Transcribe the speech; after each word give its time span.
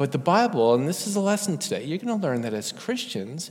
But 0.00 0.12
the 0.12 0.18
Bible, 0.18 0.72
and 0.72 0.88
this 0.88 1.06
is 1.06 1.14
a 1.14 1.20
lesson 1.20 1.58
today, 1.58 1.84
you're 1.84 1.98
going 1.98 2.18
to 2.18 2.26
learn 2.26 2.40
that 2.40 2.54
as 2.54 2.72
Christians, 2.72 3.50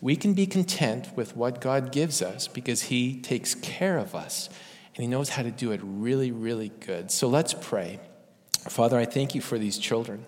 we 0.00 0.16
can 0.16 0.34
be 0.34 0.44
content 0.44 1.16
with 1.16 1.36
what 1.36 1.60
God 1.60 1.92
gives 1.92 2.20
us 2.20 2.48
because 2.48 2.82
He 2.82 3.20
takes 3.20 3.54
care 3.54 3.98
of 3.98 4.12
us 4.12 4.48
and 4.96 5.04
He 5.04 5.06
knows 5.06 5.28
how 5.28 5.44
to 5.44 5.52
do 5.52 5.70
it 5.70 5.80
really, 5.84 6.32
really 6.32 6.72
good. 6.80 7.12
So 7.12 7.28
let's 7.28 7.54
pray. 7.54 8.00
Father, 8.68 8.98
I 8.98 9.04
thank 9.04 9.36
you 9.36 9.40
for 9.40 9.56
these 9.56 9.78
children. 9.78 10.26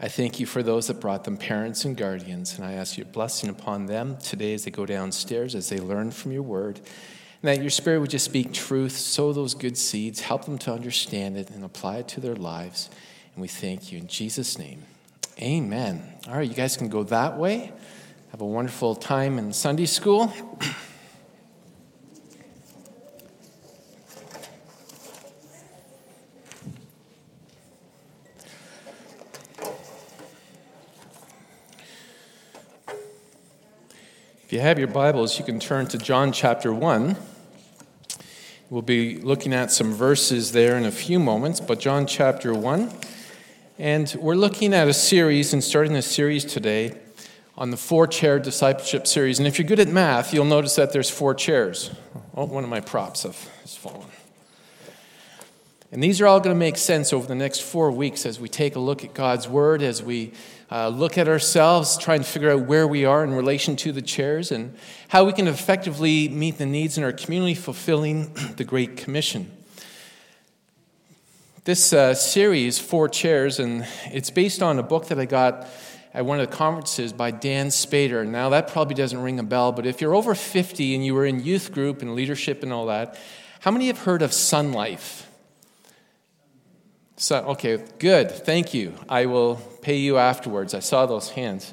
I 0.00 0.08
thank 0.08 0.40
you 0.40 0.46
for 0.46 0.60
those 0.60 0.88
that 0.88 0.98
brought 0.98 1.22
them, 1.22 1.36
parents 1.36 1.84
and 1.84 1.96
guardians, 1.96 2.56
and 2.56 2.66
I 2.66 2.72
ask 2.72 2.98
your 2.98 3.06
blessing 3.06 3.48
upon 3.48 3.86
them 3.86 4.16
today 4.16 4.54
as 4.54 4.64
they 4.64 4.72
go 4.72 4.86
downstairs, 4.86 5.54
as 5.54 5.68
they 5.68 5.78
learn 5.78 6.10
from 6.10 6.32
your 6.32 6.42
word. 6.42 6.78
And 7.42 7.48
that 7.48 7.60
your 7.60 7.70
spirit 7.70 8.00
would 8.00 8.10
just 8.10 8.24
speak 8.24 8.52
truth, 8.52 8.96
sow 8.96 9.32
those 9.32 9.54
good 9.54 9.78
seeds, 9.78 10.22
help 10.22 10.46
them 10.46 10.58
to 10.58 10.72
understand 10.72 11.36
it, 11.36 11.48
and 11.48 11.64
apply 11.64 11.98
it 11.98 12.08
to 12.08 12.20
their 12.20 12.34
lives. 12.34 12.90
And 13.34 13.42
we 13.42 13.48
thank 13.48 13.92
you 13.92 13.98
in 13.98 14.06
Jesus' 14.06 14.58
name. 14.58 14.82
Amen. 15.40 16.02
All 16.28 16.34
right, 16.34 16.48
you 16.48 16.54
guys 16.54 16.76
can 16.76 16.88
go 16.88 17.02
that 17.04 17.38
way. 17.38 17.72
Have 18.30 18.40
a 18.40 18.46
wonderful 18.46 18.94
time 18.94 19.38
in 19.38 19.52
Sunday 19.52 19.86
school. 19.86 20.32
If 34.50 34.54
you 34.54 34.60
have 34.60 34.80
your 34.80 34.88
Bibles, 34.88 35.38
you 35.38 35.44
can 35.44 35.60
turn 35.60 35.86
to 35.86 35.96
John 35.96 36.32
chapter 36.32 36.74
1. 36.74 37.16
We'll 38.68 38.82
be 38.82 39.18
looking 39.18 39.52
at 39.52 39.70
some 39.70 39.92
verses 39.92 40.50
there 40.50 40.76
in 40.76 40.84
a 40.84 40.90
few 40.90 41.20
moments, 41.20 41.60
but 41.60 41.78
John 41.78 42.04
chapter 42.04 42.52
1. 42.52 42.90
And 43.80 44.14
we're 44.20 44.34
looking 44.34 44.74
at 44.74 44.88
a 44.88 44.92
series 44.92 45.54
and 45.54 45.64
starting 45.64 45.96
a 45.96 46.02
series 46.02 46.44
today 46.44 46.98
on 47.56 47.70
the 47.70 47.78
four 47.78 48.06
chair 48.06 48.38
discipleship 48.38 49.06
series. 49.06 49.38
And 49.38 49.48
if 49.48 49.58
you're 49.58 49.66
good 49.66 49.80
at 49.80 49.88
math, 49.88 50.34
you'll 50.34 50.44
notice 50.44 50.76
that 50.76 50.92
there's 50.92 51.08
four 51.08 51.32
chairs. 51.32 51.90
Oh, 52.36 52.44
one 52.44 52.62
of 52.62 52.68
my 52.68 52.80
props 52.80 53.22
has 53.22 53.74
fallen. 53.74 54.06
And 55.90 56.02
these 56.02 56.20
are 56.20 56.26
all 56.26 56.40
going 56.40 56.54
to 56.54 56.58
make 56.58 56.76
sense 56.76 57.14
over 57.14 57.26
the 57.26 57.34
next 57.34 57.62
four 57.62 57.90
weeks 57.90 58.26
as 58.26 58.38
we 58.38 58.50
take 58.50 58.76
a 58.76 58.78
look 58.78 59.02
at 59.02 59.14
God's 59.14 59.48
Word, 59.48 59.80
as 59.80 60.02
we 60.02 60.34
uh, 60.70 60.88
look 60.88 61.16
at 61.16 61.26
ourselves, 61.26 61.96
try 61.96 62.16
and 62.16 62.26
figure 62.26 62.50
out 62.50 62.66
where 62.66 62.86
we 62.86 63.06
are 63.06 63.24
in 63.24 63.32
relation 63.32 63.76
to 63.76 63.92
the 63.92 64.02
chairs, 64.02 64.52
and 64.52 64.76
how 65.08 65.24
we 65.24 65.32
can 65.32 65.48
effectively 65.48 66.28
meet 66.28 66.58
the 66.58 66.66
needs 66.66 66.98
in 66.98 67.02
our 67.02 67.12
community, 67.12 67.54
fulfilling 67.54 68.34
the 68.58 68.64
Great 68.64 68.98
Commission. 68.98 69.50
This 71.70 71.92
uh, 71.92 72.14
series, 72.14 72.80
Four 72.80 73.08
Chairs, 73.08 73.60
and 73.60 73.86
it's 74.06 74.28
based 74.28 74.60
on 74.60 74.80
a 74.80 74.82
book 74.82 75.06
that 75.06 75.20
I 75.20 75.24
got 75.24 75.68
at 76.12 76.26
one 76.26 76.40
of 76.40 76.50
the 76.50 76.56
conferences 76.56 77.12
by 77.12 77.30
Dan 77.30 77.68
Spader. 77.68 78.26
Now, 78.26 78.48
that 78.48 78.66
probably 78.66 78.96
doesn't 78.96 79.22
ring 79.22 79.38
a 79.38 79.44
bell, 79.44 79.70
but 79.70 79.86
if 79.86 80.00
you're 80.00 80.16
over 80.16 80.34
50 80.34 80.96
and 80.96 81.06
you 81.06 81.14
were 81.14 81.24
in 81.24 81.38
youth 81.38 81.70
group 81.70 82.02
and 82.02 82.16
leadership 82.16 82.64
and 82.64 82.72
all 82.72 82.86
that, 82.86 83.16
how 83.60 83.70
many 83.70 83.86
have 83.86 84.00
heard 84.00 84.20
of 84.20 84.32
Sonlife? 84.32 85.26
So, 87.16 87.36
okay, 87.50 87.84
good. 88.00 88.32
Thank 88.32 88.74
you. 88.74 88.92
I 89.08 89.26
will 89.26 89.54
pay 89.80 89.98
you 89.98 90.18
afterwards. 90.18 90.74
I 90.74 90.80
saw 90.80 91.06
those 91.06 91.30
hands. 91.30 91.72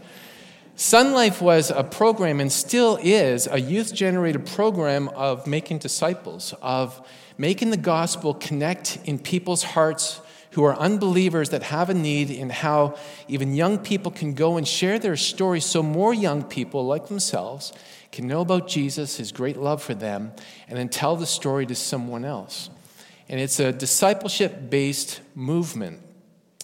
Sonlife 0.78 1.42
was 1.42 1.72
a 1.72 1.84
program 1.84 2.40
and 2.40 2.52
still 2.52 2.98
is 3.02 3.48
a 3.48 3.60
youth 3.60 3.94
generated 3.94 4.46
program 4.46 5.10
of 5.10 5.48
making 5.48 5.80
disciples, 5.80 6.54
of 6.62 7.06
making 7.38 7.72
the 7.72 7.78
gospel 7.78 8.34
connect 8.34 9.00
in 9.04 9.20
people's 9.20 9.64
hearts 9.64 10.22
who 10.52 10.64
are 10.64 10.76
unbelievers 10.76 11.50
that 11.50 11.64
have 11.64 11.90
a 11.90 11.94
need, 11.94 12.32
in 12.32 12.50
how 12.50 12.96
even 13.28 13.54
young 13.54 13.78
people 13.78 14.12
can 14.12 14.34
go 14.34 14.58
and 14.58 14.68
share 14.68 14.98
their 14.98 15.18
stories 15.18 15.66
so 15.66 15.84
more 15.84 16.14
young 16.14 16.44
people 16.44 16.86
like 16.86 17.08
themselves 17.08 17.74
can 18.12 18.28
know 18.28 18.42
about 18.42 18.68
Jesus, 18.68 19.18
his 19.18 19.32
great 19.32 19.58
love 19.58 19.84
for 19.84 19.94
them, 19.94 20.32
and 20.68 20.78
then 20.78 20.90
tell 20.90 21.16
the 21.16 21.26
story 21.26 21.66
to 21.66 21.76
someone 21.76 22.24
else 22.24 22.70
and 23.30 23.40
it's 23.40 23.60
a 23.60 23.72
discipleship 23.72 24.70
based 24.70 25.22
movement. 25.36 26.02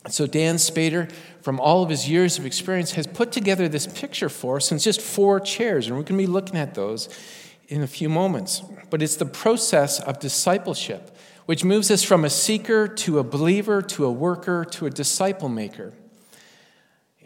So, 0.09 0.27
Dan 0.27 0.55
Spader, 0.55 1.11
from 1.43 1.59
all 1.59 1.83
of 1.83 1.89
his 1.89 2.09
years 2.09 2.39
of 2.39 2.45
experience, 2.45 2.93
has 2.93 3.05
put 3.05 3.33
together 3.33 3.67
this 3.67 3.85
picture 3.85 4.29
for 4.29 4.55
us 4.55 4.71
It's 4.71 4.81
just 4.83 5.01
four 5.01 5.41
chairs, 5.41 5.87
and 5.87 5.97
we're 5.97 6.03
going 6.03 6.17
to 6.17 6.25
be 6.25 6.31
looking 6.31 6.55
at 6.57 6.73
those 6.73 7.09
in 7.67 7.83
a 7.83 7.87
few 7.87 8.07
moments. 8.07 8.61
But 8.89 9.01
it's 9.01 9.17
the 9.17 9.25
process 9.25 9.99
of 9.99 10.19
discipleship, 10.19 11.13
which 11.45 11.65
moves 11.65 11.91
us 11.91 12.01
from 12.01 12.23
a 12.23 12.29
seeker 12.29 12.87
to 12.87 13.19
a 13.19 13.23
believer 13.25 13.81
to 13.81 14.05
a 14.05 14.11
worker 14.11 14.63
to 14.71 14.85
a 14.85 14.89
disciple 14.89 15.49
maker. 15.49 15.91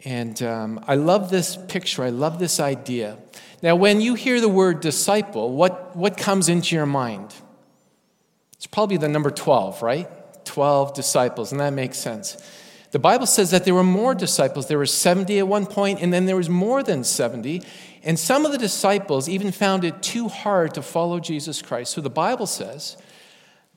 And 0.04 0.42
um, 0.42 0.84
I 0.88 0.96
love 0.96 1.30
this 1.30 1.56
picture, 1.56 2.02
I 2.02 2.10
love 2.10 2.40
this 2.40 2.58
idea. 2.58 3.18
Now, 3.62 3.76
when 3.76 4.00
you 4.00 4.14
hear 4.14 4.40
the 4.40 4.48
word 4.48 4.80
disciple, 4.80 5.52
what, 5.52 5.94
what 5.94 6.16
comes 6.16 6.48
into 6.48 6.74
your 6.74 6.86
mind? 6.86 7.32
It's 8.54 8.66
probably 8.66 8.96
the 8.96 9.08
number 9.08 9.30
12, 9.30 9.80
right? 9.80 10.08
12 10.44 10.94
disciples, 10.94 11.52
and 11.52 11.60
that 11.60 11.72
makes 11.72 11.98
sense. 11.98 12.36
The 12.98 13.02
Bible 13.02 13.26
says 13.26 13.52
that 13.52 13.64
there 13.64 13.76
were 13.76 13.84
more 13.84 14.12
disciples. 14.12 14.66
There 14.66 14.76
were 14.76 14.84
70 14.84 15.38
at 15.38 15.46
one 15.46 15.66
point, 15.66 16.02
and 16.02 16.12
then 16.12 16.26
there 16.26 16.34
was 16.34 16.48
more 16.48 16.82
than 16.82 17.04
70. 17.04 17.62
And 18.02 18.18
some 18.18 18.44
of 18.44 18.50
the 18.50 18.58
disciples 18.58 19.28
even 19.28 19.52
found 19.52 19.84
it 19.84 20.02
too 20.02 20.26
hard 20.26 20.74
to 20.74 20.82
follow 20.82 21.20
Jesus 21.20 21.62
Christ. 21.62 21.92
So 21.92 22.00
the 22.00 22.10
Bible 22.10 22.46
says 22.46 22.96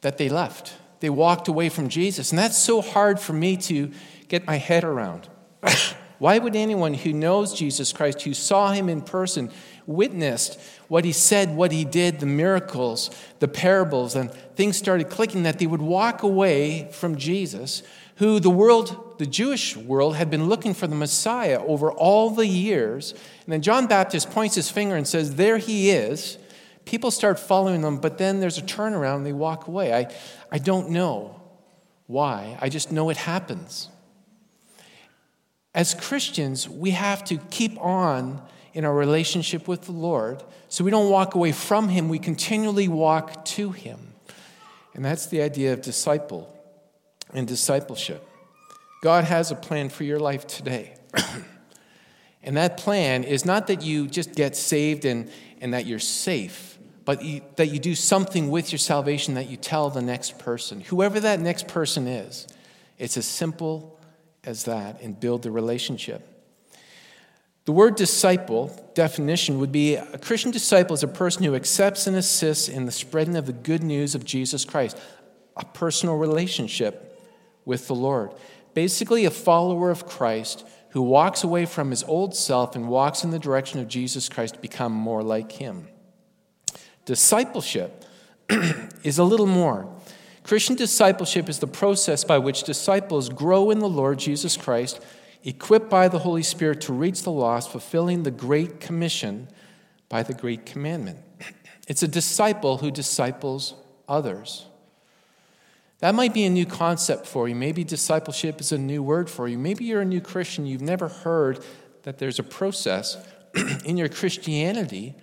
that 0.01 0.17
they 0.17 0.27
left. 0.27 0.73
They 1.01 1.11
walked 1.11 1.47
away 1.47 1.69
from 1.69 1.87
Jesus. 1.87 2.31
And 2.31 2.39
that's 2.39 2.57
so 2.57 2.81
hard 2.81 3.19
for 3.19 3.33
me 3.33 3.57
to 3.57 3.91
get 4.27 4.47
my 4.47 4.55
head 4.55 4.83
around. 4.83 5.29
Why 6.17 6.39
would 6.39 6.55
anyone 6.55 6.95
who 6.95 7.13
knows 7.13 7.53
Jesus 7.53 7.93
Christ, 7.93 8.23
who 8.23 8.33
saw 8.33 8.71
him 8.71 8.89
in 8.89 9.01
person, 9.01 9.51
witnessed 9.85 10.59
what 10.87 11.05
he 11.05 11.11
said, 11.11 11.55
what 11.55 11.71
he 11.71 11.85
did, 11.85 12.19
the 12.19 12.25
miracles, 12.25 13.11
the 13.39 13.47
parables, 13.47 14.15
and 14.15 14.31
things 14.55 14.77
started 14.77 15.09
clicking 15.09 15.43
that 15.43 15.59
they 15.59 15.67
would 15.67 15.81
walk 15.81 16.23
away 16.23 16.89
from 16.91 17.17
Jesus, 17.17 17.83
who 18.15 18.39
the 18.39 18.51
world, 18.51 19.10
the 19.21 19.27
Jewish 19.27 19.77
world, 19.77 20.15
had 20.15 20.31
been 20.31 20.49
looking 20.49 20.73
for 20.73 20.87
the 20.87 20.95
Messiah 20.95 21.63
over 21.63 21.91
all 21.91 22.31
the 22.31 22.47
years. 22.47 23.11
And 23.11 23.53
then 23.53 23.61
John 23.61 23.85
Baptist 23.85 24.31
points 24.31 24.55
his 24.55 24.71
finger 24.71 24.95
and 24.95 25.07
says, 25.07 25.35
There 25.35 25.59
he 25.59 25.91
is. 25.91 26.39
People 26.85 27.11
start 27.11 27.37
following 27.37 27.81
them, 27.81 27.99
but 27.99 28.17
then 28.17 28.39
there's 28.39 28.57
a 28.57 28.63
turnaround 28.63 29.17
and 29.17 29.25
they 29.27 29.31
walk 29.31 29.67
away. 29.67 29.93
I, 29.93 30.11
I 30.51 30.57
don't 30.57 30.89
know 30.89 31.39
why, 32.07 32.57
I 32.59 32.69
just 32.69 32.91
know 32.91 33.11
it 33.11 33.17
happens. 33.17 33.89
As 35.75 35.93
Christians, 35.93 36.67
we 36.67 36.89
have 36.89 37.23
to 37.25 37.37
keep 37.37 37.79
on 37.79 38.41
in 38.73 38.85
our 38.85 38.93
relationship 38.93 39.67
with 39.67 39.83
the 39.83 39.91
Lord 39.91 40.43
so 40.67 40.83
we 40.83 40.89
don't 40.89 41.11
walk 41.11 41.35
away 41.35 41.51
from 41.51 41.89
Him, 41.89 42.09
we 42.09 42.17
continually 42.17 42.87
walk 42.87 43.45
to 43.45 43.69
Him. 43.69 43.99
And 44.95 45.05
that's 45.05 45.27
the 45.27 45.43
idea 45.43 45.73
of 45.73 45.83
disciple 45.83 46.51
and 47.31 47.47
discipleship. 47.47 48.27
God 49.01 49.23
has 49.23 49.49
a 49.49 49.55
plan 49.55 49.89
for 49.89 50.03
your 50.03 50.19
life 50.19 50.45
today. 50.45 50.93
and 52.43 52.55
that 52.55 52.77
plan 52.77 53.23
is 53.23 53.45
not 53.45 53.67
that 53.67 53.81
you 53.81 54.07
just 54.07 54.35
get 54.35 54.55
saved 54.55 55.05
and, 55.05 55.29
and 55.59 55.73
that 55.73 55.87
you're 55.87 55.99
safe, 55.99 56.77
but 57.03 57.19
that 57.55 57.67
you 57.67 57.79
do 57.79 57.95
something 57.95 58.51
with 58.51 58.71
your 58.71 58.79
salvation 58.79 59.33
that 59.33 59.49
you 59.49 59.57
tell 59.57 59.89
the 59.89 60.03
next 60.03 60.37
person, 60.37 60.81
whoever 60.81 61.19
that 61.19 61.39
next 61.39 61.67
person 61.67 62.07
is. 62.07 62.47
It's 62.99 63.17
as 63.17 63.25
simple 63.25 63.99
as 64.43 64.65
that 64.65 65.01
and 65.01 65.19
build 65.19 65.41
the 65.41 65.51
relationship. 65.51 66.27
The 67.65 67.71
word 67.71 67.95
disciple 67.95 68.71
definition 68.93 69.59
would 69.59 69.71
be 69.71 69.95
a 69.95 70.17
Christian 70.19 70.51
disciple 70.51 70.93
is 70.93 71.03
a 71.03 71.07
person 71.07 71.43
who 71.43 71.55
accepts 71.55 72.05
and 72.05 72.15
assists 72.15 72.67
in 72.67 72.85
the 72.85 72.91
spreading 72.91 73.35
of 73.35 73.47
the 73.47 73.53
good 73.53 73.83
news 73.83 74.13
of 74.13 74.25
Jesus 74.25 74.65
Christ, 74.65 74.97
a 75.57 75.65
personal 75.65 76.17
relationship 76.17 77.19
with 77.65 77.87
the 77.87 77.95
Lord. 77.95 78.31
Basically, 78.73 79.25
a 79.25 79.31
follower 79.31 79.89
of 79.91 80.07
Christ 80.07 80.65
who 80.91 81.01
walks 81.01 81.43
away 81.43 81.65
from 81.65 81.89
his 81.89 82.03
old 82.03 82.35
self 82.35 82.75
and 82.75 82.87
walks 82.87 83.23
in 83.23 83.31
the 83.31 83.39
direction 83.39 83.79
of 83.79 83.87
Jesus 83.87 84.29
Christ 84.29 84.55
to 84.55 84.59
become 84.61 84.91
more 84.91 85.23
like 85.23 85.53
him. 85.53 85.87
Discipleship 87.05 88.05
is 89.03 89.17
a 89.17 89.23
little 89.23 89.47
more. 89.47 89.93
Christian 90.43 90.75
discipleship 90.75 91.49
is 91.49 91.59
the 91.59 91.67
process 91.67 92.23
by 92.23 92.37
which 92.37 92.63
disciples 92.63 93.29
grow 93.29 93.71
in 93.71 93.79
the 93.79 93.89
Lord 93.89 94.19
Jesus 94.19 94.57
Christ, 94.57 94.99
equipped 95.43 95.89
by 95.89 96.07
the 96.07 96.19
Holy 96.19 96.43
Spirit 96.43 96.81
to 96.81 96.93
reach 96.93 97.23
the 97.23 97.31
lost, 97.31 97.71
fulfilling 97.71 98.23
the 98.23 98.31
Great 98.31 98.79
Commission 98.79 99.47
by 100.09 100.23
the 100.23 100.33
Great 100.33 100.65
Commandment. 100.65 101.19
It's 101.87 102.03
a 102.03 102.07
disciple 102.07 102.77
who 102.77 102.89
disciples 102.89 103.73
others. 104.07 104.67
That 106.01 106.15
might 106.15 106.33
be 106.33 106.45
a 106.45 106.49
new 106.49 106.65
concept 106.65 107.27
for 107.27 107.47
you. 107.47 107.55
Maybe 107.55 107.83
discipleship 107.83 108.59
is 108.59 108.71
a 108.71 108.77
new 108.77 109.01
word 109.01 109.29
for 109.29 109.47
you. 109.47 109.57
Maybe 109.57 109.85
you're 109.85 110.01
a 110.01 110.05
new 110.05 110.21
Christian. 110.21 110.65
You've 110.65 110.81
never 110.81 111.07
heard 111.07 111.63
that 112.03 112.17
there's 112.17 112.39
a 112.39 112.43
process 112.43 113.17
in 113.85 113.97
your 113.97 114.09
Christianity 114.09 115.15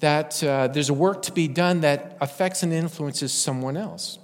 that 0.00 0.42
uh, 0.42 0.68
there's 0.68 0.88
a 0.88 0.94
work 0.94 1.22
to 1.22 1.32
be 1.32 1.48
done 1.48 1.80
that 1.82 2.16
affects 2.20 2.62
and 2.62 2.72
influences 2.72 3.32
someone 3.32 3.76
else. 3.76 4.18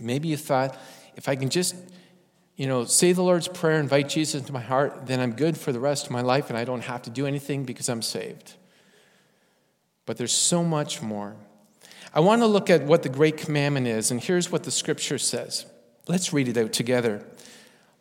Maybe 0.00 0.28
you 0.28 0.36
thought, 0.36 0.76
if 1.16 1.28
I 1.28 1.36
can 1.36 1.48
just 1.48 1.76
you 2.56 2.66
know, 2.66 2.84
say 2.84 3.12
the 3.12 3.22
Lord's 3.22 3.48
Prayer, 3.48 3.80
invite 3.80 4.08
Jesus 4.08 4.40
into 4.40 4.52
my 4.52 4.60
heart, 4.60 5.06
then 5.06 5.20
I'm 5.20 5.32
good 5.32 5.58
for 5.58 5.72
the 5.72 5.80
rest 5.80 6.06
of 6.06 6.12
my 6.12 6.20
life 6.20 6.50
and 6.50 6.58
I 6.58 6.64
don't 6.64 6.82
have 6.82 7.02
to 7.02 7.10
do 7.10 7.26
anything 7.26 7.64
because 7.64 7.88
I'm 7.88 8.02
saved. 8.02 8.54
But 10.06 10.18
there's 10.18 10.32
so 10.32 10.62
much 10.62 11.02
more. 11.02 11.36
I 12.14 12.20
want 12.20 12.42
to 12.42 12.46
look 12.46 12.70
at 12.70 12.84
what 12.84 13.02
the 13.02 13.08
great 13.08 13.36
commandment 13.36 13.88
is, 13.88 14.12
and 14.12 14.22
here's 14.22 14.50
what 14.50 14.62
the 14.62 14.70
scripture 14.70 15.18
says. 15.18 15.66
Let's 16.06 16.32
read 16.32 16.46
it 16.46 16.56
out 16.56 16.72
together. 16.72 17.26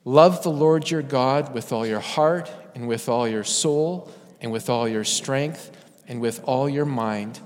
Love 0.06 0.44
the 0.44 0.52
Lord 0.52 0.92
your 0.92 1.02
God 1.02 1.52
with 1.52 1.74
all 1.74 1.84
your 1.84 2.00
heart, 2.00 2.52
and 2.76 2.88
with 2.88 3.10
all 3.10 3.28
your 3.28 3.44
soul, 3.44 4.12
and 4.40 4.52
with 4.52 4.70
all 4.70 4.88
your 4.88 5.04
strength, 5.04 5.72
and 6.08 6.22
with 6.22 6.42
all 6.44 6.70
your 6.70 6.86
mind, 6.86 7.40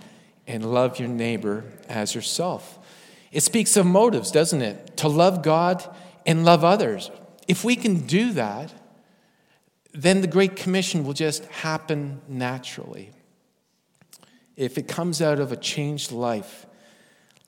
and 0.45 0.73
love 0.73 0.99
your 0.99 1.07
neighbor 1.07 1.63
as 1.87 2.13
yourself. 2.13 2.77
It 3.31 3.43
speaks 3.43 3.77
of 3.77 3.85
motives, 3.85 4.29
doesn't 4.29 4.61
it? 4.61 4.97
To 4.97 5.07
love 5.07 5.43
God 5.43 5.83
and 6.25 6.43
love 6.43 6.65
others. 6.65 7.11
If 7.47 7.63
we 7.63 7.77
can 7.77 8.05
do 8.07 8.33
that, 8.33 8.73
then 9.93 10.19
the 10.19 10.27
Great 10.27 10.57
Commission 10.57 11.05
will 11.05 11.13
just 11.13 11.45
happen 11.45 12.21
naturally. 12.27 13.11
If 14.57 14.77
it 14.77 14.87
comes 14.87 15.21
out 15.21 15.39
of 15.39 15.51
a 15.51 15.55
changed 15.55 16.11
life, 16.11 16.65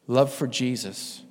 love 0.08 0.32
for 0.32 0.48
Jesus, 0.48 1.24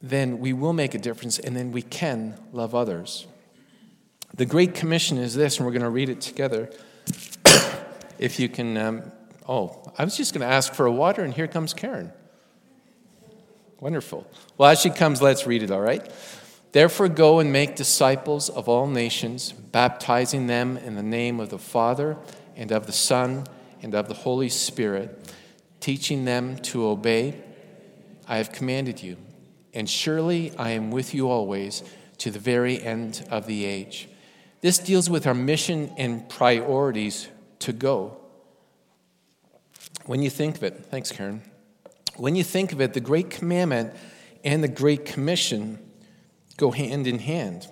then 0.00 0.38
we 0.38 0.52
will 0.52 0.74
make 0.74 0.94
a 0.94 0.98
difference 0.98 1.38
and 1.38 1.56
then 1.56 1.72
we 1.72 1.82
can 1.82 2.38
love 2.52 2.74
others. 2.74 3.26
The 4.34 4.44
Great 4.44 4.74
Commission 4.74 5.16
is 5.16 5.34
this, 5.34 5.56
and 5.56 5.64
we're 5.64 5.72
going 5.72 5.80
to 5.82 5.88
read 5.88 6.10
it 6.10 6.20
together. 6.20 6.70
if 8.18 8.38
you 8.38 8.50
can, 8.50 8.76
um, 8.76 9.12
oh, 9.48 9.82
I 9.96 10.04
was 10.04 10.14
just 10.14 10.34
going 10.34 10.46
to 10.46 10.52
ask 10.52 10.74
for 10.74 10.84
a 10.84 10.92
water, 10.92 11.22
and 11.22 11.32
here 11.32 11.48
comes 11.48 11.72
Karen. 11.72 12.12
Wonderful. 13.80 14.26
Well, 14.58 14.70
as 14.70 14.80
she 14.80 14.90
comes, 14.90 15.22
let's 15.22 15.46
read 15.46 15.62
it, 15.62 15.70
all 15.70 15.80
right? 15.80 16.06
Therefore, 16.72 17.08
go 17.08 17.38
and 17.38 17.50
make 17.50 17.76
disciples 17.76 18.50
of 18.50 18.68
all 18.68 18.86
nations, 18.86 19.52
baptizing 19.52 20.48
them 20.48 20.76
in 20.76 20.96
the 20.96 21.02
name 21.02 21.40
of 21.40 21.48
the 21.48 21.58
Father, 21.58 22.18
and 22.56 22.70
of 22.72 22.86
the 22.86 22.92
Son, 22.92 23.46
and 23.82 23.94
of 23.94 24.08
the 24.08 24.14
Holy 24.14 24.48
Spirit, 24.48 25.32
teaching 25.80 26.24
them 26.24 26.56
to 26.58 26.86
obey. 26.86 27.42
I 28.28 28.38
have 28.38 28.52
commanded 28.52 29.02
you, 29.02 29.16
and 29.72 29.88
surely 29.88 30.56
I 30.56 30.70
am 30.70 30.90
with 30.90 31.14
you 31.14 31.28
always 31.30 31.82
to 32.18 32.30
the 32.30 32.38
very 32.38 32.82
end 32.82 33.26
of 33.30 33.46
the 33.46 33.64
age. 33.64 34.08
This 34.60 34.78
deals 34.78 35.08
with 35.08 35.26
our 35.26 35.34
mission 35.34 35.92
and 35.96 36.28
priorities 36.28 37.28
to 37.60 37.72
go. 37.72 38.16
When 40.06 40.22
you 40.22 40.30
think 40.30 40.56
of 40.56 40.62
it, 40.62 40.86
thanks, 40.86 41.12
Karen. 41.12 41.42
When 42.16 42.34
you 42.34 42.44
think 42.44 42.72
of 42.72 42.80
it, 42.80 42.94
the 42.94 43.00
Great 43.00 43.30
Commandment 43.30 43.94
and 44.44 44.62
the 44.62 44.68
Great 44.68 45.04
Commission 45.04 45.78
go 46.56 46.70
hand 46.70 47.06
in 47.06 47.18
hand. 47.18 47.68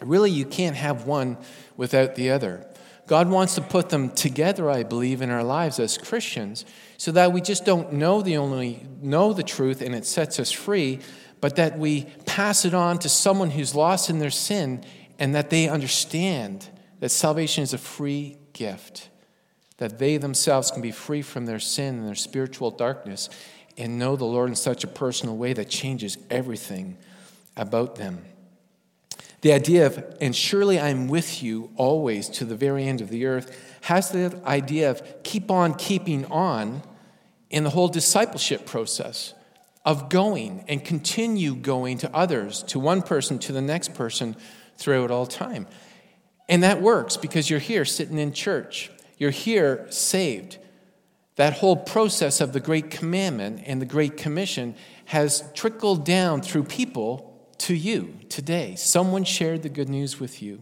Really, 0.00 0.30
you 0.30 0.44
can't 0.44 0.76
have 0.76 1.06
one 1.06 1.36
without 1.76 2.14
the 2.14 2.30
other. 2.30 2.66
God 3.10 3.28
wants 3.28 3.56
to 3.56 3.60
put 3.60 3.88
them 3.88 4.10
together, 4.10 4.70
I 4.70 4.84
believe, 4.84 5.20
in 5.20 5.30
our 5.30 5.42
lives 5.42 5.80
as 5.80 5.98
Christians, 5.98 6.64
so 6.96 7.10
that 7.10 7.32
we 7.32 7.40
just 7.40 7.64
don't 7.64 7.94
know 7.94 8.22
the 8.22 8.36
only 8.36 8.86
know 9.02 9.32
the 9.32 9.42
truth 9.42 9.82
and 9.82 9.96
it 9.96 10.06
sets 10.06 10.38
us 10.38 10.52
free, 10.52 11.00
but 11.40 11.56
that 11.56 11.76
we 11.76 12.04
pass 12.24 12.64
it 12.64 12.72
on 12.72 13.00
to 13.00 13.08
someone 13.08 13.50
who's 13.50 13.74
lost 13.74 14.10
in 14.10 14.20
their 14.20 14.30
sin 14.30 14.84
and 15.18 15.34
that 15.34 15.50
they 15.50 15.68
understand 15.68 16.68
that 17.00 17.08
salvation 17.08 17.64
is 17.64 17.72
a 17.72 17.78
free 17.78 18.38
gift, 18.52 19.08
that 19.78 19.98
they 19.98 20.16
themselves 20.16 20.70
can 20.70 20.80
be 20.80 20.92
free 20.92 21.22
from 21.22 21.46
their 21.46 21.58
sin 21.58 21.98
and 21.98 22.06
their 22.06 22.14
spiritual 22.14 22.70
darkness 22.70 23.28
and 23.76 23.98
know 23.98 24.14
the 24.14 24.24
Lord 24.24 24.50
in 24.50 24.54
such 24.54 24.84
a 24.84 24.86
personal 24.86 25.36
way 25.36 25.52
that 25.52 25.68
changes 25.68 26.16
everything 26.30 26.96
about 27.56 27.96
them. 27.96 28.24
The 29.42 29.52
idea 29.52 29.86
of, 29.86 30.04
and 30.20 30.36
surely 30.36 30.78
I'm 30.78 31.08
with 31.08 31.42
you 31.42 31.70
always 31.76 32.28
to 32.30 32.44
the 32.44 32.56
very 32.56 32.84
end 32.84 33.00
of 33.00 33.08
the 33.08 33.26
earth, 33.26 33.56
has 33.82 34.10
the 34.10 34.38
idea 34.44 34.90
of 34.90 35.22
keep 35.22 35.50
on 35.50 35.74
keeping 35.74 36.26
on 36.26 36.82
in 37.48 37.64
the 37.64 37.70
whole 37.70 37.88
discipleship 37.88 38.66
process 38.66 39.34
of 39.84 40.10
going 40.10 40.64
and 40.68 40.84
continue 40.84 41.54
going 41.54 41.98
to 41.98 42.14
others, 42.14 42.62
to 42.64 42.78
one 42.78 43.00
person, 43.00 43.38
to 43.38 43.52
the 43.52 43.62
next 43.62 43.94
person 43.94 44.36
throughout 44.76 45.10
all 45.10 45.26
time. 45.26 45.66
And 46.48 46.62
that 46.62 46.82
works 46.82 47.16
because 47.16 47.48
you're 47.48 47.60
here 47.60 47.84
sitting 47.84 48.18
in 48.18 48.32
church. 48.32 48.90
You're 49.16 49.30
here 49.30 49.86
saved. 49.90 50.58
That 51.36 51.54
whole 51.54 51.76
process 51.76 52.40
of 52.42 52.52
the 52.52 52.60
Great 52.60 52.90
Commandment 52.90 53.62
and 53.64 53.80
the 53.80 53.86
Great 53.86 54.18
Commission 54.18 54.74
has 55.06 55.44
trickled 55.54 56.04
down 56.04 56.42
through 56.42 56.64
people 56.64 57.29
to 57.60 57.74
you 57.74 58.14
today. 58.28 58.74
Someone 58.74 59.24
shared 59.24 59.62
the 59.62 59.68
good 59.68 59.88
news 59.88 60.18
with 60.18 60.42
you. 60.42 60.60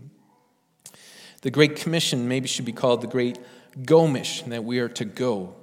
The 1.42 1.50
Great 1.50 1.76
Commission 1.76 2.26
maybe 2.26 2.48
should 2.48 2.64
be 2.64 2.72
called 2.72 3.00
the 3.00 3.06
Great 3.06 3.38
Go 3.84 4.08
Mission, 4.08 4.50
that 4.50 4.64
we 4.64 4.80
are 4.80 4.88
to 4.88 5.04
go. 5.04 5.54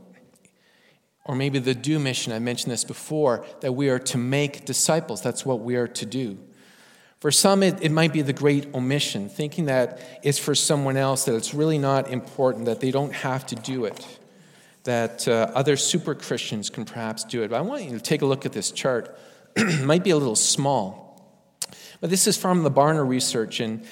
Or 1.26 1.36
maybe 1.36 1.60
the 1.60 1.76
Do 1.76 2.00
Mission, 2.00 2.32
I 2.32 2.40
mentioned 2.40 2.72
this 2.72 2.86
before, 2.86 3.46
that 3.60 3.74
we 3.74 3.90
are 3.90 4.00
to 4.00 4.18
make 4.18 4.64
disciples. 4.64 5.22
That's 5.22 5.46
what 5.46 5.60
we 5.60 5.76
are 5.76 5.88
to 5.88 6.06
do. 6.06 6.38
For 7.20 7.32
some, 7.32 7.64
it, 7.64 7.84
it 7.84 7.92
might 7.92 8.14
be 8.14 8.22
the 8.22 8.34
great 8.34 8.74
omission, 8.74 9.28
thinking 9.28 9.66
that 9.66 10.00
it's 10.24 10.38
for 10.38 10.56
someone 10.56 10.96
else, 10.96 11.26
that 11.26 11.36
it's 11.36 11.54
really 11.54 11.80
not 11.80 12.10
important, 12.10 12.66
that 12.66 12.80
they 12.80 12.92
don't 12.92 13.14
have 13.14 13.46
to 13.48 13.56
do 13.56 13.86
it, 13.86 14.20
that 14.84 15.28
uh, 15.28 15.52
other 15.54 15.76
super 15.76 16.16
Christians 16.16 16.70
can 16.70 16.86
perhaps 16.86 17.26
do 17.26 17.44
it. 17.44 17.50
But 17.50 17.58
I 17.58 17.62
want 17.62 17.84
you 17.84 17.92
to 17.92 18.00
take 18.00 18.22
a 18.22 18.26
look 18.26 18.46
at 18.46 18.54
this 18.54 18.72
chart. 18.72 19.18
it 19.56 19.84
might 19.86 20.04
be 20.04 20.12
a 20.12 20.18
little 20.18 20.36
small. 20.36 21.05
But 22.02 22.10
this 22.10 22.28
is 22.28 22.38
from 22.38 22.64
the 22.64 22.72
Barna 22.72 23.08
research, 23.08 23.60
and 23.60 23.86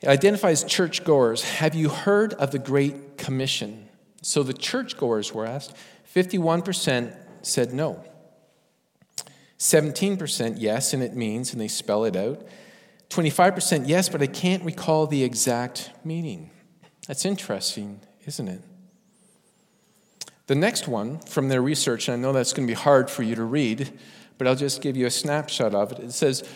it 0.00 0.08
identifies 0.08 0.64
churchgoers. 0.64 1.42
Have 1.42 1.74
you 1.74 1.88
heard 1.88 2.34
of 2.34 2.50
the 2.50 2.58
Great 2.58 3.18
Commission? 3.18 3.88
So 4.22 4.42
the 4.42 4.52
churchgoers 4.52 5.32
were 5.32 5.46
asked. 5.46 5.74
51% 6.14 7.14
said 7.42 7.72
no. 7.72 8.04
17% 9.58 10.56
yes, 10.58 10.92
and 10.92 11.02
it 11.02 11.14
means, 11.14 11.52
and 11.52 11.60
they 11.60 11.68
spell 11.68 12.04
it 12.04 12.16
out. 12.16 12.46
25% 13.10 13.88
yes, 13.88 14.08
but 14.08 14.22
I 14.22 14.26
can't 14.26 14.62
recall 14.64 15.06
the 15.06 15.24
exact 15.24 15.90
meaning. 16.04 16.50
That's 17.06 17.24
interesting, 17.24 18.00
isn't 18.26 18.48
it? 18.48 18.62
The 20.46 20.54
next 20.54 20.88
one 20.88 21.18
from 21.20 21.48
their 21.48 21.60
research, 21.60 22.08
and 22.08 22.16
I 22.16 22.20
know 22.20 22.32
that's 22.32 22.52
going 22.52 22.66
to 22.66 22.70
be 22.70 22.78
hard 22.78 23.10
for 23.10 23.22
you 23.22 23.34
to 23.34 23.44
read, 23.44 23.98
but 24.36 24.46
I'll 24.46 24.54
just 24.54 24.80
give 24.80 24.96
you 24.96 25.06
a 25.06 25.10
snapshot 25.10 25.74
of 25.74 25.92
it. 25.92 25.98
It 25.98 26.12
says 26.12 26.48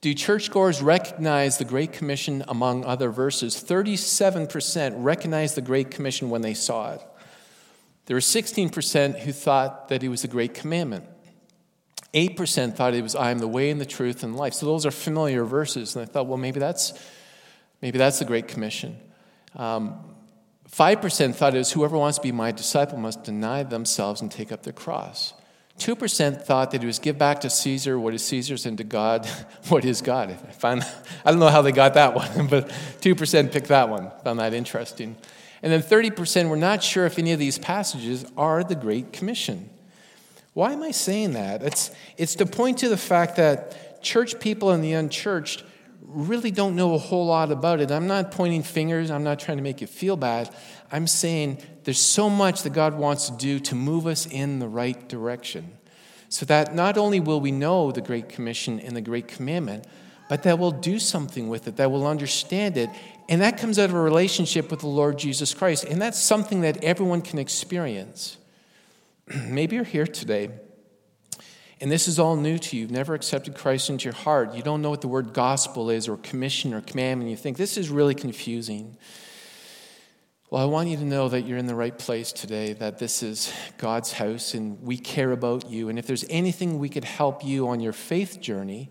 do 0.00 0.14
churchgoers 0.14 0.80
recognize 0.80 1.58
the 1.58 1.64
Great 1.64 1.92
Commission 1.92 2.44
among 2.46 2.84
other 2.84 3.10
verses? 3.10 3.56
37% 3.56 4.94
recognized 4.96 5.56
the 5.56 5.62
Great 5.62 5.90
Commission 5.90 6.30
when 6.30 6.42
they 6.42 6.54
saw 6.54 6.92
it. 6.92 7.02
There 8.06 8.14
were 8.14 8.20
16% 8.20 9.18
who 9.20 9.32
thought 9.32 9.88
that 9.88 10.02
it 10.02 10.08
was 10.08 10.22
the 10.22 10.28
Great 10.28 10.54
Commandment. 10.54 11.04
8% 12.14 12.74
thought 12.74 12.94
it 12.94 13.02
was, 13.02 13.14
I 13.14 13.30
am 13.30 13.38
the 13.38 13.48
way 13.48 13.70
and 13.70 13.80
the 13.80 13.86
truth 13.86 14.22
and 14.22 14.36
life. 14.36 14.54
So 14.54 14.66
those 14.66 14.86
are 14.86 14.90
familiar 14.90 15.44
verses. 15.44 15.94
And 15.94 16.02
I 16.02 16.06
thought, 16.10 16.26
well, 16.26 16.38
maybe 16.38 16.58
that's, 16.60 16.94
maybe 17.82 17.98
that's 17.98 18.18
the 18.18 18.24
Great 18.24 18.48
Commission. 18.48 18.96
Um, 19.56 19.98
5% 20.70 21.34
thought 21.34 21.54
it 21.54 21.58
was, 21.58 21.72
whoever 21.72 21.98
wants 21.98 22.18
to 22.18 22.22
be 22.22 22.32
my 22.32 22.52
disciple 22.52 22.98
must 22.98 23.24
deny 23.24 23.62
themselves 23.62 24.20
and 24.20 24.30
take 24.30 24.52
up 24.52 24.62
their 24.62 24.72
cross. 24.72 25.34
2% 25.78 26.42
thought 26.42 26.72
that 26.72 26.82
it 26.82 26.86
was 26.86 26.98
give 26.98 27.18
back 27.18 27.40
to 27.40 27.50
Caesar 27.50 27.98
what 27.98 28.14
is 28.14 28.24
Caesar's 28.24 28.66
and 28.66 28.76
to 28.78 28.84
God 28.84 29.26
what 29.68 29.84
is 29.84 30.02
God. 30.02 30.30
I, 30.30 30.34
find, 30.34 30.82
I 31.24 31.30
don't 31.30 31.40
know 31.40 31.48
how 31.48 31.62
they 31.62 31.72
got 31.72 31.94
that 31.94 32.14
one, 32.14 32.46
but 32.50 32.68
2% 33.00 33.52
picked 33.52 33.68
that 33.68 33.88
one. 33.88 34.10
Found 34.24 34.40
that 34.40 34.54
interesting. 34.54 35.16
And 35.62 35.72
then 35.72 35.82
30% 35.82 36.48
were 36.48 36.56
not 36.56 36.82
sure 36.82 37.06
if 37.06 37.18
any 37.18 37.32
of 37.32 37.38
these 37.38 37.58
passages 37.58 38.24
are 38.36 38.62
the 38.62 38.74
Great 38.74 39.12
Commission. 39.12 39.70
Why 40.54 40.72
am 40.72 40.82
I 40.82 40.90
saying 40.90 41.32
that? 41.34 41.62
It's, 41.62 41.90
it's 42.16 42.34
to 42.36 42.46
point 42.46 42.78
to 42.78 42.88
the 42.88 42.96
fact 42.96 43.36
that 43.36 44.02
church 44.02 44.40
people 44.40 44.70
and 44.70 44.82
the 44.82 44.92
unchurched 44.92 45.62
really 46.08 46.50
don't 46.50 46.74
know 46.74 46.94
a 46.94 46.98
whole 46.98 47.26
lot 47.26 47.52
about 47.52 47.80
it. 47.80 47.90
I'm 47.90 48.06
not 48.06 48.30
pointing 48.30 48.62
fingers, 48.62 49.10
I'm 49.10 49.24
not 49.24 49.38
trying 49.38 49.58
to 49.58 49.62
make 49.62 49.80
you 49.80 49.86
feel 49.86 50.16
bad. 50.16 50.50
I'm 50.90 51.06
saying 51.06 51.62
there's 51.84 52.00
so 52.00 52.30
much 52.30 52.62
that 52.62 52.72
God 52.72 52.94
wants 52.94 53.28
to 53.30 53.36
do 53.36 53.58
to 53.60 53.74
move 53.74 54.06
us 54.06 54.26
in 54.26 54.58
the 54.58 54.68
right 54.68 55.08
direction. 55.08 55.76
So 56.28 56.44
that 56.46 56.74
not 56.74 56.98
only 56.98 57.20
will 57.20 57.40
we 57.40 57.52
know 57.52 57.90
the 57.90 58.00
Great 58.00 58.28
Commission 58.28 58.80
and 58.80 58.94
the 58.94 59.00
Great 59.00 59.28
Commandment, 59.28 59.86
but 60.28 60.42
that 60.42 60.58
we'll 60.58 60.72
do 60.72 60.98
something 60.98 61.48
with 61.48 61.66
it, 61.68 61.76
that 61.76 61.90
we'll 61.90 62.06
understand 62.06 62.76
it. 62.76 62.90
And 63.28 63.40
that 63.40 63.58
comes 63.58 63.78
out 63.78 63.88
of 63.88 63.94
a 63.94 64.00
relationship 64.00 64.70
with 64.70 64.80
the 64.80 64.88
Lord 64.88 65.18
Jesus 65.18 65.54
Christ. 65.54 65.84
And 65.84 66.00
that's 66.00 66.20
something 66.20 66.60
that 66.62 66.84
everyone 66.84 67.22
can 67.22 67.38
experience. 67.38 68.36
Maybe 69.46 69.76
you're 69.76 69.84
here 69.84 70.06
today 70.06 70.50
and 71.80 71.90
this 71.92 72.08
is 72.08 72.18
all 72.18 72.36
new 72.36 72.58
to 72.58 72.76
you. 72.76 72.82
You've 72.82 72.90
never 72.90 73.14
accepted 73.14 73.54
Christ 73.54 73.88
into 73.88 74.04
your 74.04 74.14
heart. 74.14 74.54
You 74.54 74.62
don't 74.62 74.82
know 74.82 74.90
what 74.90 75.00
the 75.00 75.08
word 75.08 75.32
gospel 75.32 75.90
is, 75.90 76.08
or 76.08 76.16
commission, 76.16 76.74
or 76.74 76.80
commandment. 76.80 77.30
You 77.30 77.36
think 77.36 77.56
this 77.56 77.76
is 77.76 77.88
really 77.88 78.14
confusing. 78.14 78.96
Well, 80.50 80.62
I 80.62 80.64
want 80.64 80.88
you 80.88 80.96
to 80.96 81.04
know 81.04 81.28
that 81.28 81.42
you're 81.42 81.58
in 81.58 81.66
the 81.66 81.74
right 81.74 81.96
place 81.96 82.32
today, 82.32 82.72
that 82.72 82.98
this 82.98 83.22
is 83.22 83.52
God's 83.76 84.12
house 84.14 84.54
and 84.54 84.80
we 84.80 84.96
care 84.96 85.32
about 85.32 85.68
you. 85.68 85.90
And 85.90 85.98
if 85.98 86.06
there's 86.06 86.24
anything 86.30 86.78
we 86.78 86.88
could 86.88 87.04
help 87.04 87.44
you 87.44 87.68
on 87.68 87.80
your 87.80 87.92
faith 87.92 88.40
journey 88.40 88.90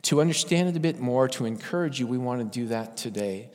to 0.00 0.22
understand 0.22 0.70
it 0.70 0.76
a 0.78 0.80
bit 0.80 1.00
more, 1.00 1.28
to 1.28 1.44
encourage 1.44 2.00
you, 2.00 2.06
we 2.06 2.16
want 2.16 2.40
to 2.40 2.58
do 2.58 2.68
that 2.68 2.96
today. 2.96 3.50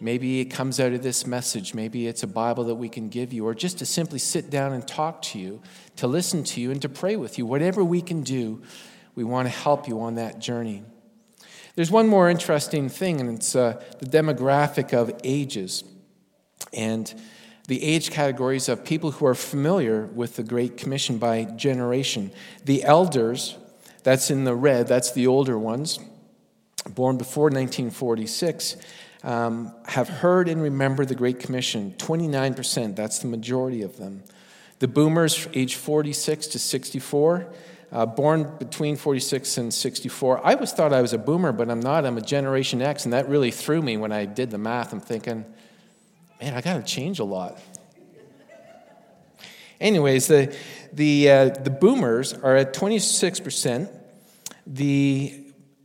Maybe 0.00 0.38
it 0.38 0.44
comes 0.44 0.78
out 0.78 0.92
of 0.92 1.02
this 1.02 1.26
message. 1.26 1.74
Maybe 1.74 2.06
it's 2.06 2.22
a 2.22 2.28
Bible 2.28 2.62
that 2.64 2.76
we 2.76 2.88
can 2.88 3.08
give 3.08 3.32
you, 3.32 3.46
or 3.46 3.54
just 3.54 3.78
to 3.78 3.86
simply 3.86 4.20
sit 4.20 4.48
down 4.48 4.72
and 4.72 4.86
talk 4.86 5.22
to 5.22 5.40
you, 5.40 5.60
to 5.96 6.06
listen 6.06 6.44
to 6.44 6.60
you, 6.60 6.70
and 6.70 6.80
to 6.82 6.88
pray 6.88 7.16
with 7.16 7.36
you. 7.36 7.46
Whatever 7.46 7.82
we 7.82 8.00
can 8.00 8.22
do, 8.22 8.62
we 9.16 9.24
want 9.24 9.46
to 9.46 9.50
help 9.52 9.88
you 9.88 10.00
on 10.00 10.14
that 10.16 10.38
journey. 10.38 10.84
There's 11.74 11.90
one 11.90 12.06
more 12.06 12.30
interesting 12.30 12.88
thing, 12.88 13.20
and 13.20 13.38
it's 13.38 13.56
uh, 13.56 13.82
the 13.98 14.06
demographic 14.06 14.92
of 14.92 15.12
ages 15.24 15.82
and 16.72 17.12
the 17.68 17.82
age 17.82 18.10
categories 18.10 18.68
of 18.68 18.84
people 18.84 19.12
who 19.12 19.26
are 19.26 19.34
familiar 19.34 20.06
with 20.06 20.36
the 20.36 20.42
Great 20.42 20.76
Commission 20.76 21.18
by 21.18 21.44
generation. 21.44 22.32
The 22.64 22.82
elders, 22.82 23.56
that's 24.02 24.30
in 24.30 24.44
the 24.44 24.54
red, 24.54 24.88
that's 24.88 25.12
the 25.12 25.26
older 25.26 25.58
ones, 25.58 25.98
born 26.94 27.16
before 27.18 27.44
1946 27.44 28.76
um, 29.24 29.72
have 29.86 30.08
heard 30.08 30.48
and 30.48 30.62
remember 30.62 31.04
the 31.04 31.14
Great 31.14 31.38
Commission. 31.38 31.94
29%, 31.98 32.96
that's 32.96 33.20
the 33.20 33.28
majority 33.28 33.82
of 33.82 33.96
them. 33.96 34.22
The 34.80 34.88
boomers, 34.88 35.46
age 35.54 35.76
46 35.76 36.48
to 36.48 36.58
64, 36.58 37.52
uh, 37.92 38.06
born 38.06 38.56
between 38.58 38.96
46 38.96 39.58
and 39.58 39.72
64. 39.72 40.44
I 40.44 40.54
always 40.54 40.72
thought 40.72 40.92
I 40.92 41.02
was 41.02 41.12
a 41.12 41.18
boomer, 41.18 41.52
but 41.52 41.70
I'm 41.70 41.80
not. 41.80 42.04
I'm 42.04 42.18
a 42.18 42.22
Generation 42.22 42.82
X, 42.82 43.04
and 43.04 43.12
that 43.12 43.28
really 43.28 43.50
threw 43.50 43.80
me 43.80 43.96
when 43.96 44.10
I 44.10 44.24
did 44.24 44.50
the 44.50 44.58
math. 44.58 44.92
I'm 44.92 45.00
thinking, 45.00 45.44
man, 46.42 46.54
I 46.54 46.60
got 46.60 46.74
to 46.74 46.82
change 46.82 47.20
a 47.20 47.24
lot. 47.24 47.58
Anyways, 49.80 50.26
the, 50.26 50.56
the, 50.92 51.30
uh, 51.30 51.48
the 51.50 51.70
boomers 51.70 52.32
are 52.34 52.56
at 52.56 52.74
26%. 52.74 53.88
The 54.66 55.44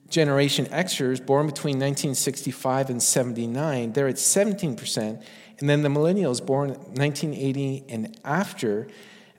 Generation 0.10 0.66
Xers 0.68 1.24
born 1.24 1.46
between 1.46 1.76
1965 1.76 2.90
and 2.90 3.04
79, 3.04 3.94
they're 3.94 4.08
at 4.08 4.16
17%. 4.16 5.24
And 5.60 5.70
then 5.70 5.82
the 5.82 5.90
millennials 5.90 6.44
born 6.44 6.70
1980 6.70 7.86
and 7.90 8.20
after 8.24 8.88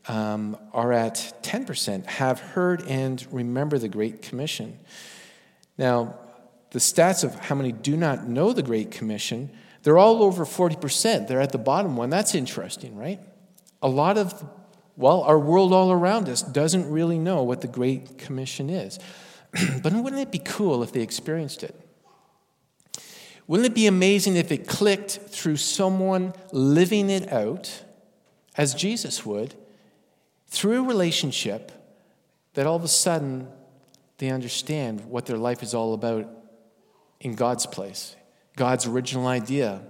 um, 0.06 0.56
are 0.72 0.92
at 0.92 1.34
10%, 1.42 2.06
have 2.06 2.40
heard 2.40 2.82
and 2.82 3.26
remember 3.32 3.78
the 3.78 3.88
Great 3.88 4.22
Commission. 4.22 4.78
Now, 5.76 6.18
the 6.70 6.78
stats 6.78 7.24
of 7.24 7.34
how 7.36 7.54
many 7.54 7.72
do 7.72 7.96
not 7.96 8.28
know 8.28 8.52
the 8.52 8.62
Great 8.62 8.90
Commission, 8.90 9.50
they're 9.82 9.98
all 9.98 10.22
over 10.22 10.44
40%. 10.44 11.28
They're 11.28 11.40
at 11.40 11.52
the 11.52 11.58
bottom 11.58 11.96
one. 11.96 12.10
That's 12.10 12.34
interesting, 12.34 12.96
right? 12.96 13.20
A 13.82 13.88
lot 13.88 14.18
of, 14.18 14.44
well, 14.96 15.22
our 15.22 15.38
world 15.38 15.72
all 15.72 15.92
around 15.92 16.28
us 16.28 16.42
doesn't 16.42 16.90
really 16.90 17.18
know 17.18 17.42
what 17.42 17.60
the 17.60 17.68
Great 17.68 18.18
Commission 18.18 18.70
is. 18.70 18.98
but 19.82 19.92
wouldn't 19.92 20.20
it 20.20 20.32
be 20.32 20.40
cool 20.40 20.82
if 20.82 20.92
they 20.92 21.00
experienced 21.00 21.62
it? 21.62 21.74
Wouldn't 23.46 23.66
it 23.66 23.74
be 23.74 23.86
amazing 23.86 24.36
if 24.36 24.52
it 24.52 24.68
clicked 24.68 25.10
through 25.10 25.56
someone 25.56 26.34
living 26.52 27.08
it 27.08 27.32
out, 27.32 27.82
as 28.56 28.74
Jesus 28.74 29.24
would, 29.24 29.54
through 30.48 30.84
a 30.84 30.86
relationship, 30.86 31.72
that 32.54 32.66
all 32.66 32.76
of 32.76 32.84
a 32.84 32.88
sudden 32.88 33.48
they 34.18 34.30
understand 34.30 35.04
what 35.06 35.24
their 35.26 35.38
life 35.38 35.62
is 35.62 35.72
all 35.74 35.94
about 35.94 36.28
in 37.20 37.34
God's 37.34 37.66
place, 37.66 38.16
God's 38.58 38.84
original 38.84 39.26
idea? 39.26 39.80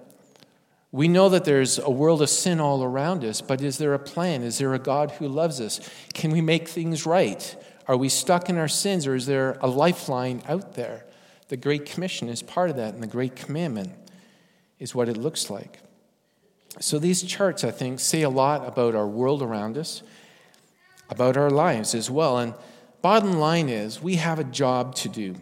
We 0.93 1.09
know 1.09 1.29
that 1.31 1.45
there's 1.45 1.79
a 1.79 1.91
world 1.91 2.23
of 2.23 2.31
sin 2.31 2.61
all 2.61 2.85
around 2.85 3.25
us, 3.25 3.41
but 3.41 3.61
is 3.61 3.79
there 3.79 3.95
a 3.95 3.99
plan? 3.99 4.43
Is 4.43 4.59
there 4.59 4.73
a 4.75 4.79
God 4.79 5.11
who 5.13 5.27
loves 5.27 5.61
us? 5.61 5.81
Can 6.15 6.31
we 6.31 6.41
make 6.41 6.69
things 6.69 7.05
right? 7.05 7.57
Are 7.89 7.97
we 7.97 8.09
stuck 8.09 8.49
in 8.49 8.57
our 8.57 8.69
sins 8.69 9.07
or 9.07 9.15
is 9.15 9.27
there 9.27 9.59
a 9.61 9.67
lifeline 9.67 10.43
out 10.47 10.75
there? 10.75 11.05
The 11.49 11.57
Great 11.57 11.87
Commission 11.87 12.29
is 12.29 12.43
part 12.43 12.69
of 12.69 12.77
that, 12.77 12.93
and 12.93 13.03
the 13.03 13.07
Great 13.07 13.35
Commandment 13.35 13.91
is 14.79 14.95
what 14.95 15.09
it 15.09 15.17
looks 15.17 15.49
like. 15.51 15.81
So 16.79 16.99
these 16.99 17.23
charts, 17.23 17.65
I 17.65 17.71
think, 17.71 17.99
say 18.01 18.23
a 18.23 18.31
lot 18.31 18.69
about 18.69 18.95
our 18.95 19.07
world 19.07 19.43
around 19.43 19.79
us, 19.79 20.03
about 21.09 21.37
our 21.39 21.51
lives 21.51 21.95
as 21.95 22.11
well. 22.11 22.39
And 22.39 22.55
bottom 23.01 23.33
line 23.33 23.71
is, 23.71 24.03
we 24.03 24.17
have 24.17 24.39
a 24.39 24.45
job 24.45 24.95
to 24.97 25.09
do. 25.09 25.37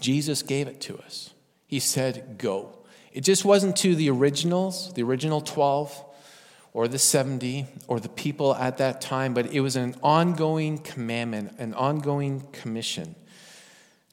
Jesus 0.00 0.42
gave 0.42 0.68
it 0.68 0.80
to 0.82 0.96
us. 0.98 1.33
He 1.66 1.80
said, 1.80 2.36
Go. 2.38 2.78
It 3.12 3.22
just 3.22 3.44
wasn't 3.44 3.76
to 3.76 3.94
the 3.94 4.10
originals, 4.10 4.92
the 4.94 5.02
original 5.04 5.40
12 5.40 6.04
or 6.72 6.88
the 6.88 6.98
70 6.98 7.66
or 7.86 8.00
the 8.00 8.08
people 8.08 8.54
at 8.56 8.78
that 8.78 9.00
time, 9.00 9.32
but 9.32 9.52
it 9.52 9.60
was 9.60 9.76
an 9.76 9.94
ongoing 10.02 10.78
commandment, 10.78 11.54
an 11.58 11.72
ongoing 11.74 12.42
commission 12.52 13.14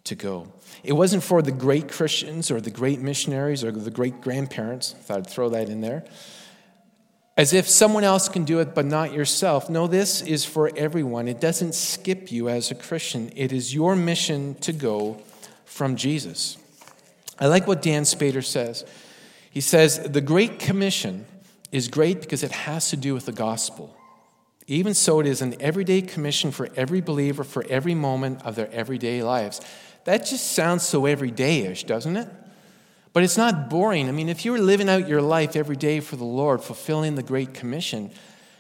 to 0.04 0.16
go. 0.16 0.48
It 0.84 0.94
wasn't 0.94 1.24
for 1.24 1.42
the 1.42 1.52
great 1.52 1.90
Christians 1.90 2.52
or 2.52 2.62
the 2.62 2.70
great 2.70 3.00
missionaries 3.00 3.64
or 3.64 3.72
the 3.72 3.92
great 3.92 4.22
grandparents. 4.22 4.94
I 4.98 5.02
thought 5.02 5.18
I'd 5.18 5.28
throw 5.28 5.50
that 5.50 5.70
in 5.70 5.82
there. 5.82 6.06
As 7.38 7.54
if 7.54 7.68
someone 7.68 8.04
else 8.04 8.30
can 8.30 8.44
do 8.44 8.60
it, 8.60 8.76
but 8.76 8.86
not 8.86 9.14
yourself. 9.14 9.70
No, 9.70 9.88
this 9.88 10.22
is 10.22 10.46
for 10.46 10.72
everyone. 10.76 11.28
It 11.28 11.42
doesn't 11.42 11.74
skip 11.74 12.32
you 12.32 12.50
as 12.50 12.70
a 12.70 12.76
Christian, 12.76 13.32
it 13.36 13.52
is 13.52 13.74
your 13.74 13.96
mission 13.96 14.56
to 14.56 14.74
go 14.74 15.22
from 15.66 15.96
Jesus. 15.96 16.58
I 17.40 17.48
like 17.48 17.68
what 17.68 17.82
Dan 17.82 18.04
Spader 18.04 18.44
says. 18.44 18.86
He 19.50 19.62
says, 19.62 20.00
The 20.00 20.22
Great 20.22 20.60
Commission 20.60 21.26
is 21.72 21.88
great 21.88 22.22
because 22.22 22.44
it 22.44 22.52
has 22.52 22.90
to 22.90 22.98
do 22.98 23.14
with 23.14 23.26
the 23.26 23.32
gospel. 23.32 23.96
Even 24.68 24.94
so, 24.94 25.20
it 25.20 25.28
is 25.28 25.42
an 25.42 25.56
everyday 25.60 26.02
commission 26.02 26.52
for 26.52 26.70
every 26.76 27.02
believer 27.02 27.44
for 27.44 27.66
every 27.68 27.96
moment 27.96 28.42
of 28.46 28.56
their 28.56 28.72
everyday 28.72 29.24
lives. 29.24 29.60
That 30.06 30.26
just 30.26 30.54
sounds 30.54 30.84
so 30.84 31.06
everyday 31.06 31.62
ish, 31.66 31.84
doesn't 31.84 32.16
it? 32.16 32.30
But 33.14 33.24
it's 33.24 33.38
not 33.38 33.70
boring. 33.70 34.08
I 34.08 34.12
mean, 34.12 34.30
if 34.30 34.46
you 34.46 34.54
were 34.54 34.60
living 34.60 34.88
out 34.88 35.08
your 35.08 35.22
life 35.22 35.56
every 35.56 35.76
day 35.76 36.00
for 36.00 36.16
the 36.16 36.24
Lord, 36.24 36.62
fulfilling 36.62 37.16
the 37.16 37.24
Great 37.24 37.54
Commission, 37.54 38.12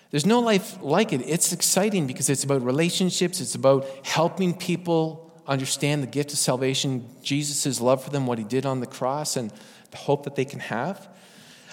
there's 0.10 0.26
no 0.26 0.42
life 0.42 0.78
like 0.82 1.14
it. 1.14 1.22
It's 1.22 1.54
exciting 1.54 2.06
because 2.06 2.30
it's 2.30 2.44
about 2.44 2.64
relationships, 2.64 3.40
it's 3.40 3.56
about 3.56 3.88
helping 4.04 4.54
people 4.54 5.31
understand 5.52 6.02
the 6.02 6.08
gift 6.08 6.32
of 6.32 6.40
salvation, 6.40 7.10
Jesus' 7.22 7.82
love 7.82 8.04
for 8.04 8.10
them, 8.10 8.26
what 8.26 8.38
he 8.38 8.44
did 8.44 8.66
on 8.66 8.80
the 8.80 8.88
cross, 8.88 9.36
and 9.36 9.52
the 9.92 9.98
hope 9.98 10.24
that 10.24 10.36
they 10.36 10.46
can 10.46 10.60
have. 10.60 11.08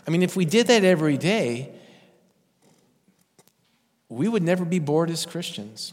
I 0.06 0.10
mean, 0.10 0.22
if 0.22 0.36
we 0.36 0.44
did 0.44 0.66
that 0.66 0.84
every 0.84 1.16
day, 1.16 1.72
we 4.08 4.26
would 4.26 4.42
never 4.42 4.64
be 4.64 4.78
bored 4.78 5.10
as 5.10 5.24
Christians. 5.26 5.92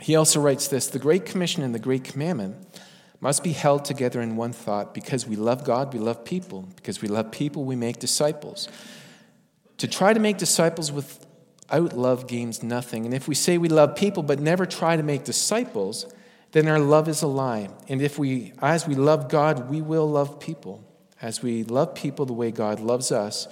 He 0.00 0.16
also 0.16 0.40
writes 0.40 0.68
this 0.68 0.88
The 0.88 0.98
Great 0.98 1.24
Commission 1.24 1.62
and 1.62 1.74
the 1.74 1.78
Great 1.78 2.04
Commandment 2.04 2.56
must 3.20 3.42
be 3.42 3.52
held 3.52 3.84
together 3.84 4.20
in 4.20 4.36
one 4.36 4.52
thought 4.52 4.92
because 4.92 5.26
we 5.26 5.36
love 5.36 5.64
God, 5.64 5.94
we 5.94 5.98
love 5.98 6.24
people. 6.24 6.68
Because 6.76 7.00
we 7.00 7.08
love 7.08 7.30
people, 7.30 7.64
we 7.64 7.76
make 7.76 7.98
disciples. 7.98 8.68
To 9.78 9.88
try 9.88 10.12
to 10.12 10.20
make 10.20 10.36
disciples 10.36 10.92
without 10.92 11.94
love 11.94 12.26
gains 12.26 12.62
nothing. 12.62 13.06
And 13.06 13.14
if 13.14 13.26
we 13.26 13.34
say 13.34 13.56
we 13.56 13.68
love 13.68 13.96
people 13.96 14.22
but 14.22 14.40
never 14.40 14.66
try 14.66 14.96
to 14.96 15.02
make 15.02 15.24
disciples, 15.24 16.06
then 16.56 16.68
our 16.68 16.78
love 16.78 17.06
is 17.06 17.20
a 17.20 17.26
lie. 17.26 17.68
And 17.86 18.00
if 18.00 18.18
we, 18.18 18.54
as 18.62 18.88
we 18.88 18.94
love 18.94 19.28
God, 19.28 19.68
we 19.68 19.82
will 19.82 20.08
love 20.08 20.40
people. 20.40 20.82
As 21.20 21.42
we 21.42 21.64
love 21.64 21.94
people 21.94 22.24
the 22.24 22.32
way 22.32 22.50
God 22.50 22.80
loves 22.80 23.12
us, 23.12 23.46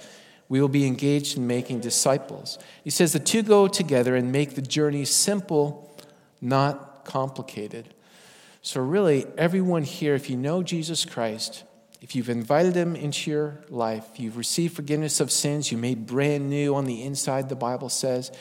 we 0.49 0.59
will 0.59 0.69
be 0.69 0.87
engaged 0.87 1.37
in 1.37 1.45
making 1.45 1.81
disciples. 1.81 2.57
He 2.83 2.89
says 2.89 3.13
the 3.13 3.19
two 3.19 3.43
go 3.43 3.67
together 3.67 4.15
and 4.15 4.31
make 4.31 4.55
the 4.55 4.61
journey 4.63 5.05
simple, 5.05 5.95
not 6.41 7.05
complicated. 7.05 7.93
So, 8.63 8.81
really, 8.81 9.27
everyone 9.37 9.83
here, 9.83 10.15
if 10.15 10.27
you 10.27 10.35
know 10.35 10.63
Jesus 10.63 11.05
Christ, 11.05 11.63
if 12.01 12.15
you've 12.15 12.29
invited 12.29 12.75
him 12.75 12.95
into 12.95 13.29
your 13.29 13.63
life, 13.69 14.05
you've 14.15 14.37
received 14.37 14.75
forgiveness 14.75 15.19
of 15.19 15.31
sins, 15.31 15.71
you 15.71 15.77
made 15.77 16.07
brand 16.07 16.49
new 16.49 16.73
on 16.73 16.85
the 16.85 17.03
inside, 17.03 17.49
the 17.49 17.55
Bible 17.55 17.89
says, 17.89 18.31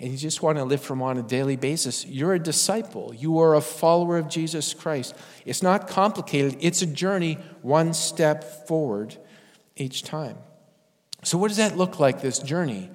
and 0.00 0.12
you 0.12 0.18
just 0.18 0.42
want 0.42 0.58
to 0.58 0.64
live 0.64 0.80
from 0.80 1.02
on 1.02 1.18
a 1.18 1.22
daily 1.22 1.56
basis, 1.56 2.06
you're 2.06 2.34
a 2.34 2.38
disciple. 2.38 3.12
You 3.14 3.38
are 3.40 3.54
a 3.54 3.60
follower 3.60 4.16
of 4.16 4.28
Jesus 4.28 4.72
Christ. 4.72 5.14
It's 5.44 5.62
not 5.62 5.88
complicated, 5.88 6.56
it's 6.60 6.82
a 6.82 6.86
journey 6.86 7.38
one 7.62 7.94
step 7.94 8.66
forward 8.66 9.16
each 9.76 10.04
time. 10.04 10.38
So, 11.24 11.36
what 11.36 11.48
does 11.48 11.56
that 11.56 11.76
look 11.76 11.98
like, 11.98 12.20
this 12.20 12.38
journey? 12.38 12.90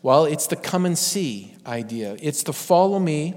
Well, 0.00 0.26
it's 0.26 0.46
the 0.46 0.56
come 0.56 0.86
and 0.86 0.96
see 0.96 1.56
idea. 1.66 2.16
It's 2.20 2.42
the 2.42 2.52
follow 2.52 3.00
me, 3.00 3.34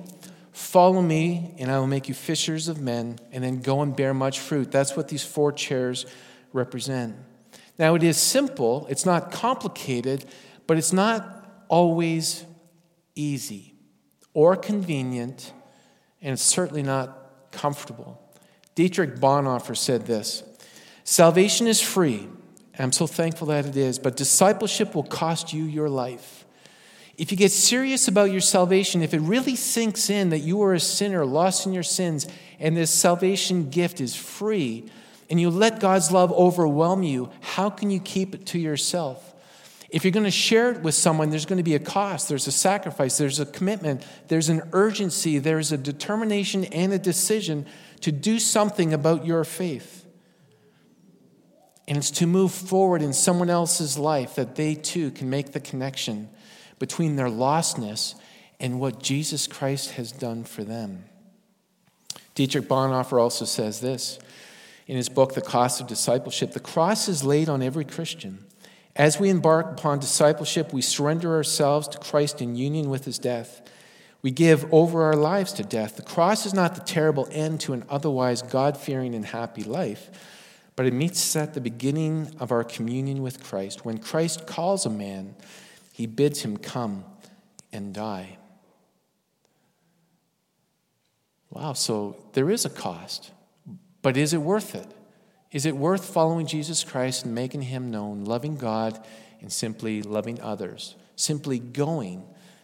follow 0.51 1.01
me, 1.01 1.55
and 1.57 1.71
I 1.71 1.79
will 1.79 1.87
make 1.87 2.07
you 2.07 2.13
fishers 2.13 2.67
of 2.67 2.79
men, 2.79 3.17
and 3.31 3.43
then 3.43 3.61
go 3.61 3.81
and 3.81 3.95
bear 3.95 4.13
much 4.13 4.39
fruit. 4.39 4.71
That's 4.71 4.95
what 4.95 5.07
these 5.07 5.23
four 5.23 5.51
chairs 5.51 6.05
represent. 6.53 7.15
Now, 7.79 7.95
it 7.95 8.03
is 8.03 8.17
simple, 8.17 8.85
it's 8.89 9.05
not 9.05 9.31
complicated, 9.31 10.25
but 10.67 10.77
it's 10.77 10.93
not 10.93 11.65
always 11.67 12.45
easy 13.17 13.73
or 14.33 14.55
convenient, 14.55 15.53
and 16.21 16.39
certainly 16.39 16.83
not 16.83 17.51
comfortable. 17.51 18.21
Dietrich 18.75 19.15
Bonhoeffer 19.15 19.75
said 19.75 20.05
this 20.05 20.43
Salvation 21.03 21.67
is 21.67 21.81
free, 21.81 22.27
I'm 22.79 22.91
so 22.91 23.07
thankful 23.07 23.47
that 23.47 23.65
it 23.65 23.75
is, 23.75 23.97
but 23.97 24.15
discipleship 24.15 24.93
will 24.93 25.03
cost 25.03 25.53
you 25.53 25.63
your 25.63 25.89
life. 25.89 26.45
If 27.17 27.31
you 27.31 27.37
get 27.37 27.51
serious 27.51 28.07
about 28.07 28.29
your 28.29 28.41
salvation, 28.41 29.01
if 29.01 29.13
it 29.13 29.19
really 29.19 29.55
sinks 29.55 30.11
in 30.11 30.29
that 30.29 30.39
you 30.39 30.61
are 30.61 30.75
a 30.75 30.79
sinner, 30.79 31.25
lost 31.25 31.65
in 31.65 31.73
your 31.73 31.81
sins, 31.81 32.27
and 32.59 32.77
this 32.77 32.91
salvation 32.91 33.71
gift 33.71 33.99
is 33.99 34.15
free, 34.15 34.85
and 35.29 35.41
you 35.41 35.49
let 35.49 35.79
God's 35.79 36.11
love 36.11 36.31
overwhelm 36.31 37.01
you, 37.01 37.31
how 37.41 37.71
can 37.71 37.89
you 37.89 37.99
keep 37.99 38.35
it 38.35 38.45
to 38.47 38.59
yourself? 38.59 39.26
If 39.89 40.03
you're 40.03 40.11
going 40.11 40.25
to 40.25 40.31
share 40.31 40.71
it 40.71 40.81
with 40.81 40.95
someone, 40.95 41.29
there's 41.29 41.45
going 41.45 41.57
to 41.57 41.63
be 41.63 41.75
a 41.75 41.79
cost, 41.79 42.27
there's 42.27 42.47
a 42.47 42.51
sacrifice, 42.51 43.17
there's 43.17 43.39
a 43.39 43.45
commitment, 43.45 44.05
there's 44.27 44.49
an 44.49 44.61
urgency, 44.73 45.39
there's 45.39 45.71
a 45.71 45.77
determination 45.77 46.65
and 46.65 46.91
a 46.91 46.99
decision 46.99 47.65
to 48.01 48.11
do 48.11 48.37
something 48.39 48.93
about 48.93 49.25
your 49.25 49.43
faith. 49.43 50.05
And 51.87 51.97
it's 51.97 52.11
to 52.11 52.27
move 52.27 52.51
forward 52.51 53.01
in 53.01 53.13
someone 53.13 53.49
else's 53.49 53.97
life 53.97 54.35
that 54.35 54.55
they 54.55 54.75
too 54.75 55.11
can 55.11 55.29
make 55.29 55.53
the 55.53 55.61
connection 55.61 56.29
between 56.79 57.15
their 57.15 57.29
lostness 57.29 58.15
and 58.59 58.79
what 58.79 59.01
Jesus 59.01 59.47
Christ 59.47 59.91
has 59.91 60.11
done 60.11 60.43
for 60.43 60.65
them. 60.65 61.05
Dietrich 62.35 62.67
Bonhoeffer 62.67 63.19
also 63.19 63.45
says 63.45 63.79
this 63.79 64.19
in 64.85 64.97
his 64.97 65.09
book, 65.09 65.33
The 65.33 65.41
Cost 65.41 65.79
of 65.79 65.87
Discipleship 65.87 66.51
The 66.51 66.59
cross 66.59 67.07
is 67.07 67.23
laid 67.23 67.47
on 67.47 67.61
every 67.61 67.85
Christian. 67.85 68.46
As 68.97 69.19
we 69.19 69.29
embark 69.29 69.67
upon 69.67 69.99
discipleship, 69.99 70.73
we 70.73 70.81
surrender 70.81 71.35
ourselves 71.35 71.87
to 71.89 71.99
Christ 71.99 72.41
in 72.41 72.55
union 72.55 72.89
with 72.89 73.05
his 73.05 73.19
death. 73.19 73.61
We 74.23 74.31
give 74.31 74.73
over 74.73 75.03
our 75.03 75.15
lives 75.15 75.53
to 75.53 75.63
death. 75.63 75.97
The 75.97 76.01
cross 76.01 76.47
is 76.47 76.53
not 76.55 76.73
the 76.73 76.81
terrible 76.81 77.27
end 77.31 77.61
to 77.61 77.73
an 77.73 77.85
otherwise 77.89 78.41
God 78.41 78.75
fearing 78.75 79.13
and 79.13 79.23
happy 79.23 79.63
life, 79.63 80.09
but 80.75 80.87
it 80.87 80.93
meets 80.93 81.21
us 81.21 81.35
at 81.35 81.53
the 81.53 81.61
beginning 81.61 82.35
of 82.39 82.51
our 82.51 82.63
communion 82.63 83.21
with 83.21 83.43
Christ. 83.43 83.85
When 83.85 83.99
Christ 83.99 84.47
calls 84.47 84.87
a 84.87 84.89
man, 84.89 85.35
he 85.93 86.07
bids 86.07 86.41
him 86.41 86.57
come 86.57 87.05
and 87.71 87.93
die. 87.93 88.39
Wow, 91.51 91.73
so 91.73 92.17
there 92.33 92.49
is 92.49 92.65
a 92.65 92.69
cost, 92.69 93.29
but 94.01 94.17
is 94.17 94.33
it 94.33 94.41
worth 94.41 94.73
it? 94.73 94.87
Is 95.51 95.65
it 95.65 95.75
worth 95.75 96.05
following 96.05 96.45
Jesus 96.45 96.83
Christ 96.83 97.25
and 97.25 97.33
making 97.33 97.63
him 97.63 97.89
known, 97.89 98.25
loving 98.25 98.57
God, 98.57 99.03
and 99.41 99.51
simply 99.51 100.01
loving 100.01 100.41
others? 100.41 100.95
Simply 101.15 101.59
going 101.59 102.23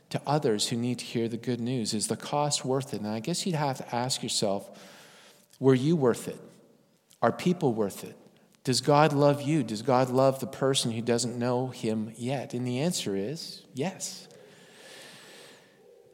to 0.10 0.22
others 0.28 0.68
who 0.70 0.76
need 0.76 1.00
to 1.00 1.06
hear 1.06 1.28
the 1.28 1.38
good 1.38 1.60
news. 1.60 1.94
Is 1.94 2.08
the 2.08 2.18
cost 2.18 2.66
worth 2.66 2.94
it? 2.94 3.02
And 3.02 3.10
I 3.10 3.20
guess 3.20 3.46
you'd 3.46 3.56
have 3.56 3.78
to 3.78 3.96
ask 3.96 4.22
yourself 4.22 4.70
were 5.60 5.74
you 5.74 5.96
worth 5.96 6.28
it? 6.28 6.40
Are 7.22 7.32
people 7.32 7.74
worth 7.74 8.04
it? 8.04 8.18
Does 8.64 8.82
God 8.82 9.14
love 9.14 9.42
you? 9.42 9.64
Does 9.64 9.82
God 9.82 10.10
love 10.10 10.40
the 10.40 10.48
person 10.48 10.92
who 10.92 11.02
doesn't 11.02 11.38
know 11.38 11.68
him 11.68 12.12
yet? 12.16 12.54
And 12.54 12.68
the 12.68 12.80
answer 12.80 13.16
is 13.16 13.64
yes. 13.74 14.28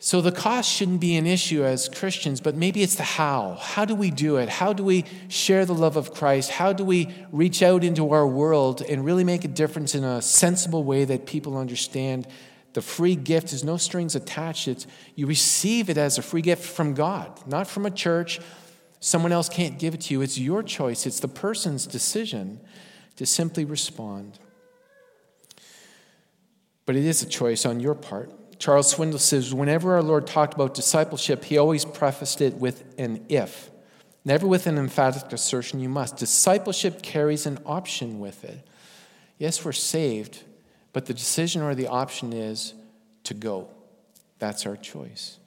So 0.01 0.21
the 0.21 0.31
cost 0.31 0.71
shouldn't 0.71 1.01
be 1.01 1.17
an 1.17 1.27
issue 1.27 1.63
as 1.63 1.89
Christians, 1.89 2.39
but 2.39 2.55
maybe 2.55 2.81
it's 2.81 2.95
the 2.95 3.03
how. 3.03 3.57
How 3.59 3.83
do 3.83 3.93
we 3.93 4.11
do 4.11 4.37
it? 4.37 4.47
How 4.47 4.71
do 4.71 4.81
we 4.81 5.03
share 5.27 5.65
the 5.65 5.73
love 5.73 5.97
of 5.97 6.13
Christ? 6.13 6.51
How 6.51 6.71
do 6.71 6.85
we 6.85 7.13
reach 7.33 7.61
out 7.61 7.83
into 7.83 8.11
our 8.11 8.25
world 8.25 8.81
and 8.81 9.03
really 9.03 9.25
make 9.25 9.43
a 9.43 9.49
difference 9.49 9.95
in 9.95 10.05
a 10.05 10.21
sensible 10.21 10.85
way 10.85 11.03
that 11.03 11.25
people 11.25 11.57
understand 11.57 12.27
the 12.73 12.81
free 12.81 13.15
gift 13.15 13.51
is 13.51 13.63
no 13.63 13.77
strings 13.77 14.15
attached. 14.15 14.67
It's 14.67 14.85
you 15.15 15.25
receive 15.25 15.89
it 15.89 15.97
as 15.97 16.17
a 16.17 16.21
free 16.21 16.41
gift 16.41 16.63
from 16.63 16.93
God, 16.93 17.39
not 17.47 17.67
from 17.67 17.85
a 17.85 17.91
church. 17.91 18.39
Someone 18.99 19.31
else 19.31 19.49
can't 19.49 19.79
give 19.79 19.93
it 19.93 20.01
to 20.01 20.13
you. 20.13 20.21
It's 20.21 20.37
your 20.37 20.61
choice. 20.61 21.05
It's 21.05 21.19
the 21.19 21.27
person's 21.27 21.87
decision 21.87 22.59
to 23.15 23.25
simply 23.25 23.65
respond. 23.65 24.39
But 26.85 26.95
it 26.95 27.05
is 27.05 27.21
a 27.21 27.25
choice 27.25 27.65
on 27.65 27.79
your 27.79 27.95
part. 27.95 28.31
Charles 28.59 28.93
Swindoll 28.93 29.19
says 29.19 29.53
whenever 29.53 29.95
our 29.95 30.03
Lord 30.03 30.27
talked 30.27 30.53
about 30.53 30.73
discipleship, 30.73 31.45
he 31.45 31.57
always 31.57 31.85
prefaced 31.85 32.41
it 32.41 32.55
with 32.55 32.83
an 32.97 33.25
if, 33.29 33.71
never 34.25 34.45
with 34.45 34.67
an 34.67 34.77
emphatic 34.77 35.31
assertion, 35.31 35.79
you 35.79 35.87
must. 35.87 36.17
Discipleship 36.17 37.01
carries 37.01 37.45
an 37.45 37.57
option 37.65 38.19
with 38.19 38.43
it. 38.43 38.67
Yes, 39.37 39.63
we're 39.63 39.71
saved, 39.71 40.43
but 40.91 41.05
the 41.05 41.13
decision 41.13 41.61
or 41.61 41.73
the 41.73 41.87
option 41.87 42.33
is 42.33 42.73
to 43.23 43.33
go. 43.33 43.69
That's 44.39 44.65
our 44.65 44.75
choice. 44.75 45.39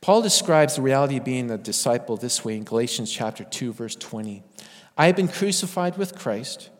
Paul 0.00 0.22
describes 0.22 0.76
the 0.76 0.82
reality 0.82 1.18
of 1.18 1.24
being 1.24 1.50
a 1.50 1.58
disciple 1.58 2.16
this 2.16 2.44
way 2.44 2.56
in 2.56 2.64
Galatians 2.64 3.12
chapter 3.12 3.44
2 3.44 3.72
verse 3.72 3.94
20. 3.94 4.42
I 4.98 5.06
have 5.06 5.16
been 5.16 5.28
crucified 5.28 5.96
with 5.96 6.18
Christ, 6.18 6.70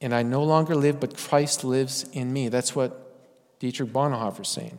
and 0.00 0.14
I 0.14 0.22
no 0.22 0.44
longer 0.44 0.76
live 0.76 1.00
but 1.00 1.16
Christ 1.16 1.64
lives 1.64 2.04
in 2.12 2.32
me. 2.32 2.48
That's 2.48 2.76
what 2.76 3.58
Dietrich 3.58 3.92
Bonhoeffer 3.92 4.42
is 4.42 4.48
saying. 4.48 4.78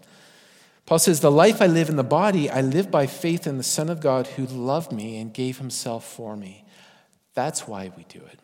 Paul 0.89 0.97
says, 0.97 1.19
The 1.19 1.29
life 1.29 1.61
I 1.61 1.67
live 1.67 1.89
in 1.89 1.97
the 1.97 2.03
body, 2.03 2.49
I 2.49 2.61
live 2.61 2.89
by 2.89 3.05
faith 3.05 3.45
in 3.45 3.57
the 3.57 3.63
Son 3.63 3.91
of 3.91 3.99
God 3.99 4.25
who 4.25 4.47
loved 4.47 4.91
me 4.91 5.19
and 5.19 5.31
gave 5.31 5.59
himself 5.59 6.03
for 6.03 6.35
me. 6.35 6.65
That's 7.35 7.67
why 7.67 7.91
we 7.95 8.05
do 8.09 8.17
it. 8.17 8.39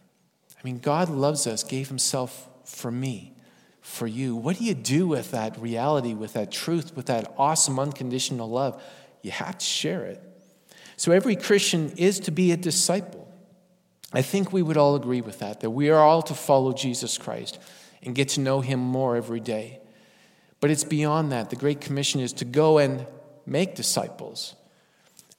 I 0.52 0.62
mean, 0.64 0.78
God 0.78 1.10
loves 1.10 1.48
us, 1.48 1.64
gave 1.64 1.88
himself 1.88 2.48
for 2.64 2.92
me, 2.92 3.34
for 3.82 4.06
you. 4.06 4.36
What 4.36 4.60
do 4.60 4.64
you 4.64 4.76
do 4.76 5.08
with 5.08 5.32
that 5.32 5.60
reality, 5.60 6.14
with 6.14 6.34
that 6.34 6.52
truth, 6.52 6.96
with 6.96 7.08
that 7.08 7.34
awesome 7.36 7.80
unconditional 7.80 8.48
love? 8.48 8.80
You 9.24 9.32
have 9.32 9.58
to 9.58 9.66
share 9.66 10.06
it. 10.06 10.22
So 10.98 11.14
every 11.14 11.36
Christian 11.36 11.94
is 11.98 12.20
to 12.20 12.32
be 12.32 12.52
a 12.52 12.58
disciple. 12.58 13.28
I 14.14 14.22
think 14.22 14.54
we 14.54 14.62
would 14.62 14.78
all 14.78 14.96
agree 14.96 15.22
with 15.22 15.40
that, 15.40 15.62
that 15.62 15.72
we 15.72 15.90
are 15.90 15.98
all 15.98 16.22
to 16.22 16.36
follow 16.36 16.74
Jesus 16.74 17.18
Christ 17.18 17.58
and 18.04 18.14
get 18.14 18.30
to 18.30 18.40
know 18.40 18.62
him 18.62 18.80
more 18.80 19.16
every 19.16 19.40
day. 19.40 19.80
But 20.66 20.72
it's 20.72 20.84
beyond 20.84 21.32
that. 21.32 21.52
The 21.52 21.56
Great 21.56 21.80
Commission 21.80 22.22
is 22.22 22.34
to 22.34 22.44
go 22.44 22.80
and 22.80 23.06
make 23.46 23.76
disciples. 23.76 24.56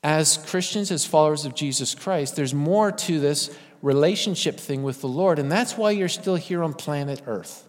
As 0.00 0.36
Christians, 0.36 0.92
as 0.92 1.04
followers 1.04 1.44
of 1.44 1.52
Jesus 1.52 1.96
Christ, 1.96 2.36
there's 2.36 2.54
more 2.54 2.92
to 2.92 3.18
this 3.18 3.50
relationship 3.82 4.56
thing 4.56 4.84
with 4.84 5.00
the 5.00 5.08
Lord, 5.08 5.40
and 5.40 5.50
that's 5.50 5.76
why 5.76 5.90
you're 5.90 6.08
still 6.08 6.36
here 6.36 6.62
on 6.62 6.74
planet 6.74 7.22
Earth. 7.26 7.66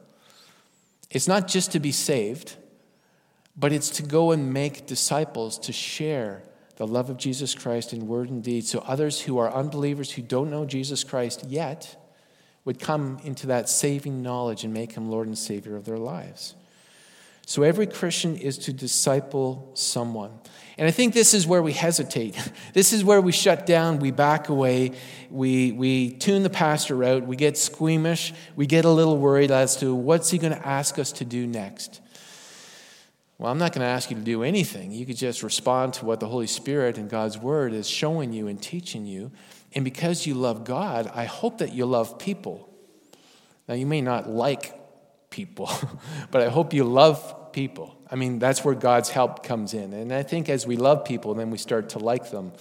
It's 1.10 1.28
not 1.28 1.48
just 1.48 1.72
to 1.72 1.80
be 1.80 1.92
saved, 1.92 2.58
but 3.56 3.74
it's 3.74 3.90
to 3.90 4.04
go 4.04 4.30
and 4.30 4.54
make 4.54 4.86
disciples, 4.86 5.58
to 5.58 5.74
share 5.74 6.44
the 6.76 6.86
love 6.86 7.10
of 7.10 7.18
Jesus 7.18 7.56
Christ 7.56 7.92
in 7.92 8.08
word 8.08 8.30
and 8.30 8.44
deed, 8.44 8.68
so 8.68 8.84
others 8.86 9.22
who 9.22 9.40
are 9.40 9.52
unbelievers 9.52 10.12
who 10.12 10.22
don't 10.22 10.52
know 10.52 10.64
Jesus 10.64 11.04
Christ 11.04 11.44
yet 11.48 12.08
would 12.66 12.80
come 12.80 13.18
into 13.24 13.48
that 13.48 13.68
saving 13.68 14.22
knowledge 14.22 14.64
and 14.64 14.72
make 14.72 14.92
him 14.92 15.10
Lord 15.10 15.26
and 15.26 15.36
Savior 15.36 15.76
of 15.76 15.86
their 15.86 15.98
lives. 15.98 16.54
So 17.48 17.64
every 17.64 17.88
Christian 17.88 18.36
is 18.36 18.58
to 18.58 18.74
disciple 18.74 19.72
someone. 19.74 20.38
And 20.78 20.86
I 20.86 20.92
think 20.92 21.14
this 21.14 21.34
is 21.34 21.48
where 21.48 21.64
we 21.64 21.72
hesitate. 21.72 22.38
This 22.74 22.92
is 22.92 23.06
where 23.06 23.22
we 23.22 23.32
shut 23.32 23.66
down, 23.66 24.00
we 24.00 24.12
back 24.12 24.50
away, 24.50 24.92
we, 25.32 25.72
we 25.72 26.12
tune 26.12 26.44
the 26.44 26.50
pastor 26.50 27.02
out, 27.06 27.26
we 27.26 27.38
get 27.38 27.58
squeamish, 27.58 28.34
we 28.58 28.66
get 28.68 28.84
a 28.84 28.90
little 28.90 29.18
worried 29.18 29.50
as 29.50 29.78
to 29.78 29.96
what's 29.96 30.30
he 30.30 30.38
going 30.38 30.54
to 30.54 30.68
ask 30.68 31.00
us 31.00 31.14
to 31.14 31.26
do 31.26 31.48
next. 31.48 32.02
Well, 33.38 33.50
I'm 33.50 33.58
not 33.58 33.72
going 33.72 33.82
to 33.82 33.88
ask 33.88 34.12
you 34.12 34.18
to 34.18 34.22
do 34.22 34.44
anything. 34.44 34.92
You 34.92 35.06
could 35.06 35.16
just 35.16 35.42
respond 35.42 35.94
to 35.96 36.06
what 36.06 36.20
the 36.20 36.28
Holy 36.28 36.48
Spirit 36.48 36.98
and 36.98 37.10
God's 37.10 37.38
Word 37.38 37.72
is 37.72 37.88
showing 37.88 38.34
you 38.34 38.48
and 38.48 38.62
teaching 38.62 39.06
you. 39.06 39.32
And 39.74 39.86
because 39.86 40.28
you 40.28 40.34
love 40.34 40.66
God, 40.66 41.10
I 41.16 41.24
hope 41.24 41.60
that 41.60 41.74
you 41.74 41.86
love 41.86 42.20
people. 42.20 42.70
Now, 43.70 43.76
you 43.76 43.86
may 43.86 44.02
not 44.02 44.30
like 44.30 44.77
people, 45.30 45.70
but 46.32 46.42
I 46.42 46.50
hope 46.50 46.74
you 46.74 46.84
love 46.84 47.52
people. 47.52 47.98
I 48.10 48.16
mean, 48.16 48.40
that's 48.40 48.64
where 48.64 48.76
God's 48.76 49.10
help 49.10 49.44
comes 49.44 49.74
in. 49.74 49.94
And 49.94 50.14
I 50.14 50.24
think 50.24 50.50
as 50.50 50.66
we 50.66 50.78
love 50.78 51.06
people, 51.06 51.34
then 51.34 51.52
we 51.52 51.58
start 51.58 51.90
to 51.90 52.00
like 52.00 52.32
them, 52.32 52.54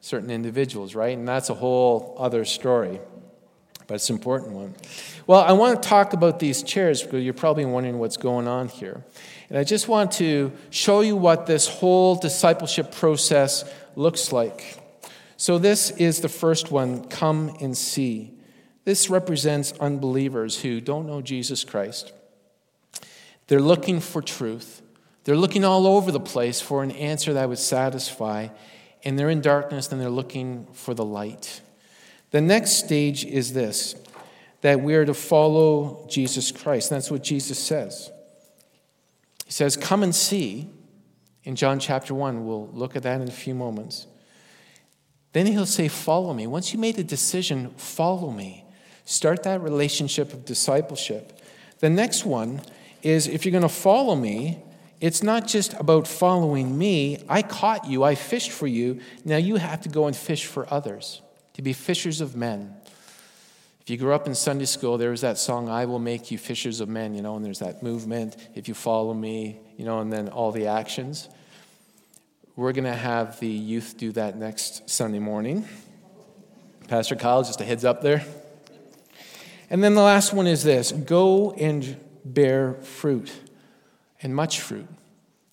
certain 0.00 0.30
individuals, 0.30 0.94
right? 0.94 1.16
And 1.16 1.26
that's 1.26 1.50
a 1.50 1.54
whole 1.54 2.16
other 2.18 2.44
story, 2.44 3.00
but 3.86 3.94
it's 3.94 4.10
an 4.10 4.16
important 4.16 4.52
one. 4.52 4.74
Well, 5.26 5.40
I 5.40 5.52
want 5.52 5.82
to 5.82 5.88
talk 5.88 6.12
about 6.12 6.38
these 6.38 6.62
chairs 6.62 7.02
because 7.02 7.24
you're 7.24 7.32
probably 7.34 7.64
wondering 7.64 7.98
what's 7.98 8.16
going 8.16 8.48
on 8.48 8.68
here. 8.68 9.04
And 9.48 9.58
I 9.58 9.64
just 9.64 9.88
want 9.88 10.12
to 10.12 10.52
show 10.70 11.00
you 11.00 11.16
what 11.16 11.46
this 11.46 11.66
whole 11.66 12.16
discipleship 12.16 12.92
process 12.92 13.64
looks 13.96 14.32
like. 14.32 14.78
So, 15.36 15.58
this 15.58 15.90
is 15.92 16.20
the 16.20 16.28
first 16.28 16.70
one 16.70 17.04
come 17.04 17.56
and 17.60 17.76
see. 17.76 18.32
This 18.84 19.10
represents 19.10 19.72
unbelievers 19.80 20.62
who 20.62 20.80
don't 20.80 21.06
know 21.06 21.20
Jesus 21.20 21.64
Christ. 21.64 22.12
They're 23.46 23.60
looking 23.60 24.00
for 24.00 24.22
truth. 24.22 24.82
They're 25.24 25.36
looking 25.36 25.64
all 25.64 25.86
over 25.86 26.10
the 26.12 26.20
place 26.20 26.60
for 26.60 26.82
an 26.82 26.92
answer 26.92 27.32
that 27.34 27.48
would 27.48 27.58
satisfy. 27.58 28.48
And 29.04 29.18
they're 29.18 29.30
in 29.30 29.40
darkness 29.40 29.90
and 29.90 30.00
they're 30.00 30.08
looking 30.08 30.66
for 30.72 30.94
the 30.94 31.04
light. 31.04 31.60
The 32.30 32.40
next 32.40 32.72
stage 32.84 33.24
is 33.24 33.52
this 33.52 33.96
that 34.60 34.80
we 34.80 34.94
are 34.94 35.06
to 35.06 35.14
follow 35.14 36.06
Jesus 36.08 36.52
Christ. 36.52 36.90
That's 36.90 37.10
what 37.10 37.22
Jesus 37.22 37.58
says. 37.58 38.10
He 39.46 39.52
says, 39.52 39.76
Come 39.76 40.02
and 40.02 40.14
see 40.14 40.68
in 41.44 41.56
John 41.56 41.80
chapter 41.80 42.14
1. 42.14 42.46
We'll 42.46 42.68
look 42.68 42.94
at 42.94 43.02
that 43.04 43.20
in 43.20 43.28
a 43.28 43.32
few 43.32 43.54
moments. 43.54 44.06
Then 45.32 45.46
he'll 45.46 45.66
say, 45.66 45.88
Follow 45.88 46.34
me. 46.34 46.46
Once 46.46 46.72
you 46.72 46.78
made 46.78 46.98
a 46.98 47.04
decision, 47.04 47.70
follow 47.76 48.30
me. 48.30 48.64
Start 49.10 49.42
that 49.42 49.60
relationship 49.60 50.32
of 50.32 50.44
discipleship. 50.44 51.42
The 51.80 51.90
next 51.90 52.24
one 52.24 52.60
is 53.02 53.26
if 53.26 53.44
you're 53.44 53.50
going 53.50 53.62
to 53.62 53.68
follow 53.68 54.14
me, 54.14 54.62
It's 55.00 55.22
not 55.22 55.48
just 55.48 55.72
about 55.74 56.06
following 56.06 56.76
me. 56.76 57.24
I 57.28 57.40
caught 57.40 57.86
you, 57.86 58.04
I 58.04 58.14
fished 58.14 58.50
for 58.50 58.66
you. 58.66 59.00
Now 59.24 59.38
you 59.38 59.56
have 59.56 59.80
to 59.82 59.88
go 59.88 60.06
and 60.06 60.14
fish 60.14 60.44
for 60.44 60.72
others, 60.72 61.22
to 61.54 61.62
be 61.62 61.72
fishers 61.72 62.20
of 62.20 62.36
men. 62.36 62.74
If 63.80 63.88
you 63.88 63.96
grew 63.96 64.12
up 64.12 64.26
in 64.26 64.34
Sunday 64.34 64.66
school, 64.66 64.98
there 64.98 65.10
was 65.10 65.22
that 65.22 65.38
song, 65.38 65.70
I 65.70 65.86
will 65.86 65.98
make 65.98 66.30
you 66.30 66.36
fishers 66.36 66.80
of 66.80 66.90
men, 66.90 67.14
you 67.14 67.22
know, 67.22 67.34
and 67.34 67.44
there's 67.44 67.60
that 67.60 67.82
movement, 67.82 68.36
if 68.54 68.68
you 68.68 68.74
follow 68.74 69.14
me, 69.14 69.58
you 69.78 69.86
know, 69.86 70.00
and 70.00 70.12
then 70.12 70.28
all 70.28 70.52
the 70.52 70.66
actions. 70.66 71.30
We're 72.56 72.72
going 72.72 72.84
to 72.84 72.92
have 72.92 73.40
the 73.40 73.48
youth 73.48 73.94
do 73.96 74.12
that 74.12 74.36
next 74.36 74.90
Sunday 74.90 75.18
morning. 75.18 75.66
Pastor 76.88 77.16
Kyle, 77.16 77.42
just 77.42 77.62
a 77.62 77.64
heads 77.64 77.86
up 77.86 78.02
there. 78.02 78.22
And 79.70 79.84
then 79.84 79.94
the 79.94 80.02
last 80.02 80.32
one 80.32 80.48
is 80.48 80.64
this 80.64 80.92
go 80.92 81.52
and 81.52 81.96
bear 82.24 82.74
fruit 82.82 83.32
and 84.20 84.34
much 84.34 84.60
fruit 84.60 84.88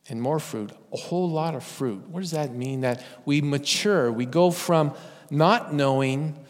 and 0.09 0.21
more 0.21 0.39
fruit, 0.39 0.71
a 0.91 0.97
whole 0.97 1.29
lot 1.29 1.53
of 1.53 1.63
fruit. 1.63 2.07
What 2.09 2.21
does 2.21 2.31
that 2.31 2.53
mean? 2.53 2.81
That 2.81 3.03
we 3.25 3.41
mature, 3.41 4.11
we 4.11 4.25
go 4.25 4.51
from 4.51 4.95
not 5.29 5.73
knowing 5.73 6.45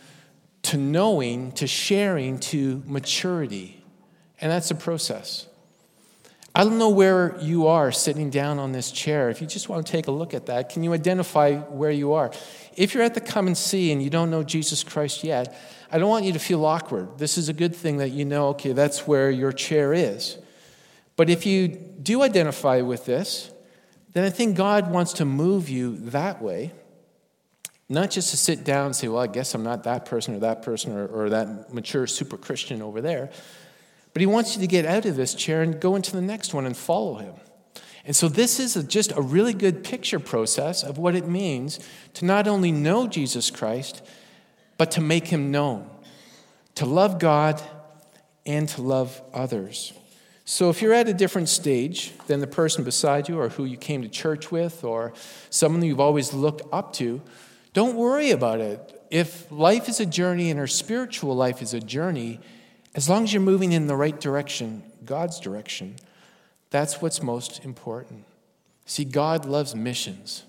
to 0.64 0.78
knowing 0.78 1.52
to 1.54 1.68
sharing 1.68 2.40
to 2.40 2.84
maturity. 2.86 3.84
And 4.40 4.52
that's 4.52 4.70
a 4.72 4.76
process. 4.76 5.48
I 6.54 6.64
don't 6.64 6.78
know 6.78 6.90
where 6.90 7.38
you 7.40 7.68
are 7.68 7.92
sitting 7.92 8.30
down 8.30 8.58
on 8.58 8.72
this 8.72 8.92
chair. 8.92 9.30
If 9.30 9.42
you 9.42 9.48
just 9.48 9.70
want 9.70 9.86
to 9.86 9.92
take 9.92 10.08
a 10.08 10.12
look 10.12 10.34
at 10.34 10.48
that, 10.48 10.70
can 10.70 10.84
you 10.84 10.94
identify 10.94 11.56
where 11.56 11.92
you 11.92 12.14
are? 12.14 12.32
If 12.76 12.94
you're 12.94 13.04
at 13.04 13.14
the 13.14 13.22
come 13.22 13.48
and 13.48 13.58
see 13.58 13.92
and 13.92 14.02
you 14.02 14.10
don't 14.10 14.32
know 14.32 14.44
Jesus 14.44 14.84
Christ 14.84 15.24
yet, 15.24 15.56
I 15.92 15.98
don't 15.98 16.10
want 16.10 16.26
you 16.26 16.34
to 16.34 16.40
feel 16.40 16.66
awkward. 16.66 17.18
This 17.18 17.38
is 17.38 17.50
a 17.50 17.54
good 17.54 17.76
thing 17.76 17.98
that 17.98 18.10
you 18.10 18.26
know, 18.26 18.50
okay, 18.50 18.74
that's 18.74 19.08
where 19.08 19.32
your 19.32 19.52
chair 19.52 19.94
is. 19.94 20.38
But 21.16 21.30
if 21.30 21.46
you 21.46 21.68
do 21.68 22.22
identify 22.22 22.82
with 22.82 23.06
this, 23.06 23.52
then 24.14 24.24
I 24.24 24.30
think 24.30 24.56
God 24.58 24.92
wants 24.92 25.14
to 25.14 25.26
move 25.26 25.70
you 25.70 25.98
that 25.98 26.42
way. 26.42 26.72
Not 27.90 28.12
just 28.12 28.32
to 28.32 28.38
sit 28.38 28.64
down 28.64 28.88
and 28.88 28.96
say, 28.96 29.08
well, 29.08 29.22
I 29.22 29.28
guess 29.28 29.54
I'm 29.54 29.64
not 29.64 29.84
that 29.86 30.06
person 30.06 30.36
or 30.36 30.40
that 30.40 30.62
person 30.62 30.92
or, 30.92 31.08
or 31.08 31.30
that 31.30 31.74
mature 31.74 32.06
super 32.06 32.38
Christian 32.38 32.82
over 32.82 33.00
there. 33.00 33.30
But 34.14 34.20
He 34.20 34.26
wants 34.26 34.56
you 34.56 34.62
to 34.62 34.68
get 34.68 34.86
out 34.86 35.06
of 35.06 35.16
this 35.16 35.34
chair 35.34 35.62
and 35.62 35.80
go 35.80 35.96
into 35.96 36.12
the 36.12 36.22
next 36.22 36.54
one 36.54 36.66
and 36.66 36.76
follow 36.76 37.16
Him. 37.16 37.36
And 38.04 38.16
so, 38.16 38.28
this 38.28 38.60
is 38.60 38.76
a, 38.76 38.84
just 38.84 39.12
a 39.12 39.22
really 39.22 39.54
good 39.54 39.84
picture 39.84 40.20
process 40.20 40.84
of 40.84 40.98
what 40.98 41.16
it 41.16 41.28
means 41.28 41.80
to 42.16 42.26
not 42.26 42.48
only 42.48 42.72
know 42.72 43.08
Jesus 43.08 43.52
Christ, 43.52 44.02
but 44.78 44.92
to 44.92 45.02
make 45.02 45.28
Him 45.28 45.52
known, 45.52 45.90
to 46.76 46.86
love 46.86 47.20
God 47.20 47.62
and 48.46 48.68
to 48.70 48.82
love 48.82 49.22
others. 49.34 49.94
So, 50.46 50.70
if 50.70 50.82
you're 50.82 50.94
at 50.94 51.10
a 51.10 51.14
different 51.14 51.50
stage 51.50 52.14
than 52.28 52.40
the 52.40 52.48
person 52.48 52.86
beside 52.86 53.28
you, 53.28 53.38
or 53.38 53.50
who 53.50 53.66
you 53.66 53.76
came 53.76 54.02
to 54.04 54.08
church 54.08 54.50
with, 54.50 54.86
or 54.86 55.12
someone 55.50 55.84
you've 55.84 56.00
always 56.00 56.34
looked 56.34 56.62
up 56.72 56.94
to, 56.94 57.22
don't 57.74 57.96
worry 57.96 58.32
about 58.32 58.62
it. 58.62 59.02
If 59.12 59.52
life 59.52 59.90
is 59.90 60.00
a 60.00 60.06
journey 60.06 60.50
and 60.50 60.60
our 60.60 60.68
spiritual 60.68 61.36
life 61.36 61.62
is 61.62 61.74
a 61.74 61.82
journey, 61.82 62.40
as 62.96 63.10
long 63.10 63.26
as 63.26 63.34
you're 63.34 63.42
moving 63.42 63.74
in 63.74 63.88
the 63.88 63.96
right 63.96 64.18
direction, 64.20 64.84
God's 65.04 65.40
direction, 65.40 65.98
that's 66.70 67.02
what's 67.02 67.22
most 67.22 67.64
important. 67.64 68.24
See, 68.86 69.04
God 69.04 69.46
loves 69.46 69.76
missions. 69.76 70.44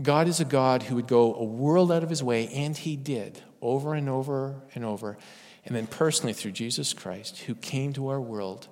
God 0.00 0.28
is 0.28 0.40
a 0.40 0.44
God 0.44 0.84
who 0.84 0.94
would 0.94 1.06
go 1.06 1.34
a 1.34 1.44
world 1.44 1.90
out 1.90 2.02
of 2.02 2.10
his 2.10 2.22
way, 2.22 2.48
and 2.48 2.76
he 2.76 2.96
did 2.96 3.42
over 3.60 3.94
and 3.94 4.08
over 4.08 4.62
and 4.74 4.84
over. 4.84 5.18
And 5.64 5.74
then 5.74 5.86
personally 5.86 6.32
through 6.32 6.52
Jesus 6.52 6.92
Christ, 6.92 7.38
who 7.40 7.54
came 7.54 7.92
to 7.94 8.08
our 8.08 8.20
world 8.20 8.68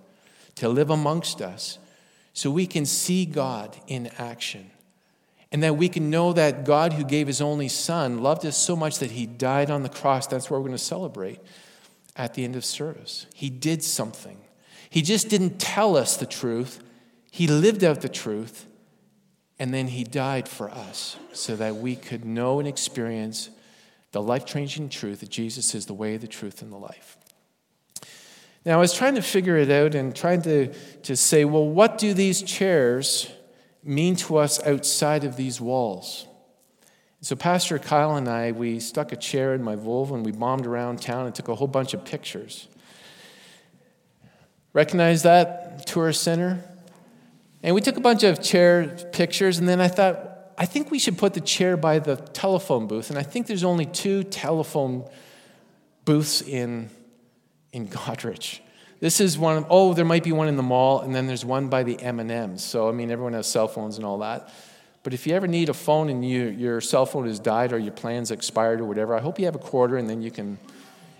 to 0.56 0.68
live 0.68 0.90
amongst 0.90 1.42
us 1.42 1.78
so 2.32 2.50
we 2.50 2.66
can 2.66 2.86
see 2.86 3.24
God 3.26 3.76
in 3.86 4.08
action. 4.18 4.70
And 5.52 5.62
that 5.62 5.76
we 5.76 5.88
can 5.88 6.10
know 6.10 6.32
that 6.32 6.64
God, 6.64 6.92
who 6.92 7.04
gave 7.04 7.26
his 7.26 7.40
only 7.40 7.68
son, 7.68 8.18
loved 8.18 8.44
us 8.44 8.56
so 8.56 8.74
much 8.76 8.98
that 8.98 9.12
he 9.12 9.26
died 9.26 9.70
on 9.70 9.82
the 9.82 9.88
cross. 9.88 10.26
That's 10.26 10.50
what 10.50 10.58
we're 10.58 10.68
going 10.68 10.72
to 10.72 10.78
celebrate 10.78 11.40
at 12.16 12.34
the 12.34 12.44
end 12.44 12.56
of 12.56 12.64
service. 12.64 13.26
He 13.34 13.48
did 13.48 13.82
something. 13.82 14.38
He 14.90 15.02
just 15.02 15.28
didn't 15.28 15.58
tell 15.58 15.96
us 15.96 16.16
the 16.16 16.26
truth, 16.26 16.82
he 17.30 17.46
lived 17.46 17.84
out 17.84 18.00
the 18.00 18.08
truth, 18.08 18.66
and 19.58 19.72
then 19.72 19.88
he 19.88 20.04
died 20.04 20.48
for 20.48 20.70
us 20.70 21.16
so 21.32 21.56
that 21.56 21.76
we 21.76 21.96
could 21.96 22.24
know 22.24 22.58
and 22.58 22.68
experience 22.68 23.50
the 24.12 24.22
life 24.22 24.44
changing 24.46 24.88
truth 24.88 25.20
that 25.20 25.30
Jesus 25.30 25.74
is 25.74 25.86
the 25.86 25.94
way, 25.94 26.16
the 26.16 26.26
truth, 26.26 26.62
and 26.62 26.72
the 26.72 26.76
life. 26.76 27.16
Now, 28.64 28.74
I 28.74 28.80
was 28.80 28.92
trying 28.92 29.14
to 29.14 29.22
figure 29.22 29.56
it 29.56 29.70
out 29.70 29.94
and 29.94 30.14
trying 30.14 30.42
to, 30.42 30.72
to 31.02 31.16
say, 31.16 31.44
well, 31.44 31.66
what 31.66 31.98
do 31.98 32.12
these 32.12 32.42
chairs 32.42 33.30
mean 33.84 34.16
to 34.16 34.38
us 34.38 34.64
outside 34.66 35.24
of 35.24 35.36
these 35.36 35.60
walls? 35.60 36.26
So, 37.20 37.36
Pastor 37.36 37.78
Kyle 37.78 38.16
and 38.16 38.28
I, 38.28 38.52
we 38.52 38.80
stuck 38.80 39.12
a 39.12 39.16
chair 39.16 39.54
in 39.54 39.62
my 39.62 39.76
Volvo 39.76 40.14
and 40.14 40.24
we 40.24 40.32
bombed 40.32 40.66
around 40.66 41.00
town 41.00 41.26
and 41.26 41.34
took 41.34 41.48
a 41.48 41.54
whole 41.54 41.68
bunch 41.68 41.94
of 41.94 42.04
pictures. 42.04 42.68
Recognize 44.72 45.22
that 45.22 45.86
tourist 45.86 46.22
center? 46.22 46.62
And 47.66 47.74
we 47.74 47.80
took 47.80 47.96
a 47.96 48.00
bunch 48.00 48.22
of 48.22 48.40
chair 48.40 48.86
pictures, 49.10 49.58
and 49.58 49.68
then 49.68 49.80
I 49.80 49.88
thought, 49.88 50.52
I 50.56 50.66
think 50.66 50.92
we 50.92 51.00
should 51.00 51.18
put 51.18 51.34
the 51.34 51.40
chair 51.40 51.76
by 51.76 51.98
the 51.98 52.14
telephone 52.14 52.86
booth. 52.86 53.10
And 53.10 53.18
I 53.18 53.24
think 53.24 53.48
there's 53.48 53.64
only 53.64 53.86
two 53.86 54.22
telephone 54.22 55.04
booths 56.04 56.42
in 56.42 56.90
in 57.72 57.88
Goderich. 57.88 58.60
This 59.00 59.20
is 59.20 59.36
one 59.36 59.56
of, 59.56 59.66
oh, 59.68 59.94
there 59.94 60.04
might 60.04 60.22
be 60.22 60.30
one 60.30 60.46
in 60.46 60.56
the 60.56 60.62
mall, 60.62 61.00
and 61.00 61.12
then 61.12 61.26
there's 61.26 61.44
one 61.44 61.68
by 61.68 61.82
the 61.82 62.00
M&Ms. 62.00 62.62
So, 62.62 62.88
I 62.88 62.92
mean, 62.92 63.10
everyone 63.10 63.32
has 63.32 63.48
cell 63.48 63.66
phones 63.66 63.96
and 63.96 64.06
all 64.06 64.18
that. 64.18 64.48
But 65.02 65.12
if 65.12 65.26
you 65.26 65.34
ever 65.34 65.48
need 65.48 65.68
a 65.68 65.74
phone 65.74 66.08
and 66.08 66.26
you, 66.26 66.44
your 66.44 66.80
cell 66.80 67.04
phone 67.04 67.26
has 67.26 67.40
died 67.40 67.72
or 67.72 67.78
your 67.78 67.92
plan's 67.92 68.30
expired 68.30 68.80
or 68.80 68.84
whatever, 68.84 69.14
I 69.14 69.20
hope 69.20 69.40
you 69.40 69.44
have 69.44 69.56
a 69.56 69.58
quarter 69.58 69.96
and 69.96 70.08
then 70.08 70.22
you 70.22 70.30
can. 70.30 70.58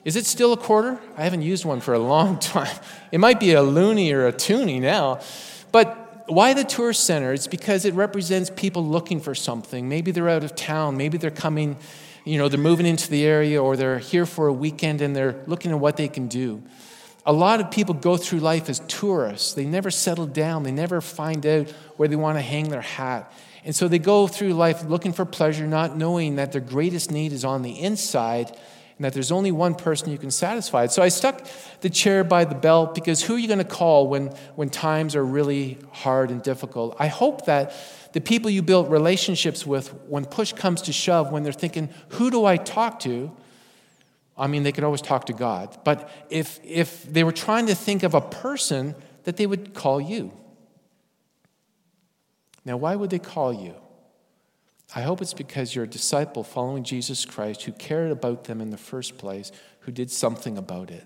Is 0.04 0.14
it 0.14 0.24
still 0.24 0.52
a 0.52 0.56
quarter? 0.56 0.98
I 1.16 1.24
haven't 1.24 1.42
used 1.42 1.64
one 1.64 1.80
for 1.80 1.92
a 1.92 1.98
long 1.98 2.38
time. 2.54 2.74
It 3.10 3.18
might 3.18 3.40
be 3.40 3.52
a 3.52 3.62
loonie 3.62 4.12
or 4.12 4.28
a 4.28 4.32
toonie 4.32 4.80
now. 4.80 5.20
But 5.72 6.05
why 6.26 6.54
the 6.54 6.64
tourist 6.64 7.04
center? 7.04 7.32
It's 7.32 7.46
because 7.46 7.84
it 7.84 7.94
represents 7.94 8.50
people 8.50 8.84
looking 8.84 9.20
for 9.20 9.34
something. 9.34 9.88
Maybe 9.88 10.10
they're 10.10 10.28
out 10.28 10.44
of 10.44 10.54
town. 10.54 10.96
Maybe 10.96 11.18
they're 11.18 11.30
coming 11.30 11.76
you 12.26 12.38
know, 12.38 12.48
they're 12.48 12.58
moving 12.58 12.86
into 12.86 13.08
the 13.08 13.24
area 13.24 13.62
or 13.62 13.76
they're 13.76 14.00
here 14.00 14.26
for 14.26 14.48
a 14.48 14.52
weekend 14.52 15.00
and 15.00 15.14
they're 15.14 15.40
looking 15.46 15.70
at 15.70 15.78
what 15.78 15.96
they 15.96 16.08
can 16.08 16.26
do. 16.26 16.60
A 17.24 17.32
lot 17.32 17.60
of 17.60 17.70
people 17.70 17.94
go 17.94 18.16
through 18.16 18.40
life 18.40 18.68
as 18.68 18.80
tourists. 18.88 19.54
They 19.54 19.64
never 19.64 19.92
settle 19.92 20.26
down, 20.26 20.64
they 20.64 20.72
never 20.72 21.00
find 21.00 21.46
out 21.46 21.70
where 21.96 22.08
they 22.08 22.16
want 22.16 22.36
to 22.36 22.42
hang 22.42 22.68
their 22.68 22.82
hat. 22.82 23.32
And 23.64 23.74
so 23.74 23.86
they 23.86 24.00
go 24.00 24.26
through 24.26 24.54
life 24.54 24.84
looking 24.84 25.12
for 25.12 25.24
pleasure, 25.24 25.68
not 25.68 25.96
knowing 25.96 26.36
that 26.36 26.50
their 26.50 26.60
greatest 26.60 27.12
need 27.12 27.32
is 27.32 27.44
on 27.44 27.62
the 27.62 27.80
inside 27.80 28.56
and 28.96 29.04
that 29.04 29.12
there's 29.12 29.30
only 29.30 29.52
one 29.52 29.74
person 29.74 30.10
you 30.10 30.18
can 30.18 30.30
satisfy. 30.30 30.86
So 30.86 31.02
I 31.02 31.08
stuck 31.08 31.46
the 31.82 31.90
chair 31.90 32.24
by 32.24 32.44
the 32.44 32.54
belt 32.54 32.94
because 32.94 33.22
who 33.22 33.34
are 33.34 33.38
you 33.38 33.46
going 33.46 33.58
to 33.58 33.64
call 33.64 34.08
when, 34.08 34.28
when 34.54 34.70
times 34.70 35.14
are 35.14 35.24
really 35.24 35.78
hard 35.92 36.30
and 36.30 36.42
difficult? 36.42 36.96
I 36.98 37.08
hope 37.08 37.44
that 37.46 37.74
the 38.12 38.22
people 38.22 38.50
you 38.50 38.62
build 38.62 38.90
relationships 38.90 39.66
with, 39.66 39.92
when 40.08 40.24
push 40.24 40.52
comes 40.54 40.80
to 40.82 40.92
shove, 40.92 41.30
when 41.30 41.42
they're 41.42 41.52
thinking, 41.52 41.90
who 42.10 42.30
do 42.30 42.46
I 42.46 42.56
talk 42.56 43.00
to? 43.00 43.30
I 44.38 44.46
mean, 44.46 44.62
they 44.62 44.72
could 44.72 44.84
always 44.84 45.02
talk 45.02 45.26
to 45.26 45.34
God. 45.34 45.78
But 45.84 46.08
if, 46.30 46.58
if 46.64 47.04
they 47.04 47.24
were 47.24 47.32
trying 47.32 47.66
to 47.66 47.74
think 47.74 48.02
of 48.02 48.14
a 48.14 48.22
person, 48.22 48.94
that 49.24 49.36
they 49.36 49.46
would 49.46 49.74
call 49.74 50.00
you. 50.00 50.32
Now, 52.64 52.76
why 52.76 52.96
would 52.96 53.10
they 53.10 53.18
call 53.18 53.52
you? 53.52 53.74
I 54.94 55.02
hope 55.02 55.20
it's 55.20 55.34
because 55.34 55.74
you're 55.74 55.84
a 55.84 55.88
disciple 55.88 56.44
following 56.44 56.84
Jesus 56.84 57.24
Christ 57.24 57.62
who 57.62 57.72
cared 57.72 58.10
about 58.10 58.44
them 58.44 58.60
in 58.60 58.70
the 58.70 58.76
first 58.76 59.18
place, 59.18 59.50
who 59.80 59.92
did 59.92 60.10
something 60.10 60.56
about 60.56 60.90
it. 60.90 61.04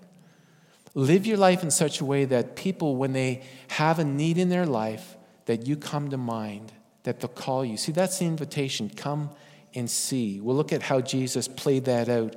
Live 0.95 1.27
your 1.27 1.37
life 1.37 1.63
in 1.63 1.71
such 1.71 2.01
a 2.01 2.05
way 2.05 2.25
that 2.27 2.57
people, 2.57 2.97
when 2.97 3.13
they 3.13 3.43
have 3.69 3.99
a 3.99 4.05
need 4.05 4.39
in 4.39 4.49
their 4.49 4.67
life, 4.67 5.17
that 5.47 5.67
you 5.67 5.77
come 5.77 6.11
to 6.11 6.17
mind 6.17 6.73
that 7.05 7.21
they'll 7.21 7.29
call 7.29 7.65
you. 7.65 7.77
See, 7.77 7.93
that's 7.93 8.19
the 8.19 8.27
invitation. 8.27 8.91
Come 8.91 9.31
and 9.75 9.91
see. 9.91 10.41
We'll 10.41 10.57
look 10.57 10.73
at 10.73 10.83
how 10.83 11.01
Jesus 11.01 11.49
played 11.49 11.87
that 11.87 12.09
out 12.09 12.37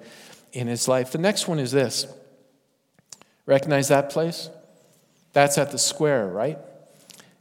in 0.53 0.67
his 0.67 0.87
life. 0.87 1.11
The 1.11 1.17
next 1.17 1.47
one 1.47 1.59
is 1.59 1.71
this. 1.71 2.07
Recognize 3.45 3.89
that 3.89 4.09
place? 4.09 4.49
That's 5.33 5.57
at 5.57 5.71
the 5.71 5.77
square, 5.77 6.27
right? 6.27 6.57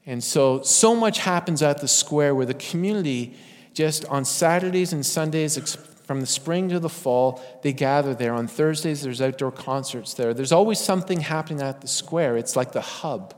And 0.05 0.25
so, 0.25 0.63
so 0.63 0.97
much 0.97 1.19
happens 1.19 1.63
at 1.63 1.81
the 1.81 1.87
square 1.87 2.35
where 2.35 2.47
the 2.47 2.55
community, 2.55 3.37
just 3.75 4.05
on 4.07 4.25
Saturdays 4.25 4.93
and 4.93 5.05
Sundays, 5.05 5.57
from 6.05 6.21
the 6.21 6.27
spring 6.27 6.69
to 6.69 6.79
the 6.79 6.89
fall, 6.89 7.43
they 7.63 7.73
gather 7.73 8.15
there. 8.15 8.35
On 8.35 8.47
Thursdays, 8.47 9.03
there's 9.03 9.23
outdoor 9.23 9.53
concerts 9.53 10.15
there. 10.15 10.35
There's 10.35 10.53
always 10.53 10.79
something 10.79 11.21
happening 11.21 11.63
at 11.63 11.81
the 11.81 11.89
square. 11.89 12.37
It's 12.37 12.57
like 12.57 12.73
the 12.73 12.81
hub 12.81 13.35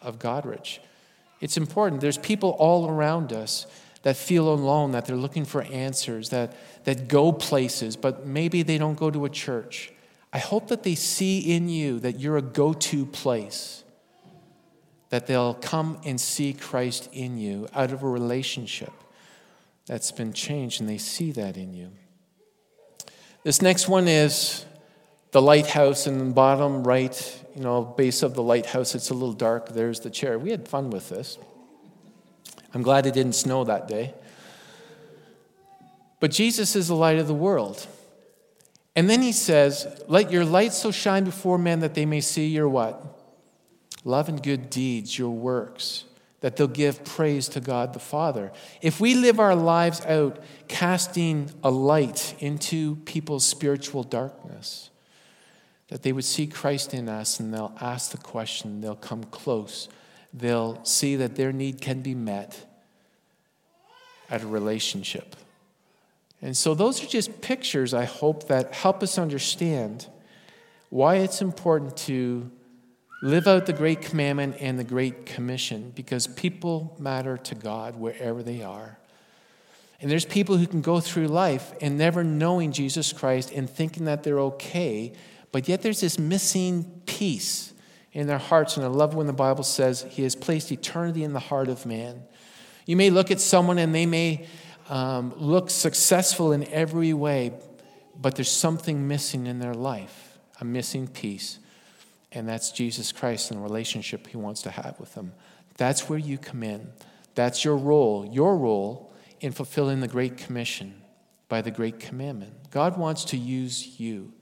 of 0.00 0.18
Goderich. 0.18 0.78
It's 1.40 1.56
important. 1.56 2.00
There's 2.00 2.18
people 2.18 2.50
all 2.58 2.88
around 2.88 3.32
us 3.32 3.66
that 4.02 4.16
feel 4.16 4.52
alone, 4.52 4.92
that 4.92 5.06
they're 5.06 5.16
looking 5.16 5.44
for 5.44 5.62
answers, 5.62 6.30
that, 6.30 6.56
that 6.84 7.08
go 7.08 7.30
places, 7.30 7.94
but 7.96 8.26
maybe 8.26 8.62
they 8.62 8.78
don't 8.78 8.98
go 8.98 9.10
to 9.10 9.24
a 9.24 9.30
church. 9.30 9.92
I 10.32 10.38
hope 10.38 10.68
that 10.68 10.82
they 10.82 10.94
see 10.94 11.54
in 11.54 11.68
you 11.68 12.00
that 12.00 12.18
you're 12.18 12.38
a 12.38 12.42
go 12.42 12.72
to 12.72 13.06
place, 13.06 13.84
that 15.10 15.26
they'll 15.26 15.54
come 15.54 16.00
and 16.04 16.20
see 16.20 16.52
Christ 16.52 17.10
in 17.12 17.38
you 17.38 17.68
out 17.74 17.92
of 17.92 18.02
a 18.02 18.08
relationship 18.08 18.92
that's 19.86 20.12
been 20.12 20.32
changed 20.32 20.80
and 20.80 20.88
they 20.88 20.98
see 20.98 21.32
that 21.32 21.56
in 21.56 21.74
you. 21.74 21.90
This 23.42 23.60
next 23.60 23.88
one 23.88 24.06
is 24.06 24.64
the 25.32 25.42
lighthouse 25.42 26.06
in 26.06 26.18
the 26.18 26.24
bottom 26.26 26.84
right, 26.84 27.44
you 27.56 27.62
know, 27.62 27.82
base 27.82 28.22
of 28.22 28.34
the 28.34 28.42
lighthouse. 28.42 28.94
It's 28.94 29.10
a 29.10 29.14
little 29.14 29.32
dark. 29.32 29.70
There's 29.70 30.00
the 30.00 30.10
chair. 30.10 30.38
We 30.38 30.50
had 30.50 30.68
fun 30.68 30.90
with 30.90 31.08
this. 31.08 31.38
I'm 32.74 32.82
glad 32.82 33.06
it 33.06 33.14
didn't 33.14 33.34
snow 33.34 33.64
that 33.64 33.88
day. 33.88 34.14
But 36.20 36.30
Jesus 36.30 36.76
is 36.76 36.88
the 36.88 36.94
light 36.94 37.18
of 37.18 37.26
the 37.26 37.34
world. 37.34 37.86
And 38.94 39.10
then 39.10 39.22
he 39.22 39.32
says, 39.32 40.02
Let 40.06 40.30
your 40.30 40.44
light 40.44 40.72
so 40.72 40.90
shine 40.90 41.24
before 41.24 41.58
men 41.58 41.80
that 41.80 41.94
they 41.94 42.06
may 42.06 42.20
see 42.20 42.46
your 42.46 42.68
what? 42.68 43.04
Love 44.04 44.28
and 44.28 44.42
good 44.42 44.70
deeds, 44.70 45.18
your 45.18 45.30
works, 45.30 46.04
that 46.42 46.56
they'll 46.56 46.68
give 46.68 47.04
praise 47.04 47.48
to 47.48 47.60
God 47.60 47.94
the 47.94 48.00
Father. 48.00 48.52
If 48.82 49.00
we 49.00 49.14
live 49.14 49.40
our 49.40 49.54
lives 49.54 50.04
out 50.04 50.42
casting 50.68 51.50
a 51.62 51.70
light 51.70 52.34
into 52.40 52.96
people's 52.96 53.44
spiritual 53.44 54.02
darkness, 54.02 54.90
that 55.88 56.02
they 56.02 56.12
would 56.12 56.24
see 56.24 56.48
Christ 56.48 56.94
in 56.94 57.08
us 57.08 57.38
and 57.38 57.54
they'll 57.54 57.76
ask 57.80 58.10
the 58.10 58.18
question, 58.18 58.80
they'll 58.80 58.96
come 58.96 59.24
close, 59.24 59.88
they'll 60.34 60.84
see 60.84 61.16
that 61.16 61.36
their 61.36 61.52
need 61.52 61.80
can 61.80 62.02
be 62.02 62.14
met 62.14 62.66
at 64.28 64.42
a 64.42 64.46
relationship. 64.46 65.36
And 66.40 66.56
so, 66.56 66.74
those 66.74 67.04
are 67.04 67.06
just 67.06 67.40
pictures, 67.40 67.94
I 67.94 68.04
hope, 68.04 68.48
that 68.48 68.74
help 68.74 69.00
us 69.04 69.16
understand 69.16 70.08
why 70.90 71.16
it's 71.16 71.40
important 71.40 71.96
to 71.98 72.50
live 73.22 73.46
out 73.46 73.66
the 73.66 73.72
Great 73.72 74.02
Commandment 74.02 74.56
and 74.58 74.76
the 74.76 74.84
Great 74.84 75.24
Commission, 75.24 75.92
because 75.94 76.26
people 76.26 76.96
matter 76.98 77.36
to 77.36 77.54
God 77.54 77.96
wherever 77.96 78.42
they 78.42 78.62
are. 78.62 78.98
And 80.00 80.10
there's 80.10 80.24
people 80.24 80.56
who 80.56 80.66
can 80.66 80.82
go 80.82 80.98
through 80.98 81.28
life 81.28 81.72
and 81.80 81.96
never 81.96 82.24
knowing 82.24 82.72
Jesus 82.72 83.12
Christ 83.12 83.52
and 83.52 83.70
thinking 83.70 84.06
that 84.06 84.24
they're 84.24 84.40
okay, 84.40 85.12
but 85.52 85.68
yet 85.68 85.82
there's 85.82 86.00
this 86.00 86.18
missing 86.18 87.02
piece 87.06 87.72
in 88.12 88.26
their 88.26 88.38
hearts. 88.38 88.76
And 88.76 88.84
I 88.84 88.88
love 88.88 89.14
when 89.14 89.28
the 89.28 89.32
Bible 89.32 89.62
says 89.62 90.04
He 90.10 90.24
has 90.24 90.34
placed 90.34 90.72
eternity 90.72 91.22
in 91.22 91.32
the 91.32 91.40
heart 91.40 91.68
of 91.68 91.86
man. 91.86 92.24
You 92.86 92.96
may 92.96 93.10
look 93.10 93.30
at 93.30 93.40
someone 93.40 93.78
and 93.78 93.94
they 93.94 94.06
may 94.06 94.48
um, 94.88 95.32
look 95.36 95.70
successful 95.70 96.50
in 96.50 96.66
every 96.70 97.14
way, 97.14 97.52
but 98.20 98.34
there's 98.34 98.50
something 98.50 99.06
missing 99.06 99.46
in 99.46 99.60
their 99.60 99.74
life, 99.74 100.38
a 100.60 100.64
missing 100.64 101.06
piece. 101.06 101.60
And 102.34 102.48
that's 102.48 102.72
Jesus 102.72 103.12
Christ 103.12 103.50
and 103.50 103.60
the 103.60 103.62
relationship 103.62 104.26
he 104.26 104.36
wants 104.36 104.62
to 104.62 104.70
have 104.70 104.98
with 104.98 105.14
them. 105.14 105.32
That's 105.76 106.08
where 106.08 106.18
you 106.18 106.38
come 106.38 106.62
in. 106.62 106.88
That's 107.34 107.64
your 107.64 107.76
role, 107.76 108.26
your 108.26 108.56
role 108.56 109.12
in 109.40 109.52
fulfilling 109.52 110.00
the 110.00 110.08
Great 110.08 110.36
Commission 110.36 111.02
by 111.48 111.62
the 111.62 111.70
Great 111.70 111.98
Commandment. 111.98 112.70
God 112.70 112.96
wants 112.96 113.24
to 113.26 113.36
use 113.36 114.00
you 114.00 114.32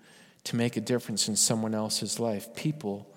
to 0.44 0.56
make 0.56 0.76
a 0.76 0.80
difference 0.80 1.28
in 1.28 1.36
someone 1.36 1.74
else's 1.74 2.20
life. 2.20 2.54
People 2.54 3.12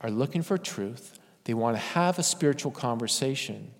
are 0.00 0.10
looking 0.10 0.42
for 0.42 0.58
truth, 0.58 1.18
they 1.44 1.54
want 1.54 1.76
to 1.76 1.80
have 1.80 2.18
a 2.18 2.22
spiritual 2.22 2.72
conversation. 2.72 3.70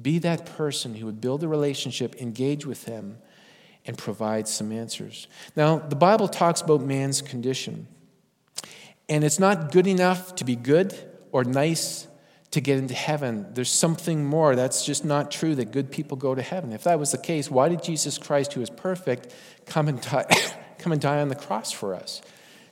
Be 0.00 0.18
that 0.20 0.46
person 0.46 0.94
who 0.94 1.06
would 1.06 1.20
build 1.20 1.42
a 1.42 1.48
relationship, 1.48 2.14
engage 2.16 2.64
with 2.64 2.84
them, 2.84 3.18
and 3.86 3.96
provide 3.98 4.46
some 4.46 4.70
answers. 4.70 5.26
Now, 5.56 5.78
the 5.78 5.96
Bible 5.96 6.28
talks 6.28 6.60
about 6.60 6.82
man's 6.82 7.22
condition. 7.22 7.86
And 9.10 9.24
it's 9.24 9.40
not 9.40 9.72
good 9.72 9.88
enough 9.88 10.36
to 10.36 10.44
be 10.44 10.54
good 10.54 10.94
or 11.32 11.42
nice 11.42 12.06
to 12.52 12.60
get 12.60 12.78
into 12.78 12.94
heaven. 12.94 13.46
There's 13.52 13.70
something 13.70 14.24
more. 14.24 14.54
That's 14.54 14.86
just 14.86 15.04
not 15.04 15.32
true 15.32 15.56
that 15.56 15.72
good 15.72 15.90
people 15.90 16.16
go 16.16 16.34
to 16.34 16.42
heaven. 16.42 16.72
If 16.72 16.84
that 16.84 16.98
was 16.98 17.10
the 17.10 17.18
case, 17.18 17.50
why 17.50 17.68
did 17.68 17.82
Jesus 17.82 18.18
Christ, 18.18 18.52
who 18.52 18.62
is 18.62 18.70
perfect, 18.70 19.34
come 19.66 19.88
and 19.88 20.00
die, 20.00 20.26
come 20.78 20.92
and 20.92 21.00
die 21.00 21.20
on 21.20 21.28
the 21.28 21.34
cross 21.34 21.72
for 21.72 21.94
us? 21.94 22.22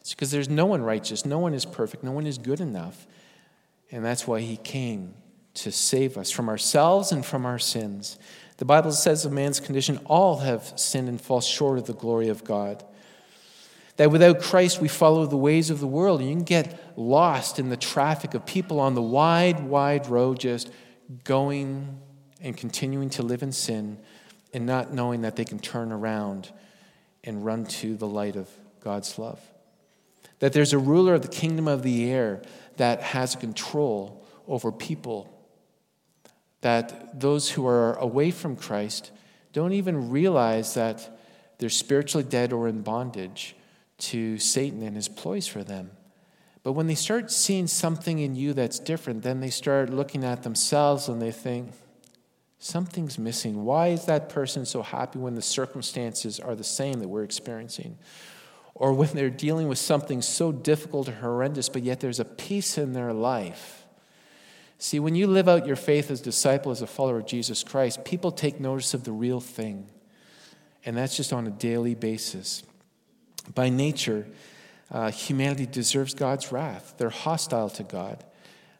It's 0.01 0.15
because 0.15 0.31
there's 0.31 0.49
no 0.49 0.65
one 0.65 0.81
righteous, 0.81 1.27
no 1.27 1.41
one 1.41 1.55
is 1.55 1.65
perfect, 1.65 2.05
no 2.05 2.13
one 2.13 2.27
is 2.27 2.39
good 2.39 2.61
enough. 2.61 3.07
And 3.91 4.05
that's 4.05 4.27
why 4.27 4.41
he 4.41 4.57
came 4.57 5.15
to 5.55 5.73
save 5.73 6.17
us 6.17 6.31
from 6.31 6.49
ourselves 6.49 7.11
and 7.11 7.27
from 7.27 7.45
our 7.45 7.59
sins. 7.59 8.17
The 8.59 8.65
Bible 8.65 8.93
says 8.93 9.25
of 9.25 9.33
man's 9.33 9.59
condition, 9.59 9.99
all 10.07 10.39
have 10.39 10.79
sinned 10.79 11.09
and 11.09 11.21
fall 11.21 11.41
short 11.41 11.79
of 11.79 11.87
the 11.87 11.95
glory 11.95 12.29
of 12.29 12.45
God. 12.45 12.85
That 13.99 14.13
without 14.13 14.41
Christ, 14.41 14.81
we 14.81 14.87
follow 14.89 15.27
the 15.27 15.37
ways 15.37 15.71
of 15.71 15.81
the 15.81 15.87
world. 15.87 16.21
And 16.21 16.31
you 16.31 16.37
can 16.37 16.45
get 16.45 16.81
lost 16.97 17.59
in 17.59 17.69
the 17.69 17.77
traffic 17.77 18.33
of 18.33 18.47
people 18.47 18.79
on 18.79 18.95
the 18.95 19.03
wide, 19.03 19.61
wide 19.65 20.07
road, 20.07 20.39
just 20.39 20.71
going 21.25 21.99
and 22.41 22.57
continuing 22.57 23.11
to 23.11 23.25
live 23.25 23.43
in 23.43 23.51
sin 23.51 23.99
and 24.55 24.65
not 24.65 24.93
knowing 24.93 25.23
that 25.23 25.35
they 25.35 25.45
can 25.45 25.59
turn 25.59 25.91
around 25.91 26.53
and 27.25 27.45
run 27.45 27.67
to 27.67 27.97
the 27.97 28.07
light 28.07 28.37
of 28.37 28.49
God's 28.81 29.19
love. 29.19 29.41
That 30.39 30.53
there's 30.53 30.73
a 30.73 30.79
ruler 30.79 31.15
of 31.15 31.23
the 31.23 31.29
kingdom 31.29 31.67
of 31.67 31.83
the 31.83 32.09
air 32.09 32.41
that 32.77 33.03
has 33.03 33.35
control 33.35 34.25
over 34.47 34.71
people 34.71 35.35
that 36.61 37.19
those 37.19 37.51
who 37.51 37.67
are 37.67 37.95
away 37.95 38.31
from 38.31 38.55
Christ 38.55 39.11
don't 39.53 39.73
even 39.73 40.11
realize 40.11 40.75
that 40.75 41.19
they're 41.59 41.69
spiritually 41.69 42.25
dead 42.25 42.53
or 42.53 42.69
in 42.69 42.83
bondage 42.83 43.57
to 43.99 44.39
Satan 44.39 44.83
and 44.83 44.97
his 44.97 45.09
ploys 45.09 45.47
for 45.47 45.65
them. 45.65 45.91
But 46.63 46.73
when 46.73 46.87
they 46.87 46.95
start 46.95 47.31
seeing 47.31 47.67
something 47.67 48.19
in 48.19 48.35
you 48.35 48.53
that's 48.53 48.79
different, 48.79 49.23
then 49.23 49.41
they 49.41 49.51
start 49.51 49.91
looking 49.91 50.25
at 50.25 50.43
themselves 50.43 51.09
and 51.09 51.21
they 51.21 51.31
think, 51.31 51.73
something's 52.59 53.19
missing. 53.19 53.65
Why 53.65 53.89
is 53.89 54.07
that 54.07 54.29
person 54.29 54.67
so 54.67 54.83
happy 54.83 55.19
when 55.19 55.35
the 55.35 55.43
circumstances 55.43 56.41
are 56.41 56.57
the 56.57 56.65
same 56.65 57.01
that 57.01 57.09
we're 57.09 57.23
experiencing? 57.23 57.97
Or 58.75 58.93
when 58.93 59.11
they're 59.11 59.31
dealing 59.31 59.69
with 59.69 59.79
something 59.79 60.23
so 60.23 60.53
difficult 60.53 61.09
or 61.09 61.13
horrendous, 61.13 61.69
but 61.69 61.83
yet 61.83 62.01
there's 62.01 62.21
a 62.21 62.25
peace 62.25 62.77
in 62.79 62.93
their 62.93 63.13
life 63.13 63.87
See, 64.81 65.01
when 65.01 65.17
you 65.17 65.27
live 65.27 65.49
out 65.49 65.67
your 65.67 65.77
faith 65.77 66.09
as 66.09 66.21
disciple, 66.21 66.71
as 66.71 66.83
a 66.83 66.87
follower 66.87 67.19
of 67.19 67.27
Jesus 67.27 67.65
Christ, 67.65 68.05
people 68.05 68.31
take 68.31 68.61
notice 68.61 68.95
of 68.95 69.03
the 69.03 69.11
real 69.11 69.41
thing. 69.41 69.89
And 70.85 70.97
that's 70.97 71.17
just 71.17 71.33
on 71.33 71.49
a 71.49 71.51
daily 71.51 71.97
basis. 71.97 72.63
By 73.55 73.69
nature, 73.69 74.27
uh, 74.91 75.11
humanity 75.11 75.67
deserves 75.67 76.15
God's 76.15 76.53
wrath. 76.53 76.95
They're 76.99 77.11
hostile 77.11 77.71
to 77.71 77.83
God. 77.83 78.25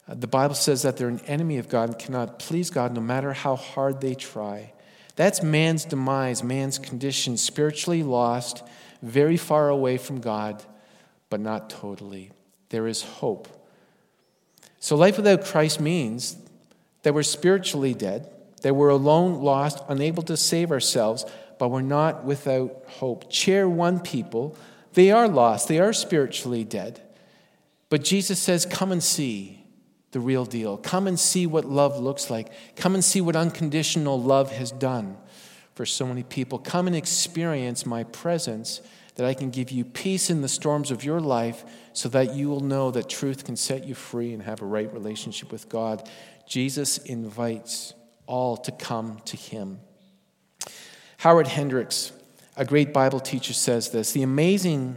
Uh, 0.09 0.15
the 0.15 0.27
Bible 0.27 0.55
says 0.55 0.83
that 0.83 0.97
they're 0.97 1.09
an 1.09 1.21
enemy 1.27 1.59
of 1.59 1.69
God 1.69 1.91
and 1.91 1.99
cannot 1.99 2.39
please 2.39 2.71
God 2.71 2.95
no 2.95 3.01
matter 3.01 3.33
how 3.33 3.57
hard 3.57 4.01
they 4.01 4.15
try. 4.15 4.73
That's 5.17 5.43
man's 5.43 5.85
demise, 5.85 6.43
man's 6.43 6.79
condition, 6.79 7.37
spiritually 7.37 8.03
lost, 8.03 8.63
very 9.03 9.37
far 9.37 9.69
away 9.69 9.99
from 9.99 10.21
God, 10.21 10.63
but 11.29 11.41
not 11.41 11.71
totally. 11.71 12.31
There 12.69 12.87
is 12.87 13.03
hope 13.03 13.49
so, 14.81 14.97
life 14.97 15.17
without 15.17 15.45
Christ 15.45 15.81
means 15.81 16.37
that 17.03 17.13
we're 17.13 17.23
spiritually 17.25 17.95
dead, 17.95 18.31
that 18.63 18.75
we're 18.75 18.91
alone, 18.91 19.43
lost, 19.43 19.83
unable 19.89 20.23
to 20.25 20.37
save 20.37 20.71
ourselves, 20.71 21.25
but 21.59 21.71
we're 21.71 21.83
not 21.83 22.25
without 22.25 22.85
hope. 22.87 23.31
Chair 23.31 23.69
one 23.69 24.01
people, 24.01 24.57
they 24.95 25.11
are 25.11 25.29
lost, 25.29 25.69
they 25.69 25.79
are 25.79 25.93
spiritually 25.93 26.65
dead. 26.65 27.03
But 27.91 28.05
Jesus 28.05 28.39
says, 28.39 28.67
Come 28.67 28.93
and 28.93 29.03
see 29.03 29.65
the 30.13 30.21
real 30.21 30.45
deal. 30.45 30.77
Come 30.79 31.07
and 31.07 31.19
see 31.19 31.47
what 31.47 31.65
love 31.65 31.99
looks 31.99 32.31
like. 32.31 32.51
Come 32.77 32.95
and 32.95 33.05
see 33.05 33.21
what 33.21 33.37
unconditional 33.37 34.21
love 34.21 34.53
has 34.53 34.71
done 34.71 35.17
for 35.75 35.85
so 35.85 36.07
many 36.07 36.23
people. 36.23 36.59
Come 36.59 36.87
and 36.87 36.97
experience 36.97 37.85
my 37.87 38.05
presence 38.05 38.81
that 39.17 39.27
I 39.27 39.35
can 39.35 39.51
give 39.51 39.71
you 39.71 39.85
peace 39.85 40.31
in 40.31 40.43
the 40.43 40.49
storms 40.49 40.91
of 40.91 41.05
your 41.05 41.21
life 41.21 41.65
so 41.93 42.09
that 42.11 42.35
you 42.35 42.49
will 42.49 42.61
know 42.61 42.91
that 42.93 43.09
truth 43.09 43.45
can 43.45 43.57
set 43.57 43.85
you 43.85 43.95
free 43.95 44.33
and 44.33 44.43
have 44.43 44.63
a 44.63 44.67
right 44.67 44.93
relationship 44.93 45.51
with 45.53 45.69
God. 45.69 46.09
Jesus 46.47 46.99
invites 46.99 47.95
all 48.27 48.57
to 48.59 48.73
come 48.73 49.21
to 49.27 49.37
him. 49.37 49.81
Howard 51.19 51.49
Hendricks, 51.49 52.13
a 52.57 52.65
great 52.65 52.93
Bible 52.93 53.21
teacher, 53.21 53.53
says 53.53 53.91
this 53.91 54.13
The 54.13 54.23
amazing 54.23 54.97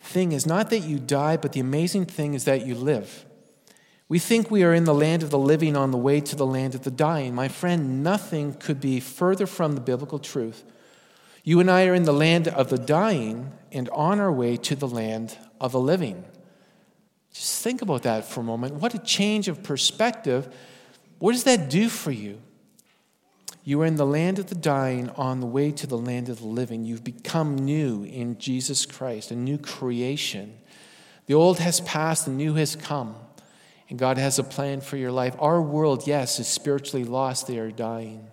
thing 0.00 0.32
is 0.32 0.46
not 0.46 0.70
that 0.70 0.80
you 0.80 0.98
die, 0.98 1.36
but 1.36 1.52
the 1.52 1.60
amazing 1.60 2.06
thing 2.06 2.34
is 2.34 2.44
that 2.44 2.66
you 2.66 2.74
live. 2.74 3.24
We 4.08 4.18
think 4.18 4.50
we 4.50 4.62
are 4.62 4.74
in 4.74 4.84
the 4.84 4.92
land 4.94 5.22
of 5.22 5.30
the 5.30 5.38
living 5.38 5.74
on 5.76 5.90
the 5.90 5.96
way 5.96 6.20
to 6.20 6.36
the 6.36 6.44
land 6.44 6.74
of 6.74 6.82
the 6.82 6.90
dying. 6.90 7.34
My 7.34 7.48
friend, 7.48 8.02
nothing 8.02 8.52
could 8.52 8.78
be 8.78 9.00
further 9.00 9.46
from 9.46 9.74
the 9.74 9.80
biblical 9.80 10.18
truth 10.18 10.64
you 11.44 11.58
and 11.58 11.70
I 11.70 11.86
are 11.86 11.94
in 11.94 12.04
the 12.04 12.12
land 12.12 12.48
of 12.48 12.70
the 12.70 12.78
dying 12.78 13.52
and 13.72 13.88
on 13.90 14.20
our 14.20 14.30
way 14.30 14.56
to 14.58 14.76
the 14.76 14.86
land 14.86 15.36
of 15.60 15.72
the 15.72 15.80
living. 15.80 16.24
Just 17.32 17.62
think 17.62 17.82
about 17.82 18.02
that 18.02 18.24
for 18.24 18.40
a 18.40 18.44
moment. 18.44 18.74
What 18.74 18.94
a 18.94 18.98
change 18.98 19.48
of 19.48 19.62
perspective. 19.62 20.54
What 21.18 21.32
does 21.32 21.44
that 21.44 21.68
do 21.68 21.88
for 21.88 22.12
you? 22.12 22.40
You 23.64 23.80
are 23.82 23.86
in 23.86 23.96
the 23.96 24.06
land 24.06 24.38
of 24.38 24.48
the 24.48 24.56
dying 24.56 25.10
on 25.10 25.40
the 25.40 25.46
way 25.46 25.70
to 25.70 25.86
the 25.86 25.98
land 25.98 26.28
of 26.28 26.40
the 26.40 26.46
living. 26.46 26.84
You've 26.84 27.04
become 27.04 27.54
new 27.54 28.02
in 28.02 28.38
Jesus 28.38 28.84
Christ, 28.86 29.30
a 29.30 29.36
new 29.36 29.56
creation. 29.56 30.58
The 31.26 31.34
old 31.34 31.60
has 31.60 31.80
passed, 31.80 32.24
the 32.24 32.32
new 32.32 32.54
has 32.54 32.74
come. 32.74 33.14
And 33.88 33.98
God 33.98 34.18
has 34.18 34.38
a 34.38 34.44
plan 34.44 34.80
for 34.80 34.96
your 34.96 35.12
life. 35.12 35.36
Our 35.38 35.62
world, 35.62 36.06
yes, 36.06 36.40
is 36.40 36.48
spiritually 36.48 37.04
lost. 37.04 37.46
They 37.46 37.58
are 37.58 37.70
dying. 37.70 38.26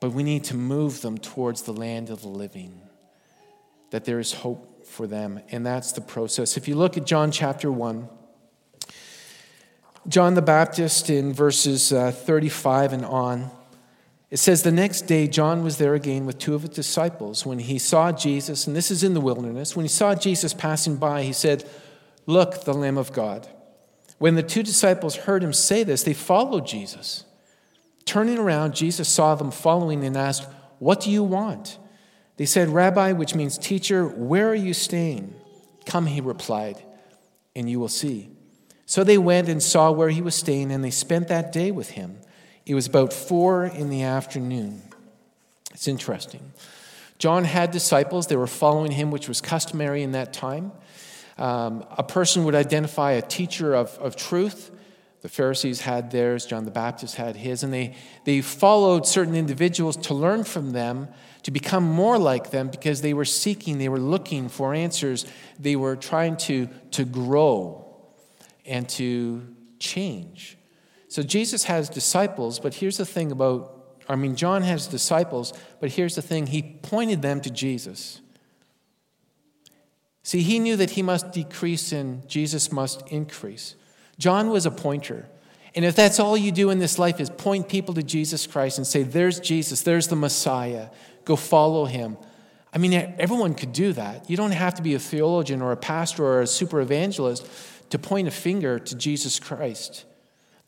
But 0.00 0.12
we 0.12 0.24
need 0.24 0.44
to 0.44 0.56
move 0.56 1.00
them 1.00 1.16
towards 1.16 1.62
the 1.62 1.72
land 1.72 2.10
of 2.10 2.22
the 2.22 2.28
living, 2.28 2.82
that 3.90 4.04
there 4.04 4.18
is 4.18 4.32
hope 4.32 4.84
for 4.84 5.06
them. 5.06 5.40
And 5.50 5.64
that's 5.64 5.92
the 5.92 6.00
process. 6.00 6.56
If 6.56 6.66
you 6.66 6.74
look 6.74 6.96
at 6.96 7.06
John 7.06 7.30
chapter 7.30 7.70
1, 7.70 8.08
John 10.08 10.34
the 10.34 10.42
Baptist 10.42 11.08
in 11.08 11.32
verses 11.32 11.92
uh, 11.92 12.10
35 12.10 12.92
and 12.92 13.04
on, 13.04 13.50
it 14.32 14.38
says, 14.38 14.62
The 14.62 14.72
next 14.72 15.02
day, 15.02 15.28
John 15.28 15.62
was 15.62 15.76
there 15.76 15.92
again 15.92 16.24
with 16.24 16.38
two 16.38 16.54
of 16.54 16.62
his 16.62 16.70
disciples. 16.70 17.44
When 17.44 17.58
he 17.58 17.78
saw 17.78 18.12
Jesus, 18.12 18.66
and 18.66 18.74
this 18.74 18.90
is 18.90 19.04
in 19.04 19.12
the 19.12 19.20
wilderness, 19.20 19.76
when 19.76 19.84
he 19.84 19.90
saw 19.90 20.14
Jesus 20.14 20.54
passing 20.54 20.96
by, 20.96 21.22
he 21.22 21.34
said, 21.34 21.68
Look, 22.24 22.64
the 22.64 22.72
Lamb 22.72 22.96
of 22.96 23.12
God. 23.12 23.46
When 24.16 24.34
the 24.34 24.42
two 24.42 24.62
disciples 24.62 25.16
heard 25.16 25.44
him 25.44 25.52
say 25.52 25.84
this, 25.84 26.02
they 26.02 26.14
followed 26.14 26.66
Jesus. 26.66 27.26
Turning 28.06 28.38
around, 28.38 28.74
Jesus 28.74 29.06
saw 29.06 29.34
them 29.34 29.50
following 29.50 30.02
and 30.02 30.16
asked, 30.16 30.48
What 30.78 31.02
do 31.02 31.10
you 31.10 31.22
want? 31.22 31.76
They 32.38 32.46
said, 32.46 32.70
Rabbi, 32.70 33.12
which 33.12 33.34
means 33.34 33.58
teacher, 33.58 34.06
where 34.08 34.48
are 34.48 34.54
you 34.54 34.72
staying? 34.72 35.34
Come, 35.84 36.06
he 36.06 36.22
replied, 36.22 36.82
and 37.54 37.68
you 37.68 37.78
will 37.78 37.86
see. 37.86 38.30
So 38.86 39.04
they 39.04 39.18
went 39.18 39.50
and 39.50 39.62
saw 39.62 39.92
where 39.92 40.08
he 40.08 40.22
was 40.22 40.34
staying, 40.34 40.72
and 40.72 40.82
they 40.82 40.90
spent 40.90 41.28
that 41.28 41.52
day 41.52 41.70
with 41.70 41.90
him. 41.90 42.16
It 42.66 42.74
was 42.74 42.86
about 42.86 43.12
four 43.12 43.64
in 43.64 43.90
the 43.90 44.02
afternoon. 44.02 44.82
It's 45.72 45.88
interesting. 45.88 46.52
John 47.18 47.44
had 47.44 47.70
disciples, 47.70 48.26
they 48.26 48.36
were 48.36 48.46
following 48.46 48.92
him, 48.92 49.10
which 49.10 49.28
was 49.28 49.40
customary 49.40 50.02
in 50.02 50.12
that 50.12 50.32
time. 50.32 50.72
Um, 51.38 51.84
a 51.90 52.02
person 52.02 52.44
would 52.44 52.54
identify 52.54 53.12
a 53.12 53.22
teacher 53.22 53.74
of, 53.74 53.96
of 53.98 54.16
truth. 54.16 54.70
The 55.22 55.28
Pharisees 55.28 55.80
had 55.80 56.10
theirs, 56.10 56.46
John 56.46 56.64
the 56.64 56.72
Baptist 56.72 57.14
had 57.14 57.36
his, 57.36 57.62
and 57.62 57.72
they, 57.72 57.94
they 58.24 58.40
followed 58.40 59.06
certain 59.06 59.36
individuals 59.36 59.96
to 59.98 60.14
learn 60.14 60.42
from 60.42 60.72
them, 60.72 61.08
to 61.44 61.50
become 61.50 61.84
more 61.84 62.18
like 62.18 62.50
them, 62.50 62.68
because 62.68 63.02
they 63.02 63.14
were 63.14 63.24
seeking, 63.24 63.78
they 63.78 63.88
were 63.88 64.00
looking 64.00 64.48
for 64.48 64.74
answers, 64.74 65.24
they 65.58 65.76
were 65.76 65.94
trying 65.94 66.36
to, 66.38 66.68
to 66.90 67.04
grow 67.04 67.86
and 68.66 68.88
to 68.88 69.46
change. 69.78 70.58
So 71.12 71.22
Jesus 71.22 71.64
has 71.64 71.90
disciples, 71.90 72.58
but 72.58 72.72
here's 72.72 72.96
the 72.96 73.04
thing 73.04 73.32
about, 73.32 73.98
I 74.08 74.16
mean, 74.16 74.34
John 74.34 74.62
has 74.62 74.86
disciples, 74.86 75.52
but 75.78 75.90
here's 75.90 76.14
the 76.14 76.22
thing 76.22 76.46
he 76.46 76.62
pointed 76.62 77.20
them 77.20 77.42
to 77.42 77.50
Jesus. 77.50 78.22
See, 80.22 80.40
he 80.40 80.58
knew 80.58 80.74
that 80.76 80.92
he 80.92 81.02
must 81.02 81.30
decrease 81.30 81.92
and 81.92 82.26
Jesus 82.26 82.72
must 82.72 83.06
increase. 83.08 83.74
John 84.18 84.48
was 84.48 84.64
a 84.64 84.70
pointer. 84.70 85.28
And 85.74 85.84
if 85.84 85.94
that's 85.94 86.18
all 86.18 86.34
you 86.34 86.50
do 86.50 86.70
in 86.70 86.78
this 86.78 86.98
life 86.98 87.20
is 87.20 87.28
point 87.28 87.68
people 87.68 87.92
to 87.92 88.02
Jesus 88.02 88.46
Christ 88.46 88.78
and 88.78 88.86
say, 88.86 89.02
there's 89.02 89.38
Jesus, 89.38 89.82
there's 89.82 90.08
the 90.08 90.16
Messiah, 90.16 90.88
go 91.26 91.36
follow 91.36 91.84
him. 91.84 92.16
I 92.72 92.78
mean, 92.78 92.94
everyone 93.18 93.52
could 93.52 93.74
do 93.74 93.92
that. 93.92 94.30
You 94.30 94.38
don't 94.38 94.52
have 94.52 94.76
to 94.76 94.82
be 94.82 94.94
a 94.94 94.98
theologian 94.98 95.60
or 95.60 95.72
a 95.72 95.76
pastor 95.76 96.24
or 96.24 96.40
a 96.40 96.46
super 96.46 96.80
evangelist 96.80 97.46
to 97.90 97.98
point 97.98 98.28
a 98.28 98.30
finger 98.30 98.78
to 98.78 98.96
Jesus 98.96 99.38
Christ. 99.38 100.06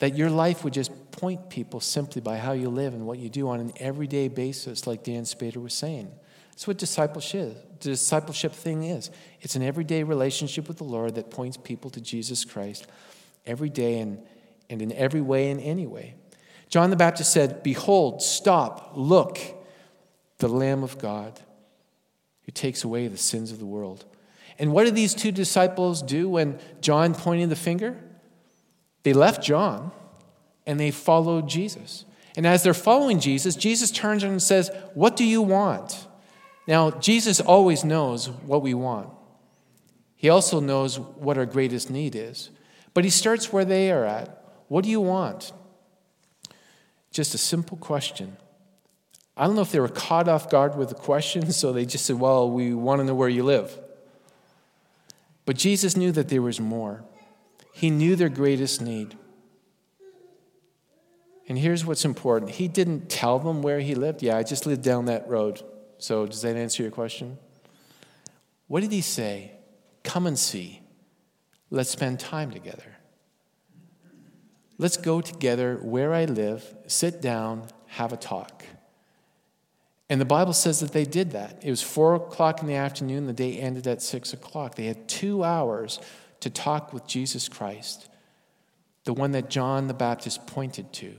That 0.00 0.16
your 0.16 0.30
life 0.30 0.64
would 0.64 0.72
just 0.72 1.12
point 1.12 1.48
people 1.48 1.80
simply 1.80 2.20
by 2.20 2.38
how 2.38 2.52
you 2.52 2.68
live 2.68 2.94
and 2.94 3.06
what 3.06 3.18
you 3.18 3.28
do 3.28 3.48
on 3.48 3.60
an 3.60 3.72
everyday 3.78 4.28
basis, 4.28 4.86
like 4.86 5.04
Dann 5.04 5.22
Spader 5.22 5.62
was 5.62 5.74
saying. 5.74 6.10
That's 6.50 6.66
what 6.66 6.78
discipleship, 6.78 7.80
discipleship 7.80 8.52
thing 8.52 8.84
is. 8.84 9.10
It's 9.40 9.56
an 9.56 9.62
everyday 9.62 10.02
relationship 10.02 10.68
with 10.68 10.78
the 10.78 10.84
Lord 10.84 11.16
that 11.16 11.30
points 11.30 11.56
people 11.56 11.90
to 11.90 12.00
Jesus 12.00 12.44
Christ 12.44 12.86
every 13.46 13.70
day 13.70 13.98
and, 13.98 14.22
and 14.70 14.80
in 14.80 14.92
every 14.92 15.20
way 15.20 15.50
and 15.50 15.60
any 15.60 15.86
way. 15.86 16.14
John 16.68 16.90
the 16.90 16.96
Baptist 16.96 17.32
said, 17.32 17.62
Behold, 17.62 18.22
stop, 18.22 18.92
look, 18.94 19.38
the 20.38 20.48
Lamb 20.48 20.82
of 20.82 20.98
God 20.98 21.40
who 22.44 22.52
takes 22.52 22.84
away 22.84 23.08
the 23.08 23.16
sins 23.16 23.52
of 23.52 23.58
the 23.58 23.66
world. 23.66 24.04
And 24.58 24.72
what 24.72 24.84
did 24.84 24.94
these 24.94 25.14
two 25.14 25.32
disciples 25.32 26.02
do 26.02 26.28
when 26.28 26.58
John 26.80 27.14
pointed 27.14 27.50
the 27.50 27.56
finger? 27.56 27.96
They 29.04 29.12
left 29.12 29.42
John 29.42 29.92
and 30.66 30.80
they 30.80 30.90
followed 30.90 31.48
Jesus. 31.48 32.04
And 32.36 32.46
as 32.46 32.62
they're 32.64 32.74
following 32.74 33.20
Jesus, 33.20 33.54
Jesus 33.54 33.90
turns 33.90 34.24
and 34.24 34.42
says, 34.42 34.70
What 34.94 35.16
do 35.16 35.24
you 35.24 35.40
want? 35.40 36.08
Now, 36.66 36.90
Jesus 36.90 37.40
always 37.40 37.84
knows 37.84 38.28
what 38.28 38.62
we 38.62 38.74
want. 38.74 39.10
He 40.16 40.30
also 40.30 40.58
knows 40.58 40.98
what 40.98 41.38
our 41.38 41.46
greatest 41.46 41.90
need 41.90 42.16
is. 42.16 42.50
But 42.94 43.04
he 43.04 43.10
starts 43.10 43.52
where 43.52 43.64
they 43.64 43.90
are 43.90 44.04
at. 44.04 44.42
What 44.68 44.84
do 44.84 44.90
you 44.90 45.00
want? 45.00 45.52
Just 47.10 47.34
a 47.34 47.38
simple 47.38 47.76
question. 47.76 48.36
I 49.36 49.46
don't 49.46 49.54
know 49.54 49.62
if 49.62 49.72
they 49.72 49.80
were 49.80 49.88
caught 49.88 50.28
off 50.28 50.48
guard 50.48 50.76
with 50.76 50.88
the 50.88 50.94
question, 50.94 51.52
so 51.52 51.72
they 51.72 51.84
just 51.84 52.06
said, 52.06 52.18
Well, 52.18 52.50
we 52.50 52.72
want 52.72 53.00
to 53.00 53.04
know 53.04 53.14
where 53.14 53.28
you 53.28 53.44
live. 53.44 53.78
But 55.44 55.56
Jesus 55.56 55.96
knew 55.96 56.10
that 56.12 56.28
there 56.30 56.42
was 56.42 56.58
more. 56.58 57.04
He 57.76 57.90
knew 57.90 58.14
their 58.14 58.28
greatest 58.28 58.80
need. 58.80 59.18
And 61.48 61.58
here's 61.58 61.84
what's 61.84 62.04
important 62.04 62.52
He 62.52 62.68
didn't 62.68 63.10
tell 63.10 63.40
them 63.40 63.62
where 63.62 63.80
he 63.80 63.96
lived. 63.96 64.22
Yeah, 64.22 64.36
I 64.36 64.44
just 64.44 64.64
lived 64.64 64.82
down 64.82 65.06
that 65.06 65.28
road. 65.28 65.60
So, 65.98 66.24
does 66.24 66.42
that 66.42 66.54
answer 66.54 66.84
your 66.84 66.92
question? 66.92 67.36
What 68.68 68.82
did 68.82 68.92
he 68.92 69.00
say? 69.00 69.50
Come 70.04 70.28
and 70.28 70.38
see. 70.38 70.82
Let's 71.68 71.90
spend 71.90 72.20
time 72.20 72.52
together. 72.52 72.96
Let's 74.78 74.96
go 74.96 75.20
together 75.20 75.78
where 75.82 76.14
I 76.14 76.26
live, 76.26 76.76
sit 76.86 77.20
down, 77.20 77.66
have 77.88 78.12
a 78.12 78.16
talk. 78.16 78.64
And 80.08 80.20
the 80.20 80.24
Bible 80.24 80.52
says 80.52 80.78
that 80.78 80.92
they 80.92 81.04
did 81.04 81.32
that. 81.32 81.64
It 81.64 81.70
was 81.70 81.82
four 81.82 82.14
o'clock 82.14 82.60
in 82.60 82.68
the 82.68 82.74
afternoon, 82.74 83.26
the 83.26 83.32
day 83.32 83.58
ended 83.58 83.88
at 83.88 84.00
six 84.00 84.32
o'clock. 84.32 84.76
They 84.76 84.86
had 84.86 85.08
two 85.08 85.42
hours 85.42 85.98
to 86.44 86.50
talk 86.50 86.92
with 86.92 87.06
Jesus 87.06 87.48
Christ, 87.48 88.06
the 89.04 89.14
one 89.14 89.32
that 89.32 89.48
John 89.48 89.88
the 89.88 89.94
Baptist 89.94 90.46
pointed 90.46 90.92
to, 90.92 91.14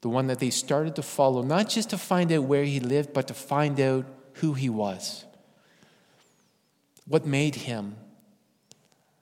the 0.00 0.08
one 0.08 0.28
that 0.28 0.38
they 0.38 0.48
started 0.48 0.96
to 0.96 1.02
follow, 1.02 1.42
not 1.42 1.68
just 1.68 1.90
to 1.90 1.98
find 1.98 2.32
out 2.32 2.44
where 2.44 2.64
he 2.64 2.80
lived, 2.80 3.12
but 3.12 3.28
to 3.28 3.34
find 3.34 3.78
out 3.78 4.06
who 4.36 4.54
he 4.54 4.70
was. 4.70 5.26
What 7.06 7.26
made 7.26 7.54
him 7.54 7.96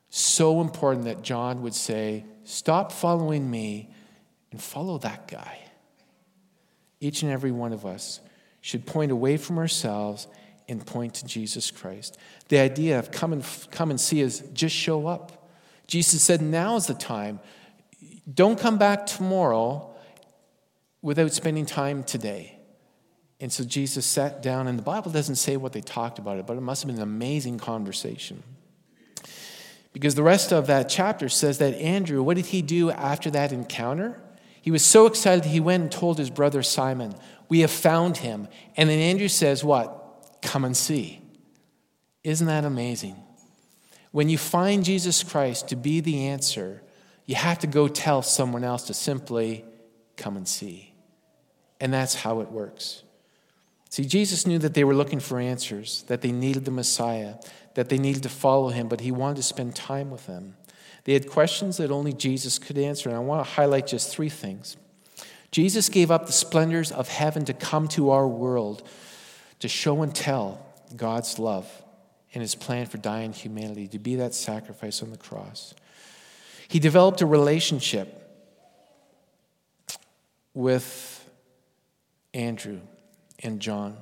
so 0.09 0.61
important 0.61 1.07
that 1.07 1.23
John 1.23 1.63
would 1.63 1.75
say, 1.75 2.25
Stop 2.45 2.93
following 2.93 3.51
me 3.51 3.91
and 4.53 4.63
follow 4.63 4.99
that 4.99 5.27
guy. 5.27 5.59
Each 7.01 7.23
and 7.23 7.33
every 7.33 7.51
one 7.51 7.73
of 7.73 7.85
us 7.85 8.21
should 8.61 8.87
point 8.87 9.11
away 9.11 9.37
from 9.37 9.59
ourselves 9.59 10.29
and 10.69 10.87
point 10.87 11.15
to 11.15 11.27
Jesus 11.27 11.73
Christ. 11.73 12.17
The 12.49 12.59
idea 12.61 13.01
of 13.01 13.11
come 13.11 13.33
and, 13.33 13.45
come 13.73 13.91
and 13.91 14.01
see 14.01 14.21
is 14.21 14.41
just 14.53 14.75
show 14.75 15.09
up. 15.09 15.40
Jesus 15.91 16.23
said, 16.23 16.41
Now 16.41 16.77
is 16.77 16.87
the 16.87 16.95
time. 16.95 17.41
Don't 18.33 18.59
come 18.59 18.79
back 18.79 19.07
tomorrow 19.07 19.93
without 21.03 21.33
spending 21.33 21.67
time 21.67 22.05
today. 22.05 22.57
And 23.41 23.53
so 23.53 23.65
Jesus 23.65 24.07
sat 24.07 24.41
down, 24.41 24.69
and 24.69 24.79
the 24.79 24.85
Bible 24.85 25.11
doesn't 25.11 25.37
say 25.37 25.57
what 25.57 25.73
they 25.73 25.81
talked 25.81 26.21
about 26.21 26.39
it, 26.39 26.47
but 26.47 26.57
it 26.57 26.61
must 26.61 26.83
have 26.83 26.87
been 26.87 26.97
an 26.97 27.03
amazing 27.03 27.59
conversation. 27.59 28.45
Because 29.93 30.15
the 30.15 30.23
rest 30.23 30.53
of 30.53 30.69
that 30.69 30.89
chapter 30.89 31.29
says 31.29 31.59
that 31.59 31.75
Andrew, 31.75 32.23
what 32.23 32.37
did 32.37 32.47
he 32.47 32.63
do 32.63 32.93
after 32.93 33.29
that 33.33 33.51
encounter? 33.51 34.23
He 34.63 34.71
was 34.71 34.85
so 34.85 35.07
excited 35.07 35.45
he 35.45 35.59
went 35.59 35.83
and 35.83 35.91
told 35.91 36.19
his 36.19 36.31
brother 36.31 36.63
Simon, 36.63 37.15
We 37.49 37.61
have 37.61 37.71
found 37.73 38.19
him. 38.19 38.47
And 38.77 38.89
then 38.89 39.01
Andrew 39.01 39.27
says, 39.27 39.65
What? 39.65 40.39
Come 40.43 40.65
and 40.65 40.77
see. 40.77 41.21
Isn't 42.23 42.47
that 42.47 42.65
amazing? 42.65 43.17
When 44.13 44.29
you 44.29 44.39
find 44.39 44.85
Jesus 44.85 45.23
Christ 45.23 45.69
to 45.69 45.77
be 45.77 46.01
the 46.01 46.27
answer, 46.27 46.83
you 47.27 47.37
have 47.37 47.61
to 47.61 47.67
go 47.67 47.87
tell 47.87 48.23
someone 48.23 48.65
else 48.65 48.85
to 48.85 48.95
simply 48.95 49.65
come 50.17 50.37
and 50.37 50.49
see. 50.49 50.93
And 51.81 51.93
that's 51.93 52.15
how 52.15 52.41
it 52.41 52.51
works. 52.51 53.05
See, 53.89 54.05
Jesus 54.05 54.47
knew 54.47 54.59
that 54.59 54.75
they 54.75 54.85
were 54.85 54.95
looking 54.95 55.21
for 55.21 55.39
answers, 55.39 56.05
that 56.09 56.23
they 56.23 56.33
needed 56.33 56.65
the 56.65 56.71
Messiah, 56.71 57.35
that 57.75 57.89
they 57.89 57.99
needed 57.99 58.23
to 58.25 58.29
follow 58.29 58.69
him, 58.69 58.89
but 58.89 59.01
he 59.01 59.13
wanted 59.13 59.37
to 59.37 59.43
spend 59.43 59.75
time 59.75 60.11
with 60.11 60.27
them. 60.27 60.57
They 61.05 61.13
had 61.13 61.29
questions 61.29 61.79
that 61.79 61.91
only 61.91 62.13
Jesus 62.13 62.59
could 62.59 62.79
answer, 62.79 63.09
and 63.09 63.17
I 63.17 63.21
want 63.21 63.45
to 63.45 63.51
highlight 63.51 63.87
just 63.87 64.15
three 64.15 64.29
things. 64.29 64.77
Jesus 65.51 65.89
gave 65.89 66.11
up 66.11 66.27
the 66.27 66.33
splendors 66.33 66.93
of 66.93 67.09
heaven 67.09 67.45
to 67.47 67.55
come 67.55 67.89
to 67.89 68.11
our 68.11 68.29
world 68.29 68.87
to 69.61 69.69
show 69.69 70.03
and 70.03 70.15
tell 70.15 70.65
God's 70.97 71.39
love 71.39 71.67
and 72.33 72.43
his 72.43 72.55
plan 72.55 72.87
for 72.87 72.99
dying 72.99 73.33
humanity, 73.33 73.89
to 73.89 73.99
be 73.99 74.17
that 74.17 74.35
sacrifice 74.35 75.03
on 75.03 75.11
the 75.11 75.17
cross. 75.17 75.75
He 76.69 76.79
developed 76.79 77.21
a 77.21 77.27
relationship 77.27 78.17
with 80.55 81.29
Andrew 82.33 82.81
and 83.43 83.61
John. 83.61 83.97